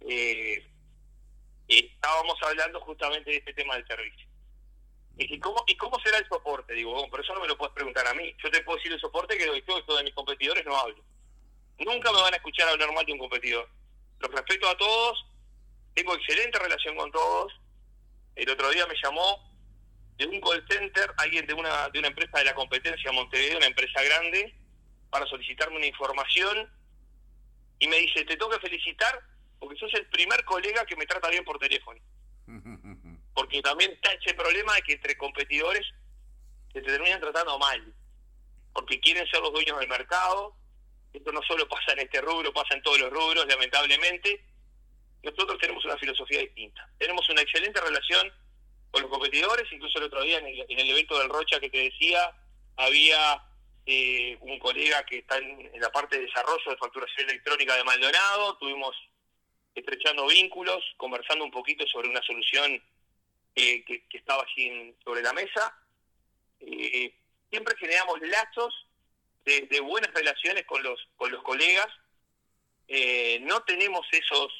Eh, 0.00 0.66
estábamos 1.68 2.36
hablando 2.42 2.80
justamente 2.80 3.30
de 3.30 3.36
este 3.36 3.54
tema 3.54 3.74
del 3.74 3.86
servicio. 3.86 4.26
¿Y 5.18 5.38
cómo, 5.38 5.62
¿Y 5.66 5.76
cómo 5.76 6.00
será 6.00 6.18
el 6.18 6.28
soporte? 6.28 6.72
Digo, 6.72 6.92
bueno, 6.92 7.10
por 7.10 7.20
eso 7.20 7.34
no 7.34 7.40
me 7.40 7.48
lo 7.48 7.58
puedes 7.58 7.74
preguntar 7.74 8.06
a 8.06 8.14
mí. 8.14 8.34
Yo 8.42 8.50
te 8.50 8.62
puedo 8.62 8.76
decir 8.76 8.92
el 8.92 9.00
soporte 9.00 9.36
que 9.36 9.44
yo 9.44 9.96
de 9.96 10.04
mis 10.04 10.14
competidores 10.14 10.64
no 10.64 10.76
hablo. 10.76 11.02
Nunca 11.78 12.12
me 12.12 12.22
van 12.22 12.32
a 12.32 12.36
escuchar 12.36 12.68
hablar 12.68 12.92
mal 12.92 13.04
de 13.04 13.12
un 13.12 13.18
competidor. 13.18 13.68
Los 14.20 14.30
respeto 14.30 14.68
a 14.68 14.76
todos, 14.76 15.26
tengo 15.94 16.14
excelente 16.14 16.58
relación 16.58 16.96
con 16.96 17.10
todos. 17.10 17.52
El 18.34 18.48
otro 18.50 18.70
día 18.70 18.86
me 18.86 18.94
llamó 19.02 19.52
de 20.16 20.26
un 20.26 20.40
call 20.40 20.64
center, 20.68 21.12
alguien 21.18 21.46
de 21.46 21.54
una, 21.54 21.88
de 21.90 21.98
una 21.98 22.08
empresa 22.08 22.38
de 22.38 22.44
la 22.44 22.54
competencia 22.54 23.12
Montevideo, 23.12 23.58
una 23.58 23.66
empresa 23.66 24.02
grande, 24.02 24.54
para 25.10 25.26
solicitarme 25.26 25.76
una 25.76 25.86
información 25.86 26.70
y 27.78 27.88
me 27.88 27.96
dice, 27.96 28.24
te 28.24 28.36
tengo 28.36 28.50
que 28.50 28.60
felicitar 28.60 29.20
porque 29.58 29.78
sos 29.78 29.92
el 29.94 30.06
primer 30.06 30.44
colega 30.44 30.84
que 30.86 30.96
me 30.96 31.06
trata 31.06 31.28
bien 31.28 31.44
por 31.44 31.58
teléfono. 31.58 32.00
Porque 33.34 33.62
también 33.62 33.92
está 33.92 34.12
ese 34.12 34.34
problema 34.34 34.74
de 34.74 34.82
que 34.82 34.92
entre 34.92 35.16
competidores 35.16 35.86
se 36.72 36.82
te 36.82 36.86
terminan 36.86 37.18
tratando 37.18 37.58
mal, 37.58 37.94
porque 38.74 39.00
quieren 39.00 39.26
ser 39.28 39.40
los 39.40 39.52
dueños 39.52 39.78
del 39.78 39.88
mercado. 39.88 40.54
Esto 41.14 41.32
no 41.32 41.40
solo 41.42 41.66
pasa 41.66 41.92
en 41.92 42.00
este 42.00 42.20
rubro, 42.20 42.52
pasa 42.52 42.74
en 42.74 42.82
todos 42.82 42.98
los 42.98 43.10
rubros, 43.10 43.46
lamentablemente. 43.46 44.44
Nosotros 45.22 45.58
tenemos 45.58 45.84
una 45.84 45.96
filosofía 45.96 46.40
distinta. 46.40 46.88
Tenemos 46.98 47.28
una 47.28 47.42
excelente 47.42 47.80
relación 47.80 48.32
con 48.90 49.02
los 49.02 49.10
competidores, 49.10 49.70
incluso 49.72 49.98
el 49.98 50.04
otro 50.04 50.22
día 50.22 50.38
en 50.38 50.46
el, 50.46 50.90
evento 50.90 51.18
del 51.18 51.30
Rocha 51.30 51.60
que 51.60 51.70
te 51.70 51.78
decía, 51.78 52.30
había 52.76 53.42
eh, 53.86 54.36
un 54.40 54.58
colega 54.58 55.04
que 55.06 55.18
está 55.18 55.38
en, 55.38 55.70
en, 55.72 55.80
la 55.80 55.90
parte 55.90 56.18
de 56.18 56.26
desarrollo 56.26 56.70
de 56.70 56.76
facturación 56.76 57.30
electrónica 57.30 57.74
de 57.74 57.84
Maldonado, 57.84 58.56
tuvimos 58.58 58.94
estrechando 59.74 60.26
vínculos, 60.26 60.84
conversando 60.98 61.44
un 61.44 61.50
poquito 61.50 61.86
sobre 61.86 62.08
una 62.08 62.22
solución 62.22 62.82
eh, 63.54 63.84
que, 63.84 64.04
estaba 64.12 64.42
allí 64.42 64.94
sobre 65.04 65.22
la 65.22 65.32
mesa. 65.32 65.74
Eh, 66.60 67.14
siempre 67.48 67.76
generamos 67.78 68.20
lazos 68.20 68.86
de, 69.44 69.80
buenas 69.80 70.12
relaciones 70.12 70.66
con 70.66 70.82
los, 70.82 71.00
con 71.16 71.32
los 71.32 71.42
colegas. 71.42 71.88
No 73.40 73.62
tenemos 73.62 74.06
esos 74.12 74.52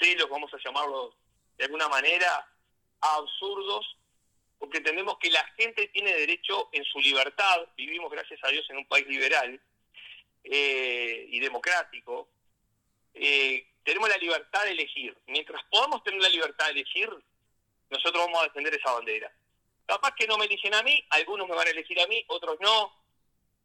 celos, 0.00 0.28
vamos 0.28 0.52
a 0.54 0.58
llamarlos 0.58 1.14
de 1.56 1.64
alguna 1.64 1.88
manera, 1.88 2.46
absurdos, 3.00 3.96
porque 4.58 4.78
entendemos 4.78 5.18
que 5.18 5.30
la 5.30 5.44
gente 5.56 5.88
tiene 5.88 6.12
derecho 6.14 6.68
en 6.72 6.84
su 6.84 6.98
libertad. 7.00 7.68
Vivimos, 7.76 8.10
gracias 8.10 8.40
a 8.42 8.48
Dios, 8.48 8.64
en 8.70 8.78
un 8.78 8.86
país 8.86 9.06
liberal 9.06 9.60
y 10.42 11.38
democrático. 11.38 12.28
Eh, 13.14 13.66
tenemos 13.84 14.08
la 14.08 14.16
libertad 14.16 14.64
de 14.64 14.72
elegir. 14.72 15.16
Mientras 15.26 15.62
podamos 15.70 16.02
tener 16.02 16.20
la 16.20 16.28
libertad 16.28 16.66
de 16.66 16.72
elegir, 16.72 17.10
nosotros 17.88 18.24
vamos 18.24 18.40
a 18.40 18.44
defender 18.44 18.74
esa 18.74 18.92
bandera. 18.92 19.32
Capaz 19.86 20.14
que 20.14 20.26
no 20.26 20.38
me 20.38 20.44
eligen 20.44 20.74
a 20.74 20.82
mí, 20.82 21.04
algunos 21.10 21.48
me 21.48 21.56
van 21.56 21.66
a 21.66 21.70
elegir 21.70 22.00
a 22.00 22.06
mí, 22.06 22.24
otros 22.28 22.58
no. 22.60 22.94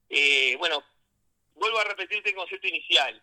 Eh, 0.10 0.56
bueno, 0.58 0.84
vuelvo 1.54 1.80
a 1.80 1.84
repetirte 1.84 2.30
el 2.30 2.36
concepto 2.36 2.68
inicial. 2.68 3.22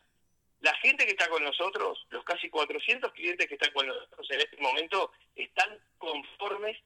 La 0.63 0.75
gente 0.77 1.05
que 1.05 1.13
está 1.13 1.29
con 1.29 1.43
nosotros, 1.43 2.07
los 2.11 2.25
casi 2.25 2.49
400 2.49 3.13
clientes 3.13 3.49
que 3.49 3.55
están 3.55 3.73
con 3.73 3.87
nosotros 3.87 4.27
en 4.31 4.41
este 4.41 4.57
momento, 4.59 5.13
están 5.35 5.79
conformes 5.99 6.79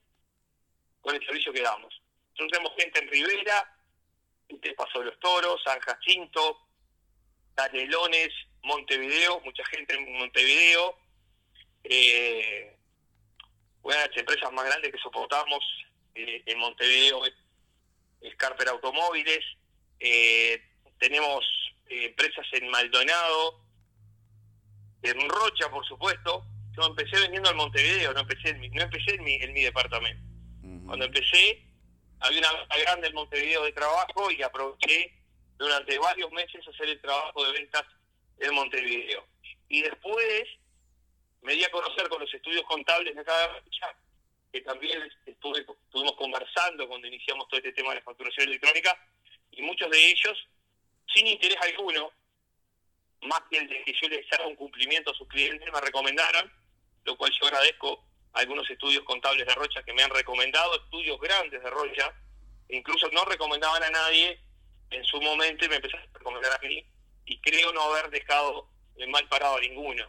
con 1.01 1.15
el 1.15 1.25
servicio 1.25 1.53
que 1.53 1.61
damos. 1.61 2.01
Nosotros 2.31 2.51
tenemos 2.51 2.73
gente 2.75 2.99
en 2.99 3.09
Rivera, 3.09 3.77
te 4.61 4.73
Paso 4.73 4.99
de 4.99 5.05
los 5.05 5.19
Toros, 5.19 5.61
San 5.63 5.79
Jacinto, 5.79 6.59
Canelones, 7.53 8.29
Montevideo, 8.63 9.41
mucha 9.41 9.63
gente 9.65 9.95
en 9.95 10.11
Montevideo. 10.17 10.97
Eh, 11.83 12.75
una 13.83 13.95
de 13.95 14.07
las 14.07 14.17
empresas 14.17 14.51
más 14.51 14.65
grandes 14.65 14.91
que 14.91 14.99
soportamos 14.99 15.63
eh, 16.15 16.41
en 16.45 16.59
Montevideo 16.59 17.25
es, 17.25 17.33
Carper 18.37 18.69
Automóviles. 18.69 19.43
Eh, 19.99 20.61
tenemos 20.99 21.45
eh, 21.87 22.05
empresas 22.05 22.45
en 22.53 22.69
Maldonado, 22.69 23.66
en 25.03 25.29
Rocha, 25.29 25.69
por 25.69 25.85
supuesto. 25.85 26.45
Yo 26.75 26.85
empecé 26.85 27.19
vendiendo 27.19 27.49
en 27.49 27.57
Montevideo, 27.57 28.13
no 28.13 28.19
empecé 28.19 28.49
en 28.49 28.59
mi, 28.59 28.69
no 28.69 28.83
empecé 28.83 29.15
en 29.15 29.23
mi, 29.23 29.33
en 29.35 29.53
mi 29.53 29.63
departamento. 29.63 30.23
Cuando 30.85 31.05
empecé, 31.05 31.63
había 32.19 32.39
una 32.39 32.75
grande 32.77 33.07
en 33.07 33.13
Montevideo 33.13 33.63
de 33.63 33.71
trabajo 33.71 34.31
y 34.31 34.41
aproveché 34.41 35.11
durante 35.57 35.97
varios 35.97 36.31
meses 36.31 36.65
hacer 36.67 36.89
el 36.89 37.01
trabajo 37.01 37.45
de 37.45 37.51
ventas 37.53 37.83
en 38.39 38.53
Montevideo. 38.53 39.25
Y 39.69 39.81
después 39.81 40.47
me 41.41 41.53
di 41.53 41.63
a 41.63 41.71
conocer 41.71 42.07
con 42.09 42.21
los 42.21 42.33
estudios 42.33 42.63
contables 42.65 43.15
de 43.15 43.23
cada 43.23 43.61
fecha, 43.61 43.95
que 44.51 44.61
también 44.61 44.99
estuve, 45.25 45.59
estuvimos 45.59 46.15
conversando 46.15 46.87
cuando 46.87 47.07
iniciamos 47.07 47.47
todo 47.47 47.57
este 47.57 47.73
tema 47.73 47.89
de 47.89 47.95
la 47.95 48.01
facturación 48.01 48.47
electrónica, 48.47 48.97
y 49.51 49.61
muchos 49.61 49.89
de 49.89 50.09
ellos, 50.09 50.47
sin 51.13 51.27
interés 51.27 51.57
alguno, 51.61 52.11
más 53.21 53.41
que 53.49 53.57
el 53.57 53.67
de 53.67 53.83
que 53.83 53.93
yo 53.93 54.07
les 54.09 54.31
haga 54.33 54.47
un 54.47 54.55
cumplimiento 54.55 55.11
a 55.11 55.15
sus 55.15 55.27
clientes, 55.27 55.71
me 55.71 55.81
recomendaron, 55.81 56.51
lo 57.05 57.17
cual 57.17 57.31
yo 57.39 57.47
agradezco 57.47 58.03
a 58.33 58.39
algunos 58.39 58.69
estudios 58.69 59.03
contables 59.03 59.45
de 59.45 59.55
Rocha 59.55 59.83
que 59.83 59.93
me 59.93 60.03
han 60.03 60.09
recomendado, 60.11 60.75
estudios 60.75 61.19
grandes 61.19 61.61
de 61.61 61.69
Rocha, 61.69 62.13
incluso 62.69 63.09
no 63.11 63.25
recomendaban 63.25 63.83
a 63.83 63.89
nadie 63.89 64.39
en 64.89 65.03
su 65.03 65.21
momento 65.21 65.67
me 65.67 65.75
empezaron 65.75 66.07
a 66.09 66.17
recomendar 66.17 66.53
a 66.53 66.67
mí, 66.67 66.85
y 67.25 67.39
creo 67.41 67.71
no 67.73 67.81
haber 67.81 68.09
dejado 68.09 68.69
mal 69.09 69.27
parado 69.27 69.57
a 69.57 69.61
ninguno. 69.61 70.07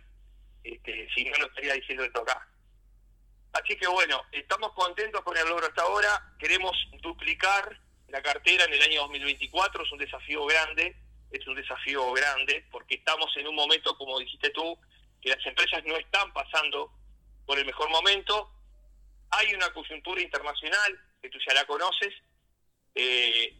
Este, 0.62 1.08
si 1.14 1.24
no, 1.24 1.36
no 1.38 1.46
estaría 1.46 1.74
diciendo 1.74 2.04
esto 2.04 2.20
acá. 2.22 2.46
Así 3.52 3.76
que 3.76 3.86
bueno, 3.86 4.22
estamos 4.32 4.72
contentos 4.72 5.22
con 5.22 5.36
el 5.36 5.48
logro 5.48 5.66
hasta 5.66 5.82
ahora, 5.82 6.34
queremos 6.38 6.76
duplicar 7.00 7.80
la 8.08 8.22
cartera 8.22 8.64
en 8.64 8.74
el 8.74 8.82
año 8.82 9.02
2024, 9.02 9.84
es 9.84 9.92
un 9.92 9.98
desafío 9.98 10.44
grande, 10.46 10.96
es 11.30 11.46
un 11.46 11.54
desafío 11.54 12.12
grande, 12.12 12.66
porque 12.70 12.96
estamos 12.96 13.30
en 13.36 13.48
un 13.48 13.54
momento, 13.54 13.96
como 13.96 14.18
dijiste 14.18 14.50
tú, 14.50 14.78
que 15.20 15.30
las 15.30 15.44
empresas 15.46 15.82
no 15.84 15.96
están 15.96 16.32
pasando 16.32 16.90
por 17.46 17.58
el 17.58 17.66
mejor 17.66 17.90
momento, 17.90 18.50
hay 19.30 19.54
una 19.54 19.72
coyuntura 19.72 20.20
internacional, 20.20 21.00
que 21.20 21.28
tú 21.28 21.38
ya 21.46 21.54
la 21.54 21.64
conoces, 21.64 22.14
eh, 22.94 23.54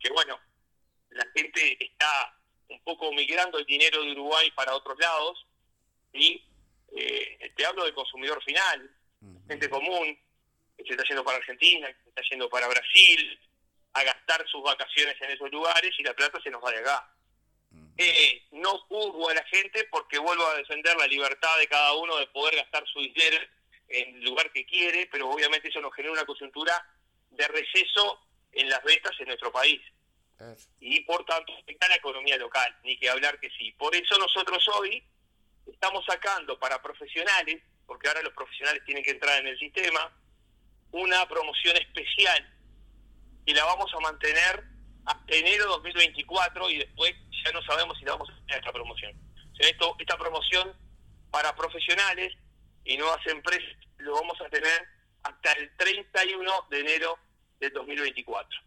que 0.00 0.10
bueno, 0.10 0.38
la 1.10 1.26
gente 1.34 1.84
está 1.84 2.36
un 2.68 2.82
poco 2.82 3.12
migrando 3.12 3.58
el 3.58 3.66
dinero 3.66 4.02
de 4.02 4.12
Uruguay 4.12 4.50
para 4.52 4.74
otros 4.74 4.98
lados, 4.98 5.46
y 6.12 6.42
eh, 6.96 7.52
te 7.56 7.66
hablo 7.66 7.84
del 7.84 7.94
consumidor 7.94 8.42
final, 8.42 8.90
gente 9.46 9.68
común, 9.68 10.18
que 10.76 10.84
se 10.84 10.90
está 10.92 11.04
yendo 11.04 11.24
para 11.24 11.38
Argentina, 11.38 11.88
que 11.88 12.02
se 12.02 12.08
está 12.08 12.22
yendo 12.30 12.48
para 12.48 12.68
Brasil, 12.68 13.38
a 13.94 14.02
gastar 14.04 14.46
sus 14.48 14.62
vacaciones 14.62 15.16
en 15.20 15.30
esos 15.30 15.50
lugares 15.50 15.92
y 15.98 16.02
la 16.02 16.14
plata 16.14 16.40
se 16.42 16.50
nos 16.50 16.64
va 16.64 16.70
de 16.70 16.78
acá. 16.78 17.08
Eh, 17.96 18.46
no 18.52 18.78
juzgo 18.88 19.28
a 19.28 19.34
la 19.34 19.44
gente 19.44 19.84
porque 19.90 20.18
vuelvo 20.18 20.46
a 20.46 20.56
defender 20.56 20.96
la 20.96 21.06
libertad 21.06 21.58
de 21.58 21.68
cada 21.68 21.92
uno 21.94 22.16
de 22.16 22.26
poder 22.28 22.56
gastar 22.56 22.84
su 22.86 23.00
dinero 23.00 23.38
en 23.88 24.16
el 24.16 24.24
lugar 24.24 24.50
que 24.52 24.64
quiere, 24.64 25.08
pero 25.12 25.28
obviamente 25.28 25.68
eso 25.68 25.80
nos 25.80 25.94
genera 25.94 26.12
una 26.12 26.24
coyuntura 26.24 26.86
de 27.30 27.46
receso 27.48 28.20
en 28.52 28.68
las 28.68 28.82
ventas 28.82 29.12
en 29.20 29.26
nuestro 29.26 29.52
país. 29.52 29.80
Y 30.80 31.00
por 31.02 31.24
tanto 31.24 31.52
afecta 31.56 31.88
la 31.88 31.96
economía 31.96 32.36
local, 32.36 32.76
ni 32.82 32.98
que 32.98 33.08
hablar 33.08 33.38
que 33.38 33.50
sí. 33.50 33.70
Por 33.72 33.94
eso 33.94 34.18
nosotros 34.18 34.66
hoy 34.74 35.02
estamos 35.70 36.04
sacando 36.04 36.58
para 36.58 36.82
profesionales, 36.82 37.62
porque 37.86 38.08
ahora 38.08 38.22
los 38.22 38.32
profesionales 38.32 38.82
tienen 38.84 39.04
que 39.04 39.12
entrar 39.12 39.38
en 39.40 39.48
el 39.48 39.58
sistema, 39.58 40.10
una 40.90 41.28
promoción 41.28 41.76
especial 41.76 42.52
y 43.44 43.54
la 43.54 43.64
vamos 43.64 43.92
a 43.94 44.00
mantener 44.00 44.64
hasta 45.04 45.34
enero 45.34 45.66
2024 45.66 46.70
y 46.70 46.78
después 46.78 47.14
ya 47.44 47.52
no 47.52 47.62
sabemos 47.62 47.98
si 47.98 48.04
la 48.04 48.12
vamos 48.12 48.30
a 48.30 48.46
tener 48.46 48.58
esta 48.58 48.72
promoción. 48.72 49.12
Esta 49.58 50.16
promoción 50.16 50.72
para 51.30 51.54
profesionales 51.54 52.32
y 52.84 52.96
nuevas 52.96 53.24
empresas 53.26 53.76
lo 53.98 54.14
vamos 54.14 54.40
a 54.40 54.48
tener 54.48 54.88
hasta 55.22 55.52
el 55.52 55.76
31 55.76 56.66
de 56.70 56.80
enero 56.80 57.18
del 57.60 57.72
2024. 57.72 58.60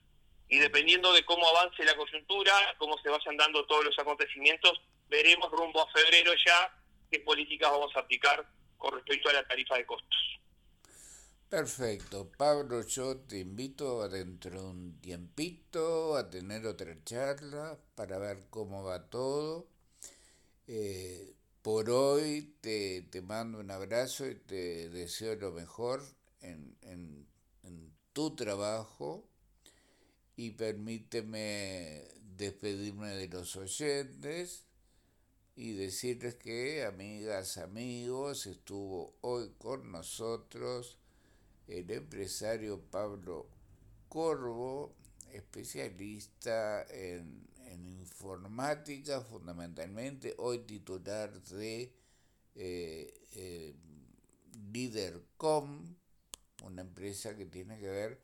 Y 0.48 0.60
dependiendo 0.60 1.12
de 1.14 1.26
cómo 1.26 1.48
avance 1.50 1.84
la 1.84 1.96
coyuntura, 1.96 2.54
cómo 2.78 2.98
se 3.00 3.10
vayan 3.10 3.36
dando 3.36 3.66
todos 3.66 3.84
los 3.84 3.98
acontecimientos, 4.00 4.80
veremos 5.08 5.52
rumbo 5.52 5.82
a 5.82 5.92
febrero 5.92 6.32
ya 6.46 6.72
qué 7.12 7.20
políticas 7.20 7.72
vamos 7.72 7.96
a 7.96 8.00
aplicar 8.00 8.46
con 8.78 8.94
respecto 8.94 9.30
a 9.30 9.34
la 9.34 9.48
tarifa 9.48 9.76
de 9.76 9.86
costos. 9.86 10.25
Perfecto. 11.50 12.32
Pablo, 12.38 12.82
yo 12.84 13.18
te 13.18 13.40
invito 13.40 14.08
dentro 14.10 14.62
de 14.62 14.68
un 14.68 15.00
tiempito 15.02 16.16
a 16.16 16.30
tener 16.30 16.66
otra 16.68 16.96
charla 17.04 17.80
para 17.96 18.18
ver 18.20 18.48
cómo 18.50 18.84
va 18.84 19.10
todo. 19.10 19.68
Eh, 20.68 21.36
por 21.62 21.90
hoy 21.90 22.56
te, 22.62 23.04
te, 23.04 23.22
mando 23.22 23.60
un 23.60 23.72
abrazo 23.72 24.28
y 24.28 24.36
te 24.36 24.90
deseo 24.90 25.36
lo 25.36 25.52
mejor 25.52 26.04
en, 26.42 26.78
en, 26.82 27.28
en 27.64 27.94
tu 28.14 28.36
trabajo 28.36 29.28
y 30.36 30.52
permíteme 30.52 32.04
despedirme 32.38 33.10
de 33.16 33.28
los 33.30 33.56
oyentes 33.56 34.66
y 35.56 35.74
decirles 35.74 36.36
que, 36.36 36.84
amigas, 36.86 37.58
amigos, 37.58 38.46
estuvo 38.48 39.16
hoy 39.22 39.52
con 39.58 39.92
nosotros 39.92 40.98
el 41.68 41.90
empresario 41.92 42.80
Pablo 42.92 43.48
Corvo, 44.08 44.96
especialista 45.32 46.86
en, 46.90 47.54
informática 47.76 49.22
fundamentalmente, 49.22 50.34
hoy 50.38 50.60
titular 50.60 51.42
de 51.42 51.92
eh, 52.56 53.14
eh, 53.34 53.76
Leadercom, 54.72 55.96
una 56.64 56.82
empresa 56.82 57.36
que 57.36 57.46
tiene 57.46 57.78
que 57.80 57.90
ver 57.90 58.22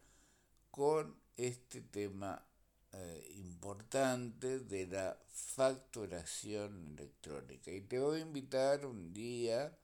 con 0.69 1.17
este 1.35 1.81
tema 1.81 2.45
eh, 2.93 3.33
importante 3.37 4.59
de 4.59 4.87
la 4.87 5.17
facturación 5.29 6.95
electrónica. 6.97 7.71
Y 7.71 7.81
te 7.81 7.99
voy 7.99 8.19
a 8.19 8.23
invitar 8.23 8.85
un 8.85 9.13
día 9.13 9.77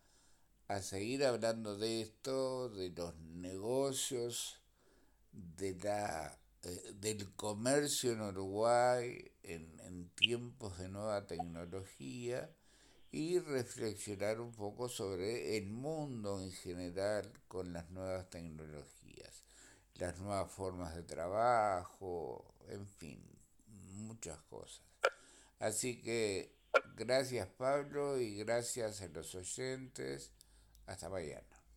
a 0.67 0.81
seguir 0.81 1.23
hablando 1.25 1.77
de 1.77 2.01
esto, 2.01 2.69
de 2.69 2.89
los 2.89 3.15
negocios, 3.17 4.61
de 5.31 5.75
la, 5.75 6.37
eh, 6.63 6.93
del 6.95 7.33
comercio 7.35 8.11
en 8.13 8.21
Uruguay 8.21 9.31
en, 9.43 9.79
en 9.81 10.09
tiempos 10.09 10.77
de 10.79 10.89
nueva 10.89 11.25
tecnología 11.25 12.49
y 13.11 13.39
reflexionar 13.39 14.41
un 14.41 14.51
poco 14.51 14.89
sobre 14.89 15.57
el 15.57 15.67
mundo 15.67 16.41
en 16.41 16.51
general 16.51 17.31
con 17.47 17.71
las 17.73 17.89
nuevas 17.91 18.29
tecnologías, 18.29 19.43
las 19.95 20.19
nuevas 20.19 20.51
formas 20.51 20.95
de 20.95 21.03
trabajo, 21.03 22.53
en 22.67 22.85
fin, 22.87 23.23
muchas 23.95 24.37
cosas. 24.49 24.81
Así 25.59 26.01
que 26.01 26.53
gracias 26.95 27.47
Pablo 27.47 28.19
y 28.19 28.35
gracias 28.35 29.01
a 29.01 29.07
los 29.07 29.33
oyentes 29.35 30.31
hasta 30.87 31.09
mañana. 31.09 31.56